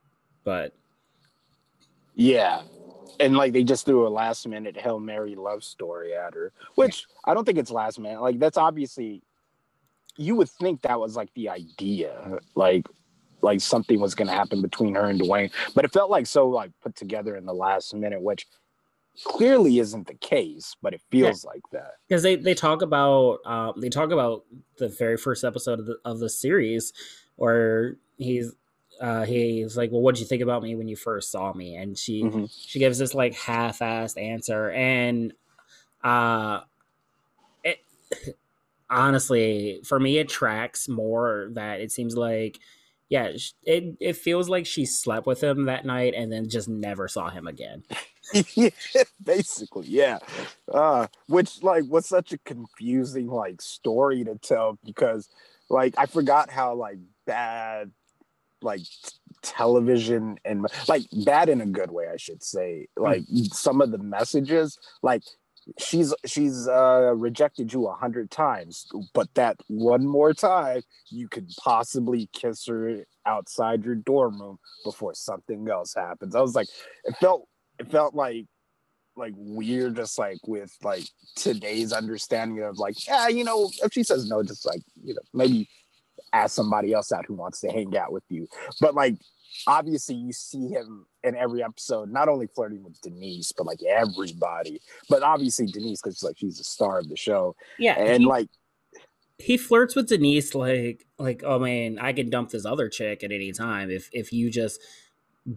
but 0.43 0.73
yeah 2.15 2.63
and 3.19 3.35
like 3.35 3.53
they 3.53 3.63
just 3.63 3.85
threw 3.85 4.07
a 4.07 4.09
last 4.09 4.47
minute 4.47 4.77
hail 4.77 4.99
mary 4.99 5.35
love 5.35 5.63
story 5.63 6.15
at 6.15 6.33
her 6.33 6.51
which 6.75 7.05
i 7.25 7.33
don't 7.33 7.45
think 7.45 7.57
it's 7.57 7.71
last 7.71 7.99
minute 7.99 8.21
like 8.21 8.39
that's 8.39 8.57
obviously 8.57 9.21
you 10.17 10.35
would 10.35 10.49
think 10.49 10.81
that 10.81 10.99
was 10.99 11.15
like 11.15 11.33
the 11.33 11.49
idea 11.49 12.37
like 12.55 12.87
like 13.41 13.59
something 13.59 13.99
was 13.99 14.15
going 14.15 14.27
to 14.27 14.33
happen 14.33 14.61
between 14.61 14.95
her 14.95 15.09
and 15.09 15.19
dwayne 15.21 15.51
but 15.75 15.85
it 15.85 15.91
felt 15.91 16.09
like 16.09 16.25
so 16.25 16.47
like 16.47 16.71
put 16.81 16.95
together 16.95 17.35
in 17.35 17.45
the 17.45 17.53
last 17.53 17.93
minute 17.93 18.21
which 18.21 18.47
clearly 19.23 19.79
isn't 19.79 20.07
the 20.07 20.15
case 20.15 20.75
but 20.81 20.93
it 20.93 21.01
feels 21.11 21.45
like 21.45 21.61
that. 21.71 21.93
Because 22.07 22.23
they 22.23 22.35
they 22.35 22.53
talk 22.53 22.81
about 22.81 23.39
um 23.45 23.73
they 23.77 23.89
talk 23.89 24.11
about 24.11 24.43
the 24.77 24.89
very 24.89 25.17
first 25.17 25.43
episode 25.43 25.79
of 25.79 25.85
the 25.85 25.97
of 26.03 26.19
the 26.19 26.29
series 26.29 26.93
where 27.35 27.97
he's 28.17 28.53
uh 29.03 29.23
he's 29.25 29.77
like 29.77 29.91
well 29.91 30.01
what 30.01 30.15
did 30.15 30.21
you 30.21 30.27
think 30.27 30.41
about 30.41 30.63
me 30.63 30.75
when 30.75 30.87
you 30.87 30.95
first 30.95 31.29
saw 31.29 31.53
me 31.53 31.75
and 31.75 31.97
she 31.97 32.23
Mhm. 32.23 32.49
she 32.49 32.79
gives 32.79 32.97
this 32.97 33.13
like 33.13 33.33
half-assed 33.35 34.19
answer 34.19 34.71
and 34.71 35.33
uh 36.03 36.61
it 37.63 37.79
honestly 38.89 39.81
for 39.85 39.99
me 39.99 40.17
it 40.17 40.29
tracks 40.29 40.87
more 40.87 41.49
that 41.53 41.81
it 41.81 41.91
seems 41.91 42.15
like 42.15 42.59
yeah 43.09 43.31
it 43.63 43.95
it 43.99 44.15
feels 44.15 44.49
like 44.49 44.65
she 44.65 44.85
slept 44.85 45.27
with 45.27 45.43
him 45.43 45.65
that 45.65 45.85
night 45.85 46.13
and 46.15 46.31
then 46.31 46.49
just 46.49 46.69
never 46.69 47.07
saw 47.07 47.29
him 47.29 47.47
again 47.47 47.83
yeah, 48.55 48.69
basically, 49.21 49.85
yeah. 49.87 50.17
Uh, 50.71 51.07
which 51.27 51.61
like 51.61 51.83
was 51.89 52.07
such 52.07 52.31
a 52.31 52.37
confusing 52.39 53.27
like 53.27 53.61
story 53.61 54.23
to 54.23 54.35
tell 54.35 54.79
because 54.85 55.29
like 55.69 55.93
I 55.97 56.05
forgot 56.05 56.49
how 56.49 56.73
like 56.73 56.97
bad 57.27 57.91
like 58.63 58.81
television 59.41 60.37
and 60.45 60.65
like 60.87 61.03
bad 61.25 61.49
in 61.49 61.61
a 61.61 61.65
good 61.65 61.91
way 61.91 62.07
I 62.11 62.17
should 62.17 62.43
say. 62.43 62.87
Like 62.97 63.23
some 63.51 63.81
of 63.81 63.91
the 63.91 63.97
messages 63.97 64.77
like 65.01 65.23
she's 65.77 66.13
she's 66.25 66.67
uh 66.67 67.13
rejected 67.15 67.71
you 67.71 67.87
a 67.87 67.93
hundred 67.93 68.29
times 68.29 68.85
but 69.13 69.33
that 69.33 69.57
one 69.67 70.05
more 70.05 70.33
time 70.33 70.81
you 71.09 71.27
could 71.27 71.49
possibly 71.63 72.29
kiss 72.33 72.65
her 72.65 73.05
outside 73.25 73.83
your 73.83 73.95
dorm 73.95 74.41
room 74.41 74.57
before 74.83 75.13
something 75.13 75.67
else 75.69 75.93
happens 75.93 76.35
i 76.35 76.41
was 76.41 76.55
like 76.55 76.67
it 77.05 77.15
felt 77.17 77.47
it 77.79 77.89
felt 77.89 78.13
like 78.13 78.45
like 79.15 79.33
weird 79.37 79.95
just 79.95 80.17
like 80.17 80.39
with 80.47 80.75
like 80.83 81.03
today's 81.35 81.93
understanding 81.93 82.63
of 82.63 82.77
like 82.77 83.07
yeah 83.07 83.27
you 83.27 83.43
know 83.43 83.69
if 83.83 83.93
she 83.93 84.03
says 84.03 84.27
no 84.27 84.43
just 84.43 84.65
like 84.65 84.81
you 85.03 85.13
know 85.13 85.21
maybe 85.33 85.69
ask 86.33 86.55
somebody 86.55 86.93
else 86.93 87.11
out 87.11 87.25
who 87.25 87.35
wants 87.35 87.61
to 87.61 87.69
hang 87.69 87.95
out 87.95 88.11
with 88.11 88.23
you. 88.29 88.47
But 88.81 88.95
like 88.95 89.15
obviously 89.67 90.15
you 90.15 90.33
see 90.33 90.67
him 90.67 91.05
in 91.23 91.35
every 91.35 91.63
episode 91.63 92.11
not 92.11 92.27
only 92.27 92.47
flirting 92.47 92.83
with 92.83 92.99
denise 93.01 93.51
but 93.55 93.65
like 93.65 93.79
everybody. 93.83 94.81
But 95.09 95.23
obviously 95.23 95.67
denise 95.67 96.01
because 96.01 96.23
like 96.23 96.37
she's 96.37 96.57
the 96.57 96.63
star 96.63 96.99
of 96.99 97.09
the 97.09 97.17
show. 97.17 97.55
Yeah 97.77 97.93
and 97.93 98.23
he- 98.23 98.27
like 98.27 98.49
he 99.39 99.57
flirts 99.57 99.95
with 99.95 100.07
Denise 100.07 100.53
like 100.55 101.05
like 101.17 101.41
oh 101.43 101.59
man 101.59 101.97
I 101.99 102.13
can 102.13 102.29
dump 102.29 102.51
this 102.51 102.65
other 102.65 102.87
chick 102.87 103.23
at 103.23 103.31
any 103.31 103.51
time 103.51 103.89
if 103.89 104.09
if 104.13 104.31
you 104.31 104.49
just 104.49 104.79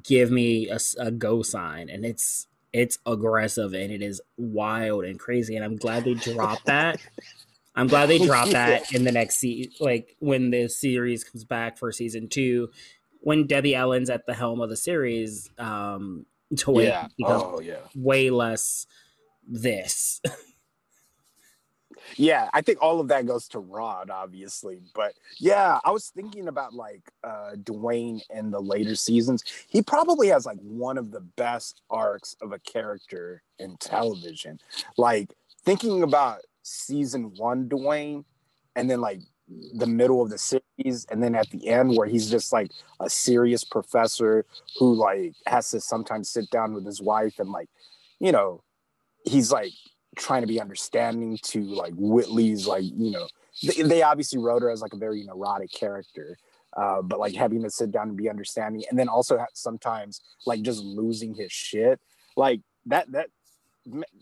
give 0.03 0.31
me 0.31 0.69
a 0.99 1.11
go 1.11 1.43
sign. 1.43 1.89
And 1.89 2.05
it's 2.05 2.47
it's 2.73 2.99
aggressive 3.07 3.73
and 3.73 3.91
it 3.91 4.03
is 4.03 4.21
wild 4.37 5.05
and 5.05 5.19
crazy. 5.19 5.57
And 5.57 5.65
I'm 5.65 5.77
glad 5.77 6.05
they 6.05 6.15
dropped 6.15 6.67
that 6.67 7.01
I'm 7.77 7.87
glad 7.87 8.07
they 8.07 8.19
dropped 8.27 8.53
that 8.53 8.93
in 8.93 9.05
the 9.05 9.13
next 9.13 9.37
se- 9.39 9.71
like 9.79 10.17
when 10.19 10.51
the 10.51 10.69
series 10.69 11.23
comes 11.23 11.45
back 11.45 11.79
for 11.79 11.93
season 11.93 12.29
two. 12.29 12.71
When 13.21 13.47
Debbie 13.47 13.75
Allen's 13.75 14.11
at 14.11 14.27
the 14.27 14.35
helm 14.35 14.61
of 14.61 14.71
the 14.71 14.77
series 14.77 15.51
um 15.59 16.27
to 16.57 16.81
yeah. 16.81 17.09
oh 17.25 17.61
yeah. 17.61 17.77
way 17.95 18.31
less 18.31 18.87
this. 19.47 20.21
Yeah 22.17 22.49
i 22.55 22.61
think 22.61 22.81
all 22.81 23.01
of 23.01 23.09
that 23.09 23.27
goes 23.27 23.49
to 23.49 23.59
rod 23.59 24.11
obviously. 24.11 24.81
But 24.95 25.15
yeah 25.39 25.81
i 25.85 25.91
was 25.91 26.09
thinking 26.11 26.47
about 26.49 26.73
like 26.73 27.11
uh 27.25 27.53
dwayne 27.57 28.21
in 28.31 28.51
the 28.51 28.61
later 28.61 28.95
seasons. 28.95 29.43
He 29.69 29.83
probably 29.83 30.29
has 30.29 30.47
like 30.47 30.59
one 30.61 30.99
of 30.99 31.11
the 31.11 31.21
best 31.21 31.83
arcs 31.91 32.37
of 32.41 32.53
a 32.53 32.59
character 32.61 33.43
in 33.59 33.77
television. 33.79 34.61
Like 34.97 35.35
thinking 35.65 36.03
about 36.05 36.43
season 36.67 37.33
one 37.37 37.69
dwayne 37.69 38.25
and 38.75 38.91
then 38.91 39.01
like 39.01 39.21
the 39.75 39.87
middle 39.87 40.21
of 40.21 40.29
the 40.29 40.39
series 40.39 41.07
and 41.11 41.23
then 41.23 41.35
at 41.35 41.49
the 41.51 41.69
end 41.69 41.97
where 41.97 42.09
he's 42.09 42.29
just 42.29 42.53
like 42.53 42.71
a 42.99 43.09
serious 43.09 43.63
professor 43.63 44.45
who 44.79 44.93
like 44.95 45.35
has 45.47 45.71
to 45.71 45.81
sometimes 45.81 46.29
sit 46.29 46.51
down 46.51 46.75
with 46.75 46.85
his 46.85 47.01
wife 47.01 47.39
and 47.39 47.51
like 47.51 47.69
you 48.19 48.33
know, 48.33 48.63
he's 49.25 49.53
like 49.53 49.73
trying 50.17 50.43
to 50.43 50.47
be 50.47 50.61
understanding 50.61 51.39
to 51.43 51.63
like 51.63 51.93
Whitley's 51.95 52.67
like, 52.67 52.85
you 52.85 53.11
know, 53.11 53.29
they, 53.63 53.83
they 53.83 54.03
obviously 54.03 54.39
wrote 54.39 54.63
her 54.63 54.71
as 54.71 54.83
like 54.83 54.93
a 54.93 54.99
very 54.99 55.23
neurotic 55.25 55.73
character. 55.73 56.37
Uh, 56.77 57.01
but 57.01 57.19
like 57.19 57.35
having 57.35 57.63
to 57.63 57.71
sit 57.71 57.91
down 57.91 58.09
and 58.09 58.19
be 58.19 58.29
understanding, 58.29 58.83
and 58.91 58.99
then 58.99 59.09
also 59.09 59.43
sometimes 59.55 60.21
like 60.45 60.61
just 60.61 60.83
losing 60.85 61.35
his 61.35 61.51
shit, 61.51 61.99
like 62.37 62.61
that. 62.85 63.11
That 63.13 63.31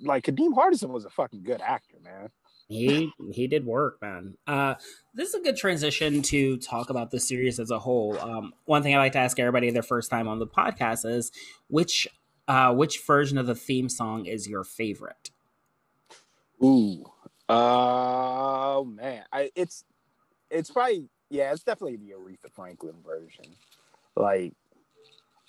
like 0.03 0.25
Kadeem 0.25 0.53
Hardison 0.55 0.91
was 0.91 1.05
a 1.05 1.11
fucking 1.11 1.43
good 1.43 1.61
actor, 1.61 1.97
man. 2.03 2.31
he 2.69 3.13
he 3.33 3.47
did 3.47 3.67
work 3.67 3.99
man 4.01 4.37
uh 4.47 4.75
this 5.13 5.29
is 5.29 5.35
a 5.35 5.41
good 5.41 5.57
transition 5.57 6.23
to 6.23 6.57
talk 6.57 6.89
about 6.89 7.11
the 7.11 7.21
series 7.21 7.61
as 7.61 7.71
a 7.71 7.79
whole 7.79 8.19
um 8.21 8.55
one 8.65 8.83
thing 8.83 8.95
i 8.95 8.99
like 8.99 9.13
to 9.13 9.19
ask 9.19 9.39
everybody 9.39 9.71
their 9.71 9.83
first 9.83 10.11
time 10.11 10.27
on 10.27 10.39
the 10.39 10.47
podcast 10.47 11.05
is 11.05 11.31
which 11.69 12.09
uh 12.49 12.73
which 12.73 13.01
version 13.07 13.37
of 13.37 13.47
the 13.47 13.55
theme 13.55 13.89
song 13.91 14.25
is 14.25 14.49
your 14.49 14.65
favorite 14.65 15.31
Ooh, 16.63 17.05
oh 17.49 18.85
man, 18.85 19.25
I 19.33 19.51
it's 19.55 19.85
it's 20.51 20.71
probably 20.71 21.09
yeah, 21.31 21.53
it's 21.53 21.63
definitely 21.65 21.97
the 21.97 22.13
Aretha 22.15 22.51
Franklin 22.55 22.95
version. 23.05 23.57
Like, 24.17 24.53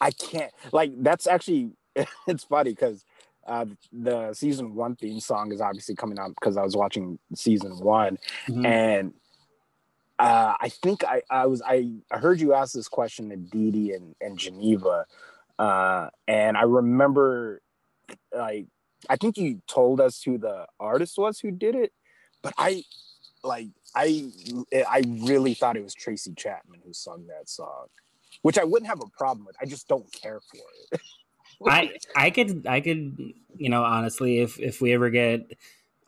I 0.02 0.12
can't 0.12 0.52
like 0.74 0.92
that's 0.98 1.28
actually 1.28 1.72
it's 2.28 2.44
funny 2.44 2.72
because 2.72 3.06
uh, 3.46 3.66
the 3.92 4.34
season 4.34 4.74
one 4.76 4.96
theme 4.96 5.20
song 5.20 5.52
is 5.52 5.62
obviously 5.62 5.96
coming 5.96 6.18
out 6.20 6.30
because 6.36 6.58
I 6.58 6.64
was 6.64 6.76
watching 6.76 7.20
season 7.36 7.78
one, 7.80 8.18
Mhm. 8.48 8.66
and 8.66 9.14
uh, 10.18 10.56
I 10.60 10.70
think 10.70 11.04
I, 11.04 11.22
I 11.30 11.46
was 11.46 11.62
I, 11.62 11.92
I 12.10 12.18
heard 12.18 12.40
you 12.40 12.54
ask 12.54 12.74
this 12.74 12.88
question 12.88 13.30
to 13.30 13.36
Dee 13.36 13.72
Dee 13.72 13.94
and, 13.94 14.16
and 14.22 14.38
Geneva, 14.38 15.06
uh, 15.60 16.10
and 16.28 16.58
I 16.58 16.64
remember 16.64 17.62
like 18.36 18.68
I 19.10 19.18
think 19.18 19.38
you 19.38 19.62
told 19.68 20.00
us 20.02 20.22
who 20.24 20.38
the 20.38 20.66
artist 20.80 21.18
was 21.18 21.40
who 21.40 21.52
did 21.52 21.76
it, 21.76 21.92
but 22.42 22.54
I 22.58 22.84
like 23.44 23.68
I 23.94 24.32
I 24.74 25.04
really 25.06 25.54
thought 25.54 25.78
it 25.78 25.84
was 25.84 25.94
Tracy 25.94 26.34
Chapman 26.34 26.82
who 26.86 26.94
sung 26.94 27.28
that 27.28 27.48
song, 27.50 27.88
which 28.42 28.58
I 28.58 28.64
wouldn't 28.64 28.90
have 28.90 29.02
a 29.02 29.10
problem 29.18 29.46
with. 29.46 29.56
I 29.62 29.66
just 29.66 29.88
don't 29.88 30.12
care 30.12 30.40
for 30.40 30.58
it. 30.92 31.02
I 31.66 31.92
I 32.16 32.30
could 32.30 32.66
I 32.68 32.82
could 32.82 33.18
you 33.56 33.70
know 33.70 33.84
honestly 33.84 34.40
if 34.40 34.60
if 34.60 34.82
we 34.82 34.94
ever 34.94 35.10
get 35.10 35.58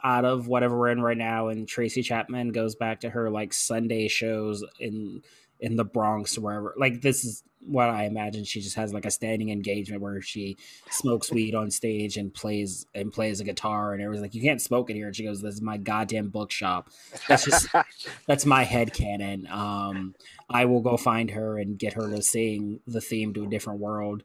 out 0.03 0.25
of 0.25 0.47
whatever 0.47 0.77
we're 0.77 0.89
in 0.89 1.01
right 1.01 1.17
now 1.17 1.47
and 1.47 1.67
Tracy 1.67 2.03
Chapman 2.03 2.51
goes 2.51 2.75
back 2.75 3.01
to 3.01 3.09
her 3.09 3.29
like 3.29 3.53
Sunday 3.53 4.07
shows 4.07 4.63
in 4.79 5.21
in 5.59 5.75
the 5.75 5.85
Bronx 5.85 6.37
or 6.37 6.41
wherever 6.41 6.73
like 6.77 7.01
this 7.01 7.25
is 7.25 7.43
what 7.67 7.89
I 7.89 8.05
imagine 8.05 8.43
she 8.43 8.61
just 8.61 8.75
has 8.75 8.93
like 8.93 9.05
a 9.05 9.11
standing 9.11 9.49
engagement 9.49 10.01
where 10.01 10.21
she 10.21 10.57
smokes 10.89 11.31
weed 11.31 11.53
on 11.53 11.69
stage 11.69 12.15
and 12.15 12.33
plays 12.33 12.85
and 12.95 13.11
plays 13.11 13.39
a 13.41 13.43
guitar 13.43 13.93
and 13.93 14.01
everyone's 14.01 14.21
like 14.21 14.35
you 14.35 14.41
can't 14.41 14.61
smoke 14.61 14.89
in 14.89 14.95
here. 14.95 15.07
And 15.07 15.15
she 15.15 15.25
goes 15.25 15.41
this 15.41 15.55
is 15.55 15.61
my 15.61 15.77
goddamn 15.77 16.29
bookshop. 16.29 16.89
That's 17.27 17.45
just 17.45 17.67
that's 18.27 18.45
my 18.45 18.63
head 18.63 18.93
canon. 18.93 19.47
Um 19.51 20.15
I 20.49 20.65
will 20.65 20.81
go 20.81 20.97
find 20.97 21.31
her 21.31 21.57
and 21.57 21.77
get 21.77 21.93
her 21.93 22.09
to 22.09 22.21
sing 22.21 22.79
the 22.87 23.01
theme 23.01 23.33
to 23.33 23.43
a 23.43 23.49
different 23.49 23.79
world 23.79 24.23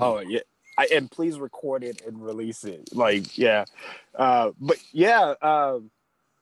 Oh 0.00 0.20
yeah. 0.20 0.40
I, 0.78 0.86
and 0.86 1.10
please 1.10 1.38
record 1.38 1.84
it 1.84 2.00
and 2.06 2.24
release 2.24 2.64
it. 2.64 2.88
Like, 2.94 3.36
yeah. 3.36 3.66
Uh, 4.14 4.52
but 4.58 4.78
yeah, 4.92 5.34
um, 5.42 5.90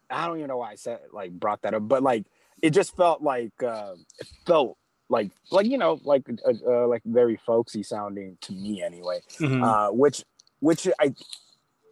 I 0.09 0.27
don't 0.27 0.37
even 0.39 0.49
know 0.49 0.59
why 0.59 0.73
I 0.73 0.75
said 0.77 1.01
like 1.13 1.33
brought 1.33 1.63
that 1.63 1.75
up, 1.75 1.89
but 1.89 2.03
like 2.03 2.27
it 2.63 2.71
just 2.71 2.97
felt 2.97 3.23
like 3.23 3.61
uh, 3.63 3.95
it 4.19 4.29
felt 4.47 4.77
like 5.09 5.31
like 5.51 5.67
you 5.67 5.79
know 5.79 6.01
like 6.05 6.23
uh, 6.47 6.53
uh, 6.67 6.87
like 6.87 7.03
very 7.05 7.37
folksy 7.45 7.83
sounding 7.83 8.39
to 8.43 8.53
me 8.53 8.83
anyway. 8.83 9.21
Mhm. 9.39 9.63
Uh, 9.63 9.93
which 9.93 10.25
which 10.61 10.87
I 10.99 11.15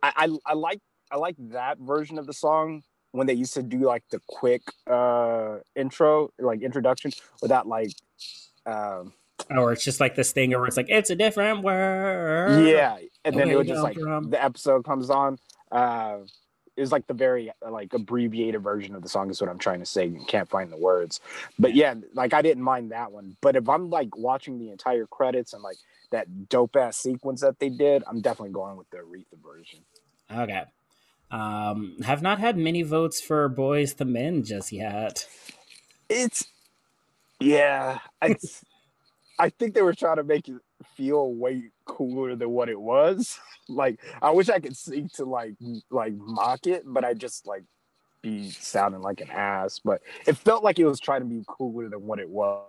I 0.02 0.12
I, 0.16 0.38
I 0.46 0.54
like 0.54 0.80
I 1.10 1.16
like 1.16 1.36
that 1.50 1.78
version 1.78 2.18
of 2.18 2.26
the 2.26 2.32
song 2.32 2.82
when 3.12 3.26
they 3.26 3.34
used 3.34 3.54
to 3.54 3.62
do 3.62 3.80
like 3.80 4.04
the 4.10 4.20
quick 4.28 4.62
uh 4.86 5.56
intro 5.74 6.30
like 6.38 6.62
introduction 6.62 7.10
without 7.42 7.66
like 7.66 7.90
um 8.66 9.12
or 9.50 9.72
it's 9.72 9.84
just 9.84 10.00
like 10.00 10.14
this 10.14 10.32
thing 10.32 10.50
where 10.50 10.66
it's 10.66 10.76
like 10.76 10.88
it's 10.88 11.10
a 11.10 11.16
different 11.16 11.62
world. 11.62 12.66
yeah 12.66 12.98
and 13.24 13.34
then 13.34 13.42
Okay, 13.42 13.52
it 13.52 13.56
would 13.56 13.66
just 13.66 13.82
like 13.82 13.98
problem. 13.98 14.30
the 14.30 14.42
episode 14.42 14.84
comes 14.84 15.10
on 15.10 15.38
uh 15.72 16.18
is 16.76 16.92
like 16.92 17.06
the 17.08 17.14
very 17.14 17.50
like 17.68 17.92
abbreviated 17.92 18.62
version 18.62 18.94
of 18.94 19.02
the 19.02 19.08
song 19.08 19.30
is 19.30 19.40
what 19.40 19.50
i'm 19.50 19.58
trying 19.58 19.80
to 19.80 19.86
say 19.86 20.06
you 20.06 20.24
can't 20.28 20.48
find 20.48 20.70
the 20.72 20.76
words 20.76 21.20
but 21.58 21.74
yeah 21.74 21.94
like 22.14 22.32
i 22.34 22.40
didn't 22.42 22.62
mind 22.62 22.92
that 22.92 23.10
one 23.12 23.36
but 23.40 23.56
if 23.56 23.68
i'm 23.68 23.90
like 23.90 24.16
watching 24.16 24.58
the 24.58 24.70
entire 24.70 25.06
credits 25.06 25.52
and 25.52 25.62
like 25.62 25.76
that 26.10 26.48
dope 26.48 26.76
ass 26.76 26.96
sequence 26.96 27.40
that 27.40 27.58
they 27.58 27.68
did 27.68 28.02
i'm 28.06 28.20
definitely 28.20 28.52
going 28.52 28.76
with 28.76 28.88
the 28.90 28.96
aretha 28.98 29.36
version 29.42 29.80
Okay. 30.30 30.62
Um, 31.30 31.96
have 32.04 32.20
not 32.22 32.38
had 32.38 32.56
many 32.58 32.82
votes 32.82 33.18
for 33.20 33.48
Boyz 33.50 33.98
II 34.00 34.06
Men 34.12 34.44
just 34.44 34.72
yet. 34.72 35.26
it's 36.08 36.46
yeah 37.40 37.98
it's 38.22 38.62
i 39.38 39.48
think 39.48 39.74
they 39.74 39.82
were 39.82 39.94
trying 39.94 40.16
to 40.16 40.24
make 40.24 40.48
it 40.48 40.56
feel 40.96 41.32
way 41.34 41.70
cooler 41.84 42.34
than 42.36 42.50
what 42.50 42.68
it 42.68 42.80
was 42.80 43.38
like 43.68 44.00
i 44.22 44.30
wish 44.30 44.48
i 44.48 44.58
could 44.58 44.76
sing 44.76 45.08
to 45.14 45.24
like 45.24 45.54
like 45.90 46.14
mock 46.14 46.66
it 46.66 46.82
but 46.86 47.04
i 47.04 47.14
just 47.14 47.46
like 47.46 47.64
be 48.22 48.50
sounding 48.50 49.00
like 49.00 49.20
an 49.20 49.30
ass 49.30 49.80
but 49.84 50.00
it 50.26 50.36
felt 50.36 50.64
like 50.64 50.78
it 50.78 50.84
was 50.86 50.98
trying 50.98 51.20
to 51.20 51.26
be 51.26 51.42
cooler 51.46 51.88
than 51.88 52.02
what 52.02 52.18
it 52.18 52.28
was 52.28 52.64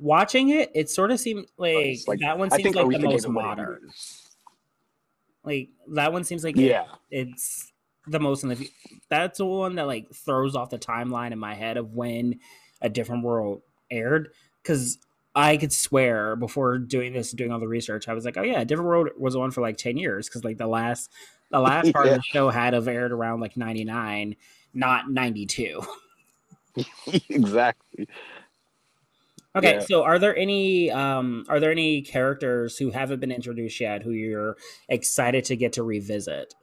Watching 0.00 0.48
it, 0.48 0.70
it 0.74 0.88
sort 0.88 1.10
of 1.10 1.20
seemed 1.20 1.44
like, 1.58 1.98
like- 2.08 2.20
that 2.20 2.38
one 2.38 2.50
seems 2.50 2.74
like 2.74 2.86
Aretha 2.86 3.00
the 3.02 3.06
most 3.06 3.24
it 3.24 3.28
it 3.28 3.32
modern. 3.32 3.90
Like 5.44 5.68
that 5.88 6.10
one 6.12 6.24
seems 6.24 6.42
like 6.42 6.56
it- 6.56 6.62
yeah 6.62 6.86
it's 7.10 7.70
the 8.06 8.18
most 8.18 8.42
in 8.42 8.48
the. 8.48 8.70
That's 9.10 9.36
the 9.38 9.44
one 9.44 9.74
that 9.74 9.86
like 9.86 10.10
throws 10.14 10.56
off 10.56 10.70
the 10.70 10.78
timeline 10.78 11.32
in 11.32 11.38
my 11.38 11.54
head 11.54 11.76
of 11.76 11.92
when 11.92 12.40
a 12.80 12.88
different 12.88 13.24
world 13.24 13.60
aired 13.90 14.30
because 14.62 14.96
I 15.34 15.56
could 15.56 15.72
swear 15.72 16.36
before 16.36 16.78
doing 16.78 17.12
this, 17.12 17.30
and 17.32 17.38
doing 17.38 17.52
all 17.52 17.60
the 17.60 17.68
research, 17.68 18.08
I 18.08 18.14
was 18.14 18.24
like, 18.24 18.36
oh 18.36 18.42
yeah, 18.42 18.64
different 18.64 18.88
world 18.88 19.08
was 19.18 19.36
on 19.36 19.50
for 19.52 19.60
like 19.60 19.76
ten 19.76 19.96
years 19.96 20.28
because 20.28 20.44
like 20.44 20.58
the 20.58 20.66
last, 20.66 21.10
the 21.50 21.60
last 21.60 21.92
part 21.92 22.06
Yeah. 22.06 22.12
of 22.12 22.16
the 22.16 22.22
show 22.22 22.50
had 22.50 22.74
have 22.74 22.88
aired 22.88 23.12
around 23.12 23.40
like 23.40 23.56
ninety 23.56 23.84
nine, 23.84 24.36
not 24.74 25.10
ninety 25.10 25.46
two. 25.46 25.82
exactly 27.28 28.08
Okay, 29.54 29.78
Yeah. 29.78 29.80
so 29.80 30.02
are 30.04 30.18
there 30.18 30.36
any 30.36 30.90
um 30.90 31.44
are 31.48 31.58
there 31.60 31.70
any 31.72 32.02
characters 32.02 32.78
who 32.78 32.90
haven't 32.90 33.20
been 33.20 33.32
introduced 33.32 33.80
yet 33.80 34.02
who 34.02 34.12
you're 34.12 34.56
excited 34.88 35.44
to 35.46 35.56
get 35.56 35.72
to 35.74 35.82
revisit? 35.82 36.54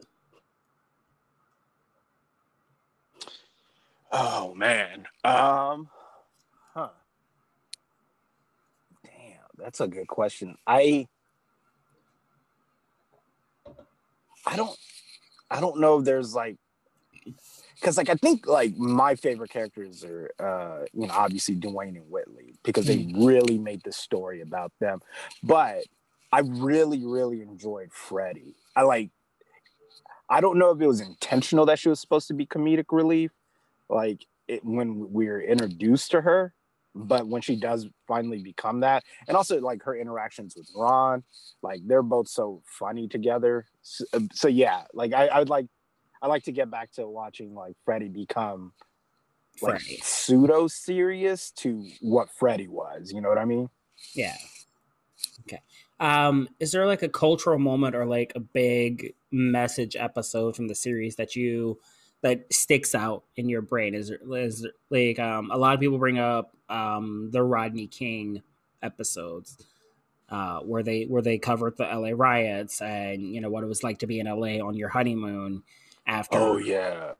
oh 4.12 4.54
man 4.54 5.06
um 5.24 5.88
huh 6.74 6.90
damn 9.04 9.47
that's 9.58 9.80
a 9.80 9.88
good 9.88 10.08
question. 10.08 10.56
I 10.66 11.08
i 14.48 14.56
don't 14.56 14.76
i 15.50 15.60
don't 15.60 15.78
know 15.78 15.98
if 15.98 16.04
there's 16.04 16.34
like 16.34 16.56
because 17.74 17.96
like 17.96 18.08
i 18.08 18.14
think 18.14 18.46
like 18.46 18.76
my 18.76 19.14
favorite 19.14 19.50
characters 19.50 20.04
are 20.04 20.30
uh 20.40 20.84
you 20.92 21.06
know 21.06 21.14
obviously 21.14 21.54
dwayne 21.54 21.96
and 21.96 22.10
whitley 22.10 22.54
because 22.64 22.86
they 22.86 23.12
really 23.14 23.58
made 23.58 23.82
the 23.84 23.92
story 23.92 24.40
about 24.40 24.72
them. 24.80 25.00
But 25.42 25.84
i 26.32 26.40
really 26.40 27.04
really 27.04 27.42
enjoyed 27.42 27.92
freddie 27.92 28.54
i 28.76 28.82
like 28.82 29.10
i 30.28 30.40
don't 30.40 30.58
know 30.58 30.70
if 30.70 30.80
it 30.80 30.86
was 30.86 31.00
intentional 31.00 31.66
that 31.66 31.78
she 31.78 31.88
was 31.88 32.00
supposed 32.00 32.28
to 32.28 32.34
be 32.34 32.46
comedic 32.46 32.86
relief 32.90 33.30
like 33.88 34.26
it, 34.46 34.64
when 34.64 35.10
we 35.12 35.26
were 35.26 35.40
introduced 35.40 36.10
to 36.10 36.20
her 36.20 36.52
but 37.06 37.26
when 37.26 37.40
she 37.42 37.56
does 37.56 37.86
finally 38.06 38.42
become 38.42 38.80
that 38.80 39.04
and 39.28 39.36
also 39.36 39.60
like 39.60 39.82
her 39.82 39.96
interactions 39.96 40.54
with 40.56 40.68
ron 40.74 41.22
like 41.62 41.80
they're 41.86 42.02
both 42.02 42.28
so 42.28 42.62
funny 42.66 43.06
together 43.08 43.66
so, 43.82 44.04
so 44.32 44.48
yeah 44.48 44.82
like 44.92 45.12
I, 45.12 45.28
I 45.28 45.38
would 45.38 45.48
like 45.48 45.66
i 46.20 46.26
like 46.26 46.44
to 46.44 46.52
get 46.52 46.70
back 46.70 46.92
to 46.92 47.06
watching 47.06 47.54
like 47.54 47.74
freddie 47.84 48.08
become 48.08 48.72
like 49.60 49.80
pseudo 50.02 50.66
serious 50.68 51.50
to 51.52 51.84
what 52.00 52.28
freddie 52.30 52.68
was 52.68 53.12
you 53.12 53.20
know 53.20 53.28
what 53.28 53.38
i 53.38 53.44
mean 53.44 53.68
Yeah. 54.14 54.36
Okay. 55.40 55.60
Um, 56.00 56.48
is 56.60 56.72
there 56.72 56.86
like 56.86 57.02
a 57.02 57.08
cultural 57.08 57.58
moment 57.58 57.96
or 57.96 58.06
like 58.06 58.32
a 58.34 58.40
big 58.40 59.14
message 59.30 59.96
episode 59.96 60.54
from 60.54 60.68
the 60.68 60.74
series 60.74 61.16
that 61.16 61.34
you 61.34 61.78
that 62.22 62.52
sticks 62.52 62.94
out 62.94 63.24
in 63.36 63.48
your 63.48 63.62
brain? 63.62 63.94
Is 63.94 64.08
there 64.08 64.20
is 64.38 64.62
there, 64.62 64.72
like 64.90 65.18
um 65.18 65.50
a 65.50 65.58
lot 65.58 65.74
of 65.74 65.80
people 65.80 65.98
bring 65.98 66.18
up 66.18 66.54
um 66.68 67.30
the 67.30 67.42
Rodney 67.42 67.86
King 67.86 68.42
episodes 68.82 69.56
uh 70.30 70.60
where 70.60 70.82
they 70.82 71.04
where 71.04 71.22
they 71.22 71.38
covered 71.38 71.76
the 71.76 71.84
LA 71.84 72.10
riots 72.14 72.80
and 72.80 73.22
you 73.22 73.40
know 73.40 73.50
what 73.50 73.64
it 73.64 73.66
was 73.66 73.82
like 73.82 73.98
to 73.98 74.06
be 74.06 74.20
in 74.20 74.26
LA 74.26 74.64
on 74.64 74.74
your 74.74 74.88
honeymoon 74.88 75.62
after 76.06 76.38
oh 76.38 76.58
yeah 76.58 77.12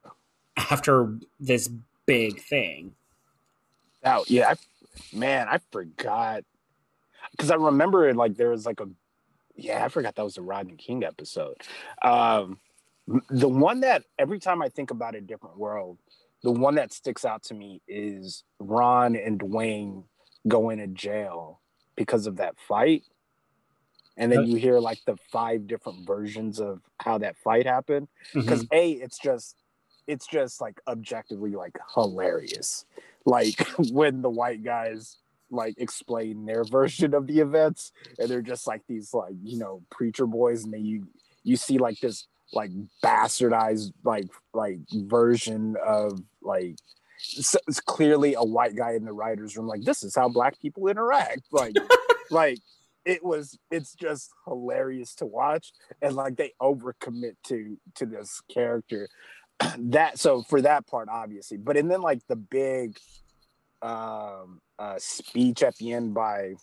after 0.70 1.18
this 1.38 1.70
big 2.07 2.40
thing. 2.40 2.94
Oh 4.05 4.24
yeah, 4.26 4.51
I, 4.51 5.16
man, 5.16 5.46
I 5.49 5.59
forgot 5.70 6.44
because 7.32 7.51
I 7.51 7.57
remember 7.57 8.12
like 8.14 8.36
there 8.36 8.51
was 8.51 8.66
like 8.66 8.80
a 8.80 8.88
yeah, 9.55 9.84
I 9.84 9.88
forgot 9.88 10.16
that 10.16 10.24
was 10.24 10.38
a 10.38 10.42
Rodney 10.42 10.76
King 10.76 11.05
episode. 11.05 11.57
Um, 12.03 12.59
the 13.28 13.49
one 13.49 13.80
that 13.80 14.05
every 14.18 14.38
time 14.38 14.62
I 14.62 14.68
think 14.68 14.90
about 14.90 15.14
a 15.14 15.20
different 15.20 15.59
world, 15.59 15.99
the 16.43 16.53
one 16.53 16.76
that 16.76 16.93
sticks 16.93 17.24
out 17.24 17.43
to 17.45 17.55
me 17.55 17.82
is 17.89 18.45
Ron 18.61 19.16
and 19.16 19.41
Dwayne 19.41 20.05
going 20.47 20.78
to 20.78 20.86
jail 20.86 21.61
because 21.97 22.26
of 22.26 22.36
that 22.36 22.55
fight. 22.59 23.03
And 24.16 24.32
then 24.32 24.47
you 24.47 24.57
hear 24.57 24.80
like 24.80 24.99
the 25.07 25.16
five 25.30 25.68
different 25.68 26.05
versions 26.05 26.59
of 26.59 26.80
how 26.99 27.18
that 27.18 27.36
fight 27.36 27.66
happened. 27.66 28.09
Because 28.34 28.64
Mm-hmm. 28.64 28.74
A, 28.74 28.91
it's 28.93 29.18
just 29.18 29.57
it's 30.09 30.26
just 30.26 30.61
like 30.61 30.80
objectively 30.89 31.53
like 31.53 31.78
hilarious. 31.95 32.84
Like 33.24 33.68
when 33.91 34.22
the 34.22 34.30
white 34.30 34.64
guys 34.64 35.18
like 35.51 35.74
explain 35.78 36.47
their 36.47 36.64
version 36.70 37.14
of 37.14 37.26
the 37.26 37.39
events 37.39 37.93
and 38.18 38.28
they're 38.28 38.43
just 38.43 38.66
like 38.66 38.82
these 38.89 39.14
like, 39.14 39.34
you 39.43 39.59
know, 39.59 39.82
preacher 39.91 40.26
boys 40.26 40.64
and 40.64 40.72
then 40.72 40.84
you 40.84 41.07
you 41.45 41.57
see 41.57 41.78
like 41.78 42.01
this 42.01 42.26
like 42.53 42.70
bastardized 43.05 43.92
like 44.05 44.28
like 44.55 44.78
version 44.92 45.76
of 45.84 46.20
like 46.42 46.76
s- 47.38 47.57
it's 47.66 47.80
clearly 47.80 48.34
a 48.34 48.42
white 48.42 48.74
guy 48.74 48.92
in 48.92 49.05
the 49.05 49.12
writers 49.12 49.57
room 49.57 49.66
like 49.66 49.82
this 49.82 50.03
is 50.03 50.14
how 50.14 50.28
black 50.28 50.59
people 50.61 50.88
interact. 50.88 51.42
Like 51.53 51.74
like 52.30 52.59
it 53.05 53.24
was 53.24 53.59
it's 53.70 53.94
just 53.94 54.30
hilarious 54.46 55.14
to 55.16 55.26
watch 55.26 55.72
and 56.03 56.14
like 56.16 56.36
they 56.36 56.53
overcommit 56.61 57.36
to 57.44 57.76
to 57.96 58.07
this 58.07 58.40
character. 58.53 59.09
That 59.78 60.18
so 60.18 60.42
for 60.42 60.62
that 60.62 60.86
part 60.86 61.09
obviously 61.11 61.57
but 61.57 61.76
and 61.76 61.90
then 61.90 62.01
like 62.01 62.20
the 62.28 62.36
big 62.36 62.96
um 63.82 64.61
uh 64.78 64.94
speech 64.99 65.62
at 65.64 65.74
the 65.76 65.92
end 65.92 66.14
by 66.14 66.55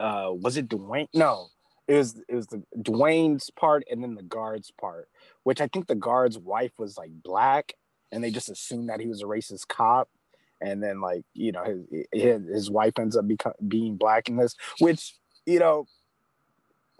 uh 0.00 0.30
was 0.32 0.56
it 0.56 0.68
Dwayne? 0.68 1.06
No 1.14 1.46
it 1.88 1.94
was 1.94 2.20
it 2.28 2.34
was 2.34 2.46
the 2.46 2.62
Dwayne's 2.78 3.50
part 3.50 3.84
and 3.90 4.02
then 4.02 4.14
the 4.14 4.22
guard's 4.22 4.70
part 4.70 5.08
which 5.42 5.60
I 5.60 5.66
think 5.66 5.86
the 5.86 5.94
guard's 5.94 6.38
wife 6.38 6.72
was 6.78 6.96
like 6.96 7.10
black 7.22 7.74
and 8.10 8.22
they 8.22 8.30
just 8.30 8.50
assumed 8.50 8.88
that 8.88 9.00
he 9.00 9.08
was 9.08 9.22
a 9.22 9.26
racist 9.26 9.68
cop. 9.68 10.08
And 10.60 10.80
then 10.80 11.00
like 11.00 11.24
you 11.34 11.50
know 11.50 11.64
his 11.64 12.06
his, 12.12 12.48
his 12.48 12.70
wife 12.70 12.96
ends 12.96 13.16
up 13.16 13.26
become, 13.26 13.54
being 13.66 13.96
black 13.96 14.28
in 14.28 14.36
this 14.36 14.54
which 14.78 15.16
you 15.44 15.58
know 15.58 15.86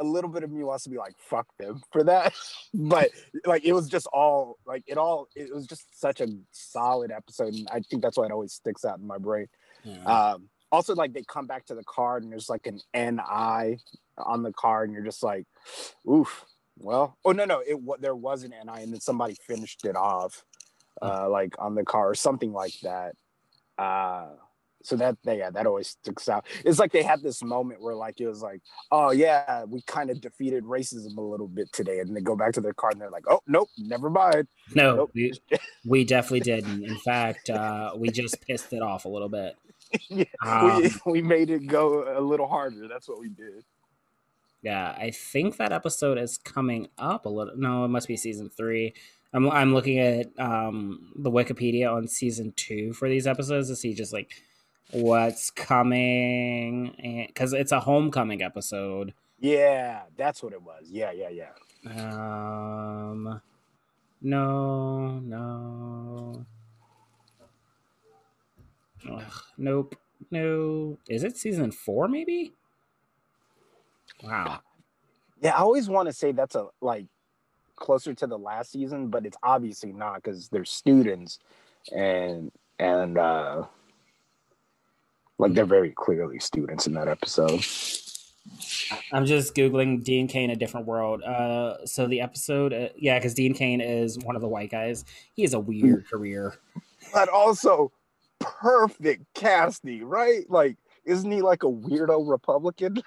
a 0.01 0.05
little 0.05 0.30
bit 0.30 0.43
of 0.43 0.51
me 0.51 0.64
wants 0.64 0.83
to 0.85 0.91
be 0.91 0.97
like 0.97 1.14
fuck 1.18 1.47
them 1.59 1.80
for 1.93 2.03
that. 2.05 2.35
But 2.74 3.11
like 3.47 3.64
it 3.64 3.72
was 3.72 3.89
just 3.89 4.09
all 4.09 4.59
like 4.66 4.83
it 4.89 4.99
all 4.99 5.28
it 5.37 5.55
was 5.55 5.66
just 5.66 6.01
such 6.01 6.20
a 6.20 6.26
solid 6.51 7.12
episode 7.12 7.55
and 7.55 7.68
i 7.70 7.80
think 7.80 8.03
that's 8.03 8.16
why 8.16 8.24
it 8.24 8.33
always 8.33 8.55
sticks 8.55 8.85
out 8.85 8.99
in 8.99 9.07
my 9.07 9.18
brain. 9.18 9.47
Yeah. 9.85 10.03
um 10.03 10.49
also 10.72 10.94
like 10.94 11.12
they 11.12 11.22
come 11.22 11.46
back 11.46 11.66
to 11.66 11.74
the 11.74 11.84
card 11.84 12.24
and 12.24 12.32
there's 12.32 12.48
like 12.48 12.66
an 12.66 12.80
ni 12.94 13.78
on 14.18 14.42
the 14.42 14.52
card 14.52 14.88
and 14.88 14.94
you're 14.94 15.04
just 15.04 15.22
like 15.22 15.46
oof. 16.10 16.44
Well 16.78 17.18
oh 17.24 17.32
no 17.32 17.44
no 17.44 17.60
it 17.64 17.78
there 18.00 18.16
was 18.16 18.42
an 18.42 18.50
ni 18.50 18.82
and 18.82 18.92
then 18.92 19.00
somebody 19.00 19.36
finished 19.46 19.84
it 19.84 19.94
off 19.94 20.42
uh 21.02 21.28
like 21.28 21.54
on 21.58 21.74
the 21.74 21.84
car 21.84 22.10
or 22.10 22.14
something 22.14 22.52
like 22.52 22.74
that. 22.82 23.14
Uh 23.78 24.30
so 24.84 24.96
that 24.96 25.16
yeah 25.24 25.50
that 25.50 25.66
always 25.66 25.88
sticks 25.88 26.28
out. 26.28 26.46
It's 26.64 26.78
like 26.78 26.90
they 26.90 27.02
had 27.02 27.22
this 27.22 27.44
moment 27.44 27.82
where 27.82 27.94
like 27.94 28.20
it 28.20 28.26
was 28.26 28.42
like 28.42 28.62
oh 28.90 29.10
yeah 29.10 29.64
we 29.64 29.82
kind 29.82 30.10
of 30.10 30.20
defeated 30.20 30.64
racism 30.64 31.16
a 31.18 31.20
little 31.20 31.46
bit 31.46 31.70
today. 31.72 32.00
And 32.00 32.16
they 32.16 32.22
go 32.22 32.34
back 32.34 32.54
to 32.54 32.60
their 32.62 32.72
car 32.72 32.90
and 32.90 33.00
they're 33.00 33.10
like 33.10 33.26
oh 33.28 33.40
nope 33.46 33.68
never 33.76 34.08
mind. 34.08 34.48
No, 34.74 34.96
nope. 34.96 35.10
we, 35.14 35.32
we 35.84 36.04
definitely 36.04 36.40
didn't. 36.40 36.84
In 36.84 36.96
fact, 36.98 37.50
uh, 37.50 37.92
we 37.94 38.10
just 38.10 38.40
pissed 38.40 38.72
it 38.72 38.80
off 38.82 39.04
a 39.04 39.08
little 39.08 39.28
bit. 39.28 39.54
yeah, 40.09 40.24
Um, 40.45 40.82
we, 40.82 40.90
we 41.07 41.22
made 41.22 41.51
it 41.51 41.66
go 41.66 42.05
a 42.16 42.20
little 42.20 42.47
harder 42.49 42.88
that's 42.88 43.09
what 43.09 43.18
we 43.20 43.28
did 43.28 43.64
Yeah, 44.62 44.95
I 44.97 45.11
think 45.11 45.57
that 45.57 45.72
episode 45.72 46.18
is 46.18 46.38
coming 46.38 46.86
up 46.97 47.26
a 47.26 47.28
little. 47.28 47.57
No, 47.57 47.84
it 47.84 47.88
must 47.88 48.07
be 48.07 48.16
season 48.16 48.49
three. 48.49 48.95
I'm 49.34 49.51
I'm 49.51 49.74
looking 49.74 49.99
at 49.99 50.26
um 50.38 51.11
the 51.16 51.30
Wikipedia 51.32 51.93
on 51.93 52.07
season 52.07 52.53
two 52.55 52.93
for 52.93 53.09
these 53.09 53.26
episodes 53.26 53.68
to 53.68 53.76
see 53.76 53.93
just 53.93 54.12
like 54.12 54.30
what's 54.93 55.51
coming, 55.51 57.26
because 57.26 57.53
it's 57.53 57.72
a 57.72 57.80
homecoming 57.80 58.43
episode. 58.43 59.14
yeah 59.40 60.03
that's 60.16 60.43
what 60.45 60.53
it 60.53 60.62
was 60.62 60.84
yeah 60.88 61.11
yeah 61.11 61.30
yeah 61.30 61.55
Um, 61.90 63.40
no, 64.20 65.18
no, 65.18 65.82
nope, 69.59 69.97
no. 70.30 70.99
Is 71.09 71.24
it 71.24 71.37
season 71.37 71.70
four? 71.72 72.09
Maybe. 72.09 72.53
Wow. 74.22 74.61
Yeah, 75.41 75.57
I 75.57 75.61
always 75.61 75.89
want 75.89 76.09
to 76.09 76.12
say 76.12 76.33
that's 76.33 76.55
a 76.55 76.68
like 76.80 77.07
closer 77.76 78.14
to 78.14 78.26
the 78.26 78.39
last 78.39 78.72
season, 78.72 79.09
but 79.09 79.26
it's 79.26 79.37
obviously 79.43 79.93
not 79.93 80.16
because 80.16 80.49
they're 80.49 80.64
students 80.64 81.39
and 81.91 82.53
and 82.78 83.18
uh 83.18 83.64
like 85.39 85.55
they're 85.55 85.64
very 85.64 85.91
clearly 85.91 86.39
students 86.39 86.87
in 86.87 86.95
that 86.95 87.09
episode. 87.09 87.64
I'm 89.12 89.26
just 89.26 89.55
googling 89.55 90.03
Dean 90.03 90.28
Cain, 90.28 90.51
a 90.51 90.57
different 90.57 90.87
world. 90.87 91.22
Uh, 91.22 91.85
so 91.87 92.07
the 92.07 92.20
episode, 92.20 92.72
uh, 92.72 92.89
yeah, 92.97 93.18
because 93.18 93.35
Dean 93.35 93.55
Cain 93.55 93.80
is 93.80 94.18
one 94.18 94.37
of 94.37 94.43
the 94.43 94.49
white 94.49 94.70
guys. 94.70 95.05
He 95.35 95.43
has 95.43 95.55
a 95.55 95.61
weird 95.61 96.07
career. 96.09 96.55
But 97.12 97.28
also 97.28 97.93
perfect 98.43 99.24
casting, 99.34 100.05
right? 100.05 100.45
Like, 100.49 100.76
isn't 101.05 101.30
he 101.30 101.43
like 101.43 101.62
a 101.64 101.66
weirdo 101.68 102.28
Republican? 102.30 103.03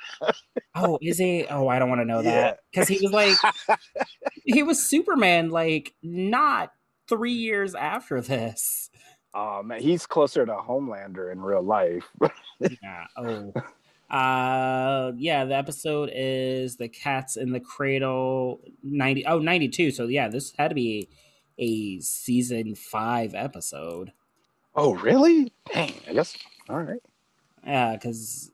Oh, 0.75 0.97
is 1.01 1.17
he? 1.17 1.45
Oh, 1.49 1.67
I 1.67 1.79
don't 1.79 1.89
want 1.89 2.01
to 2.01 2.05
know 2.05 2.19
Yeah. 2.21 2.31
that 2.41 2.59
because 2.71 2.87
he 2.87 2.99
was 3.01 3.11
like, 3.13 3.79
he 4.45 4.63
was 4.63 4.83
Superman, 4.85 5.49
like 5.49 5.93
not 6.03 6.71
three 7.07 7.31
years 7.33 7.75
after 7.75 8.19
this. 8.21 8.89
Oh 9.33 9.63
man, 9.63 9.81
he's 9.81 10.05
closer 10.05 10.45
to 10.45 10.53
Homelander 10.53 11.31
in 11.31 11.41
real 11.41 11.63
life. 11.63 12.09
Yeah. 12.59 13.05
Oh. 13.17 13.53
Uh 14.09 15.11
yeah, 15.17 15.43
the 15.45 15.55
episode 15.55 16.09
is 16.13 16.77
the 16.77 16.87
cats 16.87 17.35
in 17.37 17.51
the 17.51 17.59
cradle 17.59 18.61
90 18.83 19.25
oh 19.25 19.39
92 19.39 19.91
so 19.91 20.07
yeah 20.07 20.27
this 20.29 20.53
had 20.57 20.69
to 20.69 20.75
be 20.75 21.09
a 21.57 21.99
season 21.99 22.75
5 22.75 23.33
episode 23.35 24.11
oh, 24.75 24.95
really? 24.95 25.53
Dang, 25.73 25.93
I 26.07 26.13
guess. 26.13 26.37
All 26.69 26.81
right. 26.81 27.01
Yeah, 27.65 27.93
because 27.93 28.51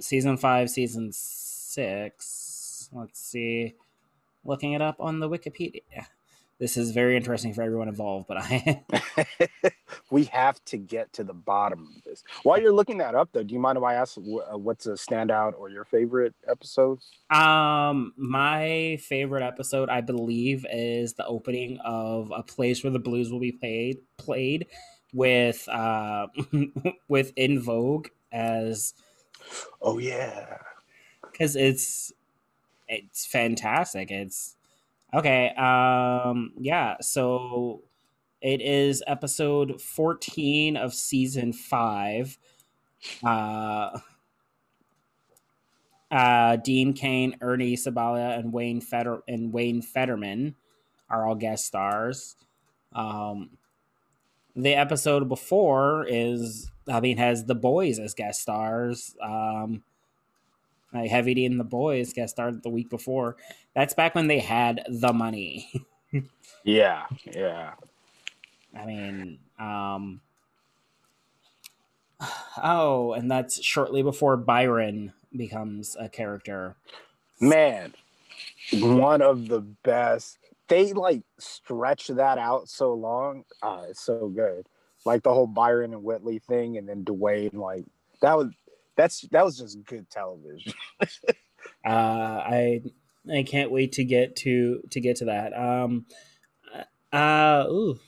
season 0.00 0.36
five, 0.36 0.70
season 0.70 1.10
six. 1.12 2.88
Let's 2.92 3.20
see. 3.20 3.74
Looking 4.44 4.72
it 4.72 4.82
up 4.82 4.96
on 4.98 5.20
the 5.20 5.28
Wikipedia. 5.28 6.06
This 6.58 6.76
is 6.76 6.90
very 6.90 7.16
interesting 7.16 7.54
for 7.54 7.62
everyone 7.62 7.88
involved, 7.88 8.26
but 8.28 8.36
I 8.38 8.84
we 10.10 10.24
have 10.24 10.62
to 10.66 10.76
get 10.76 11.10
to 11.14 11.24
the 11.24 11.32
bottom 11.32 11.88
of 11.96 12.04
this. 12.04 12.22
While 12.42 12.60
you're 12.60 12.72
looking 12.72 12.98
that 12.98 13.14
up, 13.14 13.30
though, 13.32 13.42
do 13.42 13.54
you 13.54 13.60
mind 13.60 13.78
if 13.78 13.84
I 13.84 13.94
ask 13.94 14.18
uh, 14.18 14.58
what's 14.58 14.84
a 14.84 14.92
standout 14.92 15.54
or 15.58 15.70
your 15.70 15.86
favorite 15.86 16.34
episode? 16.46 16.98
um 17.30 18.12
my 18.16 18.98
favorite 19.00 19.42
episode, 19.42 19.88
I 19.88 20.02
believe, 20.02 20.66
is 20.70 21.14
the 21.14 21.26
opening 21.26 21.78
of 21.82 22.30
a 22.34 22.42
place 22.42 22.84
where 22.84 22.92
the 22.92 22.98
blues 22.98 23.32
will 23.32 23.40
be 23.40 23.52
played 23.52 23.98
played 24.18 24.66
with 25.12 25.68
uh 25.68 26.28
with 27.08 27.32
En 27.36 27.58
Vogue 27.60 28.08
as 28.32 28.94
Oh 29.82 29.98
yeah, 29.98 30.58
because 31.22 31.56
it's 31.56 32.12
it's 32.88 33.26
fantastic. 33.26 34.10
It's 34.10 34.56
okay. 35.14 35.50
Um, 35.50 36.52
yeah. 36.58 36.96
So 37.00 37.82
it 38.40 38.60
is 38.60 39.02
episode 39.06 39.80
fourteen 39.80 40.76
of 40.76 40.94
season 40.94 41.52
five. 41.52 42.38
Uh, 43.24 43.98
uh, 46.10 46.56
Dean 46.56 46.92
Cain, 46.92 47.36
Ernie 47.40 47.76
Sabella, 47.76 48.36
and 48.36 48.52
Wayne 48.52 48.80
Feder 48.80 49.22
and 49.28 49.52
Wayne 49.52 49.82
Fetterman 49.82 50.56
are 51.08 51.26
all 51.26 51.34
guest 51.36 51.66
stars. 51.66 52.36
Um, 52.92 53.50
the 54.56 54.74
episode 54.74 55.28
before 55.28 56.06
is, 56.08 56.70
I 56.88 57.00
mean, 57.00 57.16
has 57.18 57.44
the 57.44 57.54
boys 57.54 57.98
as 57.98 58.14
guest 58.14 58.40
stars. 58.40 59.14
Um, 59.22 59.82
like 60.92 61.10
Heavy 61.10 61.34
D 61.34 61.46
and 61.46 61.60
the 61.60 61.64
Boyz 61.64 62.14
guest 62.14 62.34
starred 62.34 62.62
the 62.62 62.68
week 62.68 62.90
before. 62.90 63.36
That's 63.74 63.94
back 63.94 64.14
when 64.14 64.26
they 64.26 64.40
had 64.40 64.82
the 64.88 65.12
money. 65.12 65.70
yeah, 66.64 67.04
yeah. 67.24 67.74
I 68.78 68.86
mean, 68.86 69.38
um, 69.58 70.20
oh, 72.62 73.12
and 73.12 73.30
that's 73.30 73.62
shortly 73.62 74.02
before 74.02 74.36
Byron 74.36 75.12
becomes 75.34 75.96
a 75.98 76.08
character. 76.08 76.76
Man, 77.40 77.94
one 78.72 79.22
of 79.22 79.48
the 79.48 79.60
best. 79.60 80.38
They 80.70 80.94
like 80.94 81.22
stretch 81.38 82.06
that 82.06 82.38
out 82.38 82.68
so 82.68 82.94
long. 82.94 83.44
Ah, 83.62 83.82
it's 83.90 84.00
so 84.02 84.28
good. 84.28 84.66
Like 85.04 85.24
the 85.24 85.34
whole 85.34 85.48
Byron 85.48 85.92
and 85.92 86.04
Whitley 86.04 86.38
thing, 86.38 86.78
and 86.78 86.88
then 86.88 87.04
Dwayne. 87.04 87.54
Like 87.54 87.84
that 88.22 88.38
was 88.38 88.48
that's 88.96 89.22
that 89.32 89.44
was 89.44 89.58
just 89.58 89.84
good 89.84 90.08
television. 90.08 90.72
Uh, 91.84 92.42
I 92.46 92.82
I 93.30 93.42
can't 93.42 93.70
wait 93.70 93.92
to 93.92 94.04
get 94.04 94.36
to 94.36 94.82
to 94.90 95.00
get 95.00 95.16
to 95.16 95.26
that. 95.26 95.52
Um, 95.56 96.06
uh, 97.12 97.66
ooh. 97.68 97.98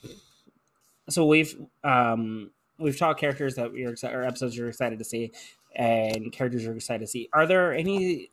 So 1.09 1.25
we've 1.25 1.55
um 1.83 2.51
we've 2.79 2.97
talked 2.97 3.19
characters 3.19 3.55
that 3.55 3.71
we 3.71 3.85
are 3.85 3.91
excited 3.91 4.15
or 4.15 4.23
episodes 4.23 4.57
you're 4.57 4.69
excited 4.69 4.99
to 4.99 5.05
see, 5.05 5.31
and 5.75 6.31
characters 6.31 6.63
you're 6.63 6.75
excited 6.75 7.01
to 7.01 7.07
see. 7.07 7.29
Are 7.33 7.45
there 7.45 7.73
any? 7.73 8.31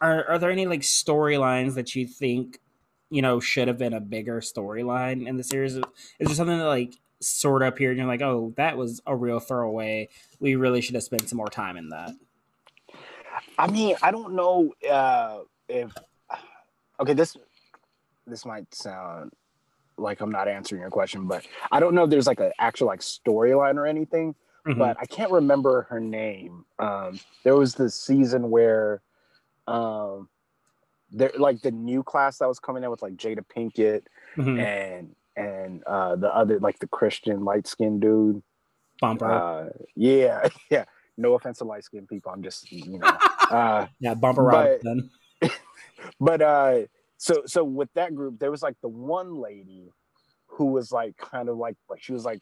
Are 0.00 0.24
are 0.30 0.38
there 0.38 0.50
any 0.50 0.66
like 0.66 0.80
storylines 0.80 1.74
that 1.74 1.94
you 1.94 2.06
think 2.06 2.58
you 3.12 3.20
know 3.20 3.40
should 3.40 3.68
have 3.68 3.78
been 3.78 3.92
a 3.92 4.00
bigger 4.00 4.40
storyline 4.40 5.28
in 5.28 5.36
the 5.36 5.44
series? 5.44 5.74
Is 5.74 5.82
there 6.18 6.34
something 6.34 6.58
that 6.58 6.64
like 6.64 6.94
sort 7.20 7.62
of 7.62 7.68
appeared 7.68 7.92
and 7.92 7.98
you're 7.98 8.06
like, 8.06 8.22
oh, 8.22 8.52
that 8.56 8.76
was 8.76 9.00
a 9.06 9.14
real 9.14 9.38
throwaway. 9.38 10.08
We 10.40 10.56
really 10.56 10.80
should 10.80 10.94
have 10.94 11.04
spent 11.04 11.28
some 11.28 11.36
more 11.36 11.48
time 11.48 11.76
in 11.76 11.90
that. 11.90 12.12
I 13.58 13.70
mean, 13.70 13.96
I 14.02 14.10
don't 14.10 14.34
know 14.34 14.72
uh, 14.90 15.40
if 15.68 15.92
okay, 17.00 17.12
this 17.12 17.36
this 18.26 18.46
might 18.46 18.74
sound 18.74 19.32
like 19.98 20.22
I'm 20.22 20.30
not 20.30 20.48
answering 20.48 20.80
your 20.80 20.90
question, 20.90 21.26
but 21.26 21.46
I 21.70 21.80
don't 21.80 21.94
know 21.94 22.04
if 22.04 22.10
there's 22.10 22.26
like 22.26 22.40
an 22.40 22.52
actual 22.58 22.86
like 22.86 23.00
storyline 23.00 23.76
or 23.76 23.86
anything. 23.86 24.34
Mhm. 24.66 24.78
But 24.78 24.96
I 25.00 25.06
can't 25.06 25.32
remember 25.32 25.82
her 25.90 26.00
name. 26.00 26.64
Um, 26.78 27.18
there 27.42 27.56
was 27.56 27.74
this 27.74 27.94
season 27.94 28.48
where 28.48 29.02
um, 29.66 30.28
there 31.12 31.32
like 31.38 31.60
the 31.62 31.70
new 31.70 32.02
class 32.02 32.38
that 32.38 32.48
was 32.48 32.58
coming 32.58 32.82
in 32.82 32.90
with 32.90 33.02
like 33.02 33.14
Jada 33.14 33.44
Pinkett 33.46 34.02
Mhm. 34.36 34.60
and 34.60 35.14
and 35.36 35.82
uh, 35.86 36.16
the 36.16 36.34
other 36.34 36.58
like 36.60 36.78
the 36.78 36.86
Christian 36.88 37.44
light 37.44 37.66
skinned 37.66 38.00
dude. 38.00 38.42
Bumper. 39.00 39.30
Uh, 39.30 39.68
yeah, 39.96 40.48
yeah. 40.70 40.84
No 41.16 41.34
offense 41.34 41.58
to 41.58 41.64
light 41.64 41.84
skinned 41.84 42.08
people. 42.08 42.32
I'm 42.32 42.42
just 42.42 42.70
you 42.72 42.98
know. 42.98 43.06
uh, 43.50 43.86
yeah, 44.00 44.14
Bumper 44.14 44.50
but- 44.50 45.50
but 46.20 46.42
uh 46.42 46.80
so 47.16 47.42
so 47.46 47.62
with 47.62 47.88
that 47.94 48.14
group 48.14 48.38
there 48.38 48.50
was 48.50 48.62
like 48.62 48.76
the 48.82 48.88
one 48.88 49.36
lady 49.36 49.88
who 50.46 50.66
was 50.66 50.90
like 50.92 51.16
kind 51.16 51.48
of 51.48 51.56
like 51.56 51.76
like 51.88 52.02
she 52.02 52.12
was 52.12 52.24
like 52.24 52.40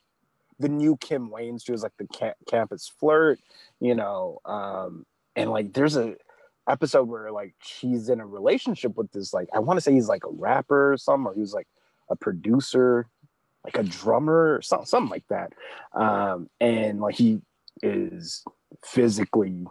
the 0.58 0.68
new 0.68 0.96
kim 0.96 1.30
wayne 1.30 1.58
she 1.58 1.72
was 1.72 1.82
like 1.82 1.92
the 1.98 2.06
ca- 2.06 2.34
campus 2.48 2.90
flirt 2.98 3.38
you 3.80 3.94
know 3.94 4.38
um 4.46 5.04
and 5.36 5.50
like 5.50 5.72
there's 5.74 5.96
a 5.96 6.14
episode 6.70 7.08
where 7.08 7.30
like 7.32 7.54
she's 7.62 8.08
in 8.08 8.20
a 8.20 8.26
relationship 8.26 8.96
with 8.96 9.10
this 9.12 9.34
like 9.34 9.48
i 9.54 9.58
want 9.58 9.76
to 9.76 9.80
say 9.80 9.92
he's 9.92 10.08
like 10.08 10.24
a 10.24 10.30
rapper 10.30 10.92
or 10.92 10.96
something 10.96 11.26
or 11.26 11.34
he 11.34 11.40
was 11.40 11.52
like 11.54 11.66
a 12.10 12.16
producer 12.16 13.06
like 13.64 13.76
a 13.76 13.82
drummer 13.82 14.54
or 14.54 14.62
something, 14.62 14.86
something 14.86 15.10
like 15.10 15.24
that 15.28 15.52
um 15.94 16.48
and 16.60 17.00
like 17.00 17.14
he 17.14 17.40
is 17.82 18.44
physically 18.84 19.66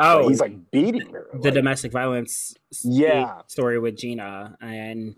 Oh, 0.00 0.28
he's 0.28 0.38
like 0.40 0.70
beating 0.70 1.12
her 1.12 1.26
the 1.32 1.38
like- 1.48 1.54
domestic 1.54 1.90
violence 1.90 2.54
Yeah. 2.84 3.40
story 3.48 3.80
with 3.80 3.96
Gina 3.96 4.56
and 4.60 5.16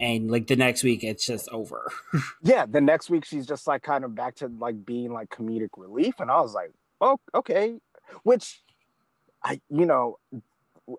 and 0.00 0.30
like 0.30 0.46
the 0.46 0.56
next 0.56 0.82
week 0.82 1.04
it's 1.04 1.24
just 1.26 1.48
over. 1.50 1.90
yeah 2.42 2.66
the 2.66 2.80
next 2.80 3.10
week 3.10 3.24
she's 3.24 3.46
just 3.46 3.66
like 3.66 3.82
kind 3.82 4.04
of 4.04 4.14
back 4.14 4.34
to 4.36 4.48
like 4.58 4.84
being 4.84 5.12
like 5.12 5.28
comedic 5.28 5.68
relief 5.76 6.14
and 6.20 6.30
i 6.30 6.40
was 6.40 6.54
like 6.54 6.72
oh 7.00 7.18
okay 7.34 7.74
which 8.24 8.62
i 9.44 9.60
you 9.70 9.86
know 9.86 10.18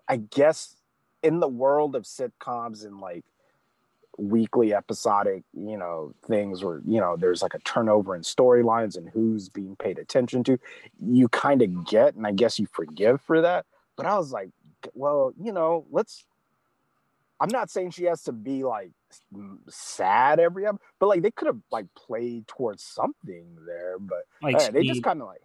i 0.08 0.16
guess 0.16 0.76
in 1.22 1.40
the 1.40 1.48
world 1.48 1.96
of 1.96 2.04
sitcoms 2.04 2.84
and 2.84 3.00
like 3.00 3.24
weekly 4.16 4.72
episodic 4.72 5.42
you 5.54 5.76
know 5.76 6.14
things 6.26 6.62
where 6.62 6.80
you 6.86 7.00
know 7.00 7.16
there's 7.16 7.42
like 7.42 7.54
a 7.54 7.58
turnover 7.60 8.14
in 8.14 8.22
storylines 8.22 8.96
and 8.96 9.08
who's 9.08 9.48
being 9.48 9.74
paid 9.76 9.98
attention 9.98 10.44
to 10.44 10.58
you 11.04 11.28
kind 11.28 11.62
of 11.62 11.86
get 11.86 12.14
and 12.14 12.26
i 12.26 12.30
guess 12.30 12.58
you 12.58 12.66
forgive 12.72 13.20
for 13.20 13.40
that. 13.40 13.66
But 13.96 14.06
i 14.06 14.16
was 14.16 14.32
like 14.32 14.50
well 14.92 15.32
you 15.40 15.52
know 15.52 15.86
let's 15.90 16.24
i'm 17.40 17.48
not 17.48 17.70
saying 17.70 17.90
she 17.90 18.04
has 18.04 18.22
to 18.24 18.32
be 18.32 18.62
like 18.62 18.90
sad 19.68 20.38
every 20.38 20.66
episode 20.66 20.80
but 20.98 21.08
like 21.08 21.22
they 21.22 21.30
could 21.30 21.46
have 21.46 21.60
like 21.72 21.86
played 21.94 22.46
towards 22.46 22.82
something 22.82 23.46
there 23.66 23.98
but 23.98 24.24
Like 24.42 24.56
uh, 24.56 24.70
they 24.70 24.82
just 24.82 25.02
kind 25.02 25.20
of 25.20 25.28
like 25.28 25.42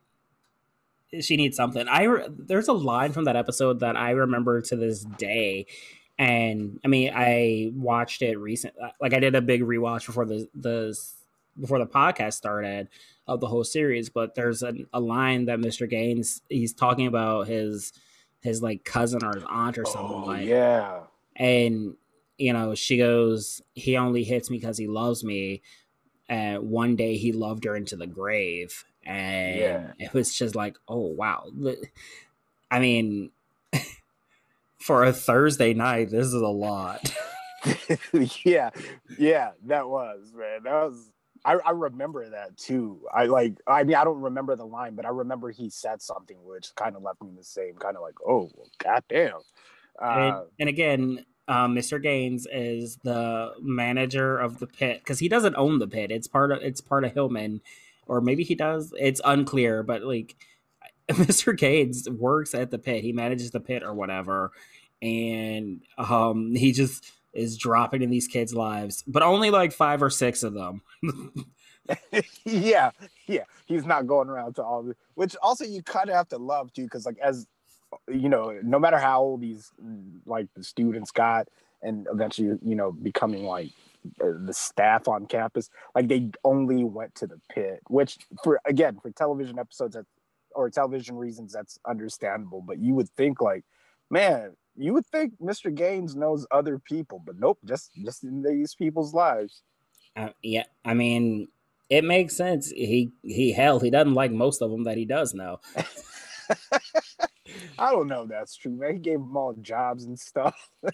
she 1.22 1.38
needs 1.38 1.57
something. 1.57 1.88
I 1.88 2.03
re- 2.03 2.28
there's 2.30 2.68
a 2.68 2.74
line 2.74 3.12
from 3.12 3.26
that 3.26 3.36
episode 3.36 3.80
that 3.80 3.95
I 3.95 4.12
remember 4.12 4.62
to 4.62 4.76
this 4.76 5.03
day. 5.03 5.68
And 6.18 6.80
I 6.84 6.88
mean, 6.88 7.12
I 7.16 7.72
watched 7.74 8.22
it 8.22 8.38
recent. 8.38 8.74
Uh, 8.82 8.89
like 8.99 9.14
I 9.14 9.20
did 9.20 9.36
a 9.36 9.41
big 9.41 9.62
rewatch 9.62 10.05
before 10.05 10.26
the 10.26 10.47
the 10.53 10.97
before 11.60 11.80
the 11.80 11.88
podcast 11.88 12.34
started 12.34 12.89
of 13.28 13.39
the 13.39 13.47
whole 13.47 13.64
series. 13.64 14.10
But 14.10 14.36
there's 14.36 14.62
a, 14.62 14.74
a 14.91 14.99
line 14.99 15.45
that 15.45 15.60
Mr. 15.60 15.89
Gaines 15.89 16.41
he's 16.49 16.74
talking 16.74 17.07
about 17.07 17.47
his 17.47 17.93
his 18.41 18.62
like 18.62 18.84
cousin 18.84 19.24
or 19.24 19.34
his 19.34 19.43
aunt 19.47 19.78
or 19.78 19.86
something 19.86 20.24
oh, 20.24 20.26
like 20.26 20.45
yeah 20.45 21.01
and 21.36 21.95
you 22.38 22.53
know 22.53 22.76
she 22.76 22.97
goes 22.97 23.62
he 23.74 23.97
only 23.97 24.24
hits 24.24 24.49
me 24.49 24.57
because 24.57 24.78
he 24.78 24.88
loves 24.88 25.24
me 25.24 25.62
and 26.28 26.70
one 26.70 26.95
day 26.95 27.18
he 27.18 27.32
loved 27.32 27.64
her 27.64 27.76
into 27.76 27.95
the 27.95 28.07
grave 28.07 28.86
and 29.06 29.60
Yeah. 29.60 29.91
it 30.00 30.14
was 30.14 30.34
just 30.36 30.56
like 30.56 30.78
oh 30.88 31.08
wow 31.08 31.45
i 32.72 32.80
mean 32.80 33.32
for 34.80 35.04
a 35.04 35.14
thursday 35.14 35.74
night 35.74 36.10
this 36.10 36.28
is 36.28 36.34
a 36.34 36.47
lot 36.47 37.14
yeah, 38.45 38.70
yeah, 39.18 39.52
that 39.66 39.89
was 39.89 40.32
man. 40.34 40.64
That 40.64 40.72
was. 40.76 41.12
I, 41.43 41.56
I 41.66 41.72
remember 41.72 42.30
that 42.30 42.56
too. 42.56 43.02
I 43.14 43.26
like. 43.26 43.60
I 43.68 43.84
mean, 43.84 43.97
I 43.97 44.06
don't 44.06 44.22
remember 44.22 44.56
the 44.56 44.64
line, 44.66 44.95
but 44.95 45.06
I 45.06 45.10
remember 45.10 45.52
he 45.52 45.70
said 45.70 46.02
something 46.02 46.38
which 46.45 46.74
kind 46.76 46.95
of 46.95 47.02
left 47.02 47.22
me 47.22 47.32
the 47.38 47.43
same 47.43 47.76
kind 47.76 47.97
of 47.97 48.02
like, 48.02 48.16
oh, 48.26 48.50
well, 48.56 48.70
goddamn. 48.82 49.39
and, 50.02 50.34
Uh, 50.36 50.43
and 50.58 50.70
again 50.70 51.26
um, 51.50 51.76
mr 51.76 52.02
gaines 52.02 52.47
is 52.50 52.97
the 53.04 53.52
manager 53.62 54.38
of 54.38 54.60
the 54.60 54.68
pit 54.68 55.00
because 55.00 55.20
he 55.20 55.28
doesn't 55.28 55.56
own 55.58 55.80
the 55.80 55.88
pit 55.88 56.12
it's 56.12 56.28
part 56.28 56.54
of 56.54 56.60
it's 56.62 56.80
part 56.80 57.04
of 57.04 57.12
hillman 57.12 57.60
or 58.10 58.20
maybe 58.22 58.43
he 58.43 58.55
does 58.55 58.93
it's 58.99 59.22
unclear 59.24 59.84
but 59.84 60.03
like 60.03 60.36
mr 61.12 61.57
gaines 61.57 62.10
works 62.10 62.53
at 62.53 62.72
the 62.72 62.80
pit 62.80 63.03
he 63.03 63.14
manages 63.14 63.51
the 63.51 63.60
pit 63.60 63.84
or 63.84 63.93
whatever 63.93 64.51
and 65.01 65.82
um 65.97 66.53
he 66.55 66.72
just 66.72 67.14
is 67.34 67.57
dropping 67.57 68.01
in 68.01 68.10
these 68.10 68.28
kids 68.28 68.53
lives 68.53 69.03
but 69.07 69.24
only 69.24 69.49
like 69.49 69.72
five 69.72 70.01
or 70.01 70.10
six 70.10 70.43
of 70.43 70.53
them 70.53 70.82
yeah, 72.45 72.91
yeah. 73.28 73.43
He's 73.66 73.86
not 73.86 74.07
going 74.07 74.30
around 74.30 74.55
to 74.55 74.64
all 74.64 74.84
the. 74.84 74.95
Which 75.16 75.36
also 75.41 75.66
you 75.66 75.84
kind 75.84 76.10
of 76.10 76.16
have 76.16 76.30
to 76.30 76.38
love 76.38 76.74
too, 76.74 76.84
because 76.84 77.05
like 77.05 77.18
as 77.20 77.47
you 78.07 78.30
know, 78.30 78.60
no 78.64 78.80
matter 78.80 78.97
how 78.97 79.22
old 79.22 79.41
these 79.41 79.72
like 80.26 80.47
the 80.55 80.64
students 80.64 81.12
got, 81.12 81.47
and 81.82 82.07
eventually 82.12 82.57
you 82.64 82.76
know 82.76 82.91
becoming 82.91 83.43
like 83.43 83.72
the 84.18 84.54
staff 84.54 85.08
on 85.08 85.26
campus, 85.26 85.70
like 85.95 86.08
they 86.08 86.30
only 86.43 86.84
went 86.84 87.16
to 87.16 87.28
the 87.28 87.39
pit. 87.50 87.82
Which 87.88 88.18
for 88.43 88.60
again 88.66 89.00
for 89.02 89.12
television 89.12 89.60
episodes 89.60 89.95
that 89.95 90.06
or 90.56 90.70
television 90.70 91.16
reasons 91.16 91.54
that's 91.54 91.80
understandable. 91.88 92.62
But 92.62 92.80
you 92.80 92.93
would 92.95 93.10
think 93.10 93.41
like, 93.41 93.64
man, 94.10 94.56
you 94.76 94.93
would 94.93 95.06
think 95.08 95.34
Mr. 95.39 95.74
Gaines 95.74 96.16
knows 96.16 96.47
other 96.52 96.80
people, 96.80 97.22
but 97.26 97.39
nope, 97.39 97.60
just 97.66 97.91
just 98.04 98.24
in 98.24 98.41
these 98.41 98.76
people's 98.76 99.14
lives. 99.14 99.62
uh, 100.16 100.30
yeah 100.41 100.64
i 100.86 100.93
mean 100.93 101.47
it 101.89 102.04
makes 102.04 102.36
sense 102.36 102.70
he 102.72 103.12
he 103.24 103.52
hell 103.52 103.80
he 103.80 103.89
doesn't 103.89 104.16
like 104.16 104.32
most 104.32 104.62
of 104.62 104.72
them 104.72 104.84
that 104.84 104.97
he 104.97 105.06
does 105.06 105.34
know 105.34 105.60
I 107.80 107.91
don't 107.91 108.08
know 108.08 108.24
if 108.24 108.30
that's 108.30 108.56
true, 108.56 108.72
man. 108.72 108.93
He 108.93 109.00
gave 109.00 109.20
them 109.20 109.36
all 109.36 109.54
jobs 109.54 110.06
and 110.06 110.20
stuff. 110.20 110.56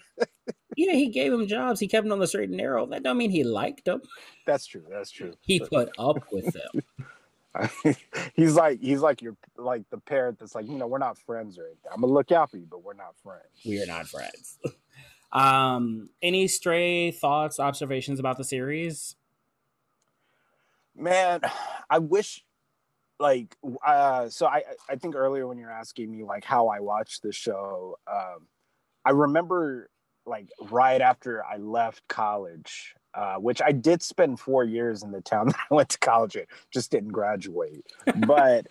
yeah 0.76 0.92
he 0.92 1.08
gave 1.08 1.32
him 1.32 1.46
jobs 1.46 1.80
he 1.80 1.88
kept 1.88 2.06
him 2.06 2.12
on 2.12 2.18
the 2.18 2.26
straight 2.26 2.48
and 2.48 2.56
narrow 2.58 2.86
that 2.86 3.02
don't 3.02 3.16
mean 3.18 3.30
he 3.30 3.44
liked 3.44 3.84
them 3.84 4.00
That's 4.46 4.66
true. 4.66 4.84
That's 4.90 5.10
true. 5.10 5.34
he 5.40 5.60
put 5.60 5.90
up 5.98 6.18
with 6.32 6.52
them 6.52 6.82
he's 8.34 8.54
like 8.54 8.80
he's 8.80 9.00
like 9.00 9.22
your 9.22 9.34
like 9.56 9.88
the 9.90 9.96
parent 9.98 10.38
that's 10.38 10.54
like 10.54 10.66
you 10.66 10.76
know 10.76 10.86
we're 10.86 10.98
not 10.98 11.16
friends 11.18 11.58
or 11.58 11.64
anything. 11.64 11.90
I'm 11.92 12.02
gonna 12.02 12.12
look 12.12 12.30
out 12.30 12.50
for 12.50 12.58
you, 12.58 12.66
but 12.70 12.82
we're 12.84 12.92
not 12.92 13.16
friends. 13.22 13.46
we 13.64 13.82
are 13.82 13.86
not 13.86 14.06
friends 14.06 14.58
um 15.32 16.10
any 16.22 16.46
stray 16.48 17.10
thoughts 17.10 17.58
observations 17.58 18.20
about 18.20 18.36
the 18.36 18.44
series 18.44 19.16
Man, 20.98 21.40
I 21.90 21.98
wish 21.98 22.42
like 23.18 23.56
uh 23.84 24.28
so 24.28 24.46
I 24.46 24.62
I 24.88 24.96
think 24.96 25.14
earlier 25.14 25.46
when 25.46 25.58
you're 25.58 25.70
asking 25.70 26.10
me 26.10 26.24
like 26.24 26.44
how 26.44 26.68
I 26.68 26.80
watched 26.80 27.22
the 27.22 27.32
show, 27.32 27.98
um 28.06 28.46
I 29.04 29.10
remember 29.10 29.88
like 30.26 30.48
right 30.70 31.00
after 31.00 31.44
I 31.44 31.56
left 31.56 32.06
college, 32.08 32.94
uh, 33.14 33.36
which 33.36 33.62
I 33.62 33.72
did 33.72 34.02
spend 34.02 34.38
four 34.40 34.64
years 34.64 35.02
in 35.02 35.12
the 35.12 35.20
town 35.20 35.46
that 35.48 35.56
I 35.70 35.74
went 35.74 35.88
to 35.90 35.98
college 35.98 36.36
in, 36.36 36.44
just 36.70 36.90
didn't 36.90 37.12
graduate. 37.12 37.84
But 38.26 38.66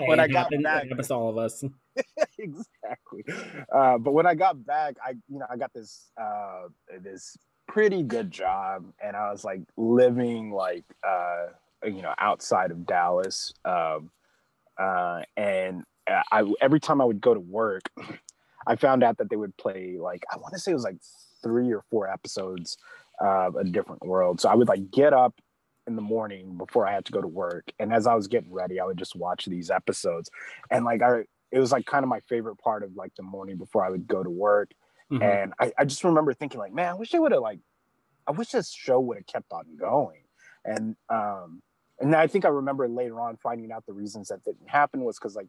when 0.00 0.20
I 0.20 0.28
got 0.28 0.50
back, 0.62 0.88
happens 0.88 1.10
all 1.10 1.30
of 1.30 1.38
us 1.38 1.64
exactly. 2.38 3.24
Uh, 3.72 3.98
but 3.98 4.12
when 4.12 4.26
I 4.26 4.34
got 4.34 4.64
back, 4.64 4.96
I 5.04 5.10
you 5.28 5.38
know 5.38 5.46
I 5.50 5.56
got 5.56 5.72
this 5.72 6.10
uh, 6.20 6.68
this 7.00 7.36
pretty 7.66 8.02
good 8.02 8.30
job, 8.30 8.84
and 9.02 9.16
I 9.16 9.30
was 9.30 9.44
like 9.44 9.62
living 9.76 10.52
like 10.52 10.84
uh, 11.06 11.46
you 11.84 12.02
know 12.02 12.14
outside 12.18 12.70
of 12.70 12.86
Dallas, 12.86 13.52
um, 13.64 14.10
uh, 14.78 15.22
and 15.36 15.84
uh, 16.10 16.22
I 16.30 16.50
every 16.60 16.80
time 16.80 17.00
I 17.00 17.04
would 17.04 17.20
go 17.20 17.34
to 17.34 17.40
work, 17.40 17.90
I 18.68 18.76
found 18.76 19.02
out 19.02 19.18
that 19.18 19.30
they 19.30 19.36
would 19.36 19.56
play 19.56 19.96
like 19.98 20.24
I 20.32 20.36
want 20.36 20.54
to 20.54 20.60
say 20.60 20.70
it 20.70 20.74
was 20.74 20.84
like 20.84 20.98
three 21.42 21.72
or 21.72 21.82
four 21.90 22.08
episodes 22.08 22.76
of 23.20 23.56
a 23.56 23.64
different 23.64 24.06
world. 24.06 24.40
So 24.40 24.48
I 24.48 24.54
would 24.54 24.68
like 24.68 24.90
get 24.90 25.12
up 25.12 25.40
in 25.86 25.96
the 25.96 26.02
morning 26.02 26.56
before 26.56 26.86
I 26.86 26.92
had 26.92 27.04
to 27.06 27.12
go 27.12 27.20
to 27.20 27.26
work, 27.26 27.72
and 27.80 27.92
as 27.92 28.06
I 28.06 28.14
was 28.14 28.28
getting 28.28 28.52
ready, 28.52 28.78
I 28.78 28.84
would 28.84 28.98
just 28.98 29.16
watch 29.16 29.46
these 29.46 29.70
episodes, 29.70 30.30
and 30.70 30.84
like 30.84 31.02
I 31.02 31.24
it 31.50 31.58
was 31.58 31.72
like 31.72 31.86
kind 31.86 32.04
of 32.04 32.08
my 32.08 32.20
favorite 32.28 32.56
part 32.56 32.82
of 32.82 32.94
like 32.94 33.14
the 33.16 33.22
morning 33.22 33.56
before 33.56 33.84
I 33.84 33.90
would 33.90 34.06
go 34.06 34.22
to 34.22 34.30
work. 34.30 34.70
Mhm. 35.10 35.22
And 35.22 35.54
I, 35.58 35.72
I 35.78 35.84
just 35.86 36.04
remember 36.04 36.34
thinking 36.34 36.60
like, 36.60 36.74
man, 36.74 36.90
I 36.90 36.94
wish 36.94 37.10
they 37.10 37.18
would 37.18 37.32
have 37.32 37.40
like, 37.40 37.60
I 38.26 38.32
wish 38.32 38.50
this 38.50 38.70
show 38.70 39.00
would 39.00 39.16
have 39.16 39.26
kept 39.26 39.50
on 39.52 39.64
going. 39.76 40.24
And 40.66 40.96
um, 41.08 41.62
and 42.00 42.14
I 42.14 42.26
think 42.26 42.44
I 42.44 42.48
remember 42.48 42.88
later 42.88 43.20
on 43.20 43.36
finding 43.36 43.72
out 43.72 43.84
the 43.86 43.92
reasons 43.92 44.28
that 44.28 44.44
didn't 44.44 44.68
happen 44.68 45.00
was 45.04 45.18
because 45.18 45.34
like, 45.36 45.48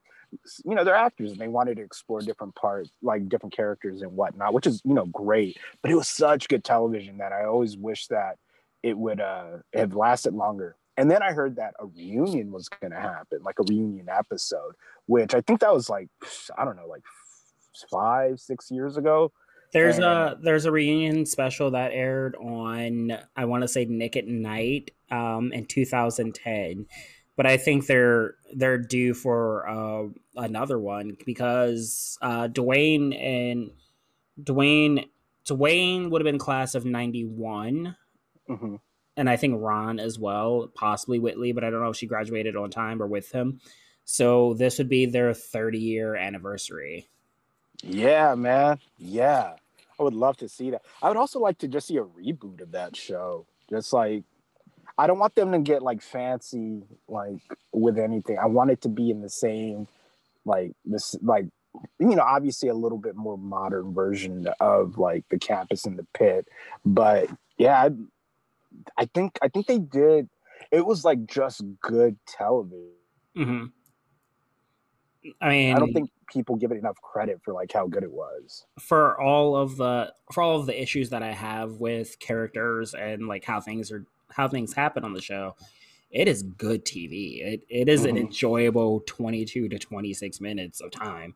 you 0.66 0.74
know, 0.76 0.84
they're 0.84 0.96
actors 0.96 1.32
and 1.32 1.40
they 1.40 1.48
wanted 1.48 1.78
to 1.78 1.84
explore 1.84 2.22
different 2.22 2.56
parts, 2.56 2.90
like 3.02 3.30
different 3.30 3.56
characters 3.56 4.02
and 4.02 4.12
whatnot, 4.14 4.54
which 4.54 4.66
is 4.68 4.82
you 4.84 4.94
know 4.94 5.06
great. 5.06 5.58
But 5.82 5.92
it 5.92 5.96
was 5.96 6.08
such 6.08 6.48
good 6.48 6.64
television 6.64 7.18
that 7.20 7.32
I 7.34 7.46
always 7.46 7.78
wish 7.78 8.08
that 8.08 8.38
it 8.84 8.98
would 8.98 9.20
uh 9.22 9.58
have 9.74 9.94
lasted 9.96 10.34
longer. 10.34 10.76
And 10.98 11.10
then 11.10 11.24
I 11.24 11.32
heard 11.32 11.56
that 11.58 11.76
a 11.80 11.86
reunion 11.86 12.52
was 12.52 12.68
going 12.68 12.92
to 12.92 13.00
happen, 13.00 13.40
like 13.44 13.58
a 13.60 13.64
reunion 13.64 14.10
episode, 14.10 14.74
which 15.06 15.34
I 15.34 15.40
think 15.42 15.62
that 15.62 15.74
was 15.74 15.90
like 15.90 16.10
I 16.58 16.66
don't 16.66 16.76
know, 16.76 16.88
like 16.88 17.04
five, 17.92 18.40
six 18.40 18.70
years 18.72 18.98
ago. 18.98 19.32
There's 19.72 19.98
And- 19.98 20.06
a 20.06 20.38
there's 20.42 20.66
a 20.66 20.72
reunion 20.72 21.26
special 21.26 21.72
that 21.72 21.92
aired 21.92 22.36
on 22.36 23.18
I 23.36 23.46
want 23.46 23.62
to 23.62 23.68
say 23.68 23.86
Nick 23.86 24.18
at 24.18 24.28
Night 24.28 24.92
um, 25.12 25.52
in 25.52 25.66
2010, 25.66 26.86
but 27.36 27.46
I 27.46 27.58
think 27.58 27.86
they're 27.86 28.36
they're 28.54 28.78
due 28.78 29.14
for 29.14 29.68
uh, 29.68 30.08
another 30.36 30.80
one 30.80 31.18
because 31.26 32.18
uh, 32.22 32.48
Dwayne 32.48 33.18
and 33.20 33.72
Dwayne 34.42 35.08
Dwayne 35.46 36.10
would 36.10 36.22
have 36.22 36.26
been 36.26 36.40
class 36.40 36.76
of 36.76 36.86
91 36.86 37.96
hmm 38.48 38.76
and 39.20 39.30
I 39.30 39.36
think 39.36 39.56
Ron 39.58 40.00
as 40.00 40.18
well, 40.18 40.72
possibly 40.74 41.20
Whitley, 41.20 41.52
but 41.52 41.66
I 41.66 41.70
don't 41.70 41.82
know 41.82 41.90
if 41.90 41.98
she 41.98 42.08
graduated 42.08 42.56
on 42.56 42.70
time 42.70 43.02
or 43.02 43.06
with 43.06 43.34
him. 43.34 43.60
So 44.06 44.54
this 44.54 44.78
would 44.78 44.88
be 44.88 45.08
their 45.08 45.34
30 45.34 45.78
year 45.78 46.16
anniversary. 46.16 47.10
Yeah, 47.84 48.34
man. 48.36 48.80
Yeah. 48.98 49.56
I 50.00 50.04
would 50.04 50.14
love 50.14 50.38
to 50.38 50.48
see 50.48 50.70
that. 50.72 50.84
I 51.02 51.10
would 51.10 51.18
also 51.18 51.40
like 51.40 51.58
to 51.60 51.68
just 51.68 51.88
see 51.88 51.98
a 51.98 52.04
reboot 52.04 52.62
of 52.62 52.72
that 52.72 52.96
show. 52.96 53.46
Just 53.70 53.92
like 53.92 54.24
I 55.00 55.08
don't 55.08 55.18
want 55.18 55.36
them 55.36 55.54
to 55.54 55.60
get 55.60 55.82
like 55.82 56.02
fancy 56.02 56.84
like 57.08 57.42
with 57.72 57.98
anything. 57.98 58.38
I 58.38 58.48
want 58.48 58.72
it 58.72 58.82
to 58.82 58.90
be 58.90 59.10
in 59.10 59.22
the 59.22 59.30
same 59.30 59.88
like 60.46 60.74
this 60.86 61.16
like 61.22 61.46
you 62.00 62.16
know, 62.16 62.24
obviously 62.24 62.68
a 62.68 62.74
little 62.74 62.98
bit 62.98 63.16
more 63.16 63.38
modern 63.38 63.94
version 63.94 64.48
of 64.60 64.98
like 64.98 65.24
the 65.30 65.40
campus 65.40 65.86
and 65.86 65.98
the 65.98 66.06
pit. 66.14 66.48
But 66.86 67.30
yeah, 67.58 67.82
I, 67.84 67.92
I 68.98 69.06
think 69.06 69.40
I 69.42 69.48
think 69.48 69.68
they 69.68 69.80
did 69.80 70.30
it 70.72 70.86
was 70.86 71.06
like 71.06 71.26
just 71.26 71.64
good 71.82 72.18
television. 72.28 72.92
hmm 73.36 73.66
I 75.42 75.50
mean, 75.50 75.76
I 75.76 75.80
don't 75.80 75.94
think 75.94 76.10
people 76.32 76.56
give 76.56 76.72
it 76.72 76.78
enough 76.78 77.00
credit 77.02 77.42
for 77.44 77.54
like 77.54 77.72
how 77.72 77.88
good 77.88 78.04
it 78.04 78.12
was. 78.12 78.66
for 78.80 79.20
all 79.20 79.56
of 79.56 79.78
the 79.78 80.14
for 80.32 80.44
all 80.44 80.60
of 80.60 80.66
the 80.66 80.82
issues 80.82 81.10
that 81.10 81.24
I 81.24 81.32
have 81.32 81.74
with 81.74 82.20
characters 82.20 82.94
and 82.94 83.28
like 83.28 83.44
how 83.46 83.60
things 83.62 83.92
are 83.92 84.06
how 84.32 84.48
things 84.48 84.74
happen 84.74 85.04
on 85.04 85.14
the 85.14 85.22
show, 85.22 85.56
it 86.12 86.28
is 86.28 86.44
good 86.44 86.86
TV. 86.86 87.42
It 87.42 87.62
it 87.70 87.90
is 87.90 88.06
an 88.06 88.16
Mhm. 88.16 88.22
enjoyable 88.22 89.02
twenty 89.02 89.46
two 89.46 89.70
to 89.70 89.78
twenty 89.80 90.14
six 90.14 90.42
minutes 90.42 90.82
of 90.82 90.92
time, 90.92 91.36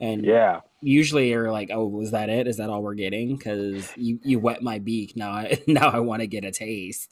and 0.00 0.24
Yeah. 0.24 0.60
usually 0.80 1.30
you're 1.30 1.50
like, 1.52 1.70
oh, 1.72 1.86
was 1.86 2.10
that 2.12 2.28
it? 2.28 2.46
Is 2.46 2.56
that 2.58 2.70
all 2.70 2.82
we're 2.82 2.94
getting? 2.94 3.36
Because 3.36 3.92
you 3.96 4.18
you 4.22 4.38
wet 4.38 4.62
my 4.62 4.78
beak 4.78 5.16
now. 5.16 5.30
I, 5.32 5.60
now 5.66 5.88
I 5.90 6.00
want 6.00 6.20
to 6.22 6.26
get 6.26 6.44
a 6.44 6.50
taste. 6.52 7.10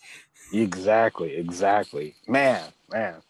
Exactly, 0.53 1.37
exactly. 1.37 2.15
Man, 2.27 2.73
man. 2.91 3.23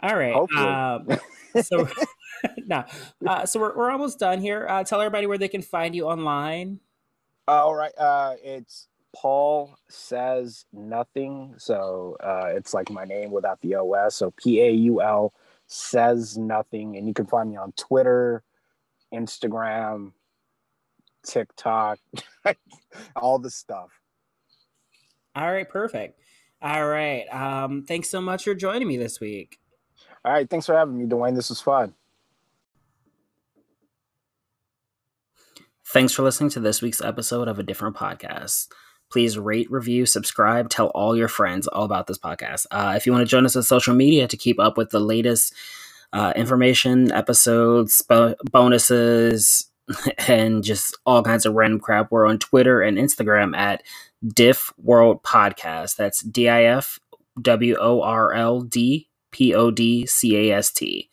All 0.00 0.16
right. 0.16 0.34
Um, 0.56 1.08
so 1.62 1.86
no, 2.66 2.84
uh, 3.26 3.44
so 3.44 3.60
we're 3.60 3.76
we're 3.76 3.90
almost 3.90 4.18
done 4.18 4.40
here. 4.40 4.66
Uh, 4.68 4.82
tell 4.84 5.00
everybody 5.00 5.26
where 5.26 5.38
they 5.38 5.48
can 5.48 5.62
find 5.62 5.94
you 5.94 6.06
online. 6.06 6.80
All 7.48 7.74
right. 7.74 7.92
Uh 7.98 8.36
it's 8.42 8.88
Paul 9.14 9.76
says 9.88 10.64
nothing. 10.72 11.54
So 11.58 12.16
uh 12.22 12.48
it's 12.54 12.74
like 12.74 12.90
my 12.90 13.04
name 13.04 13.30
without 13.30 13.60
the 13.60 13.76
OS. 13.76 14.16
So 14.16 14.32
P 14.32 14.60
A 14.60 14.70
U 14.70 15.02
L 15.02 15.32
says 15.66 16.36
nothing. 16.36 16.96
And 16.96 17.06
you 17.06 17.14
can 17.14 17.26
find 17.26 17.50
me 17.50 17.56
on 17.56 17.72
Twitter, 17.72 18.42
Instagram, 19.12 20.12
TikTok, 21.26 21.98
all 23.16 23.38
the 23.38 23.50
stuff. 23.50 23.90
All 25.34 25.50
right, 25.50 25.68
perfect. 25.68 26.18
All 26.62 26.86
right. 26.86 27.24
Um, 27.32 27.84
thanks 27.86 28.10
so 28.10 28.20
much 28.20 28.44
for 28.44 28.54
joining 28.54 28.88
me 28.88 28.96
this 28.96 29.20
week. 29.20 29.58
All 30.24 30.32
right, 30.32 30.48
thanks 30.48 30.66
for 30.66 30.76
having 30.76 30.98
me, 30.98 31.06
Dwayne. 31.06 31.34
This 31.34 31.48
was 31.48 31.60
fun. 31.60 31.94
Thanks 35.92 36.12
for 36.12 36.22
listening 36.22 36.50
to 36.50 36.60
this 36.60 36.82
week's 36.82 37.00
episode 37.00 37.48
of 37.48 37.58
a 37.58 37.62
different 37.62 37.96
podcast. 37.96 38.68
Please 39.10 39.38
rate, 39.38 39.70
review, 39.70 40.06
subscribe, 40.06 40.68
tell 40.70 40.88
all 40.88 41.16
your 41.16 41.28
friends 41.28 41.66
all 41.66 41.84
about 41.84 42.06
this 42.06 42.18
podcast. 42.18 42.66
Uh, 42.70 42.94
if 42.96 43.06
you 43.06 43.12
want 43.12 43.22
to 43.22 43.30
join 43.30 43.44
us 43.44 43.56
on 43.56 43.62
social 43.62 43.94
media 43.94 44.28
to 44.28 44.36
keep 44.36 44.60
up 44.60 44.76
with 44.76 44.90
the 44.90 45.00
latest 45.00 45.54
uh, 46.12 46.32
information, 46.36 47.10
episodes, 47.12 48.02
bo- 48.02 48.36
bonuses, 48.50 49.66
and 50.28 50.62
just 50.62 50.96
all 51.06 51.22
kinds 51.22 51.46
of 51.46 51.54
random 51.54 51.80
crap, 51.80 52.10
we're 52.10 52.26
on 52.26 52.38
Twitter 52.38 52.80
and 52.80 52.98
Instagram 52.98 53.56
at 53.56 53.82
Diff 54.26 54.72
World 54.78 55.22
Podcast. 55.22 55.96
That's 55.96 56.20
D 56.20 56.48
I 56.48 56.64
F 56.64 56.98
W 57.40 57.76
O 57.80 58.02
R 58.02 58.32
L 58.32 58.60
D 58.60 59.08
P 59.32 59.54
O 59.54 59.70
D 59.70 60.06
C 60.06 60.36
A 60.50 60.56
S 60.56 60.70
T. 60.70 61.09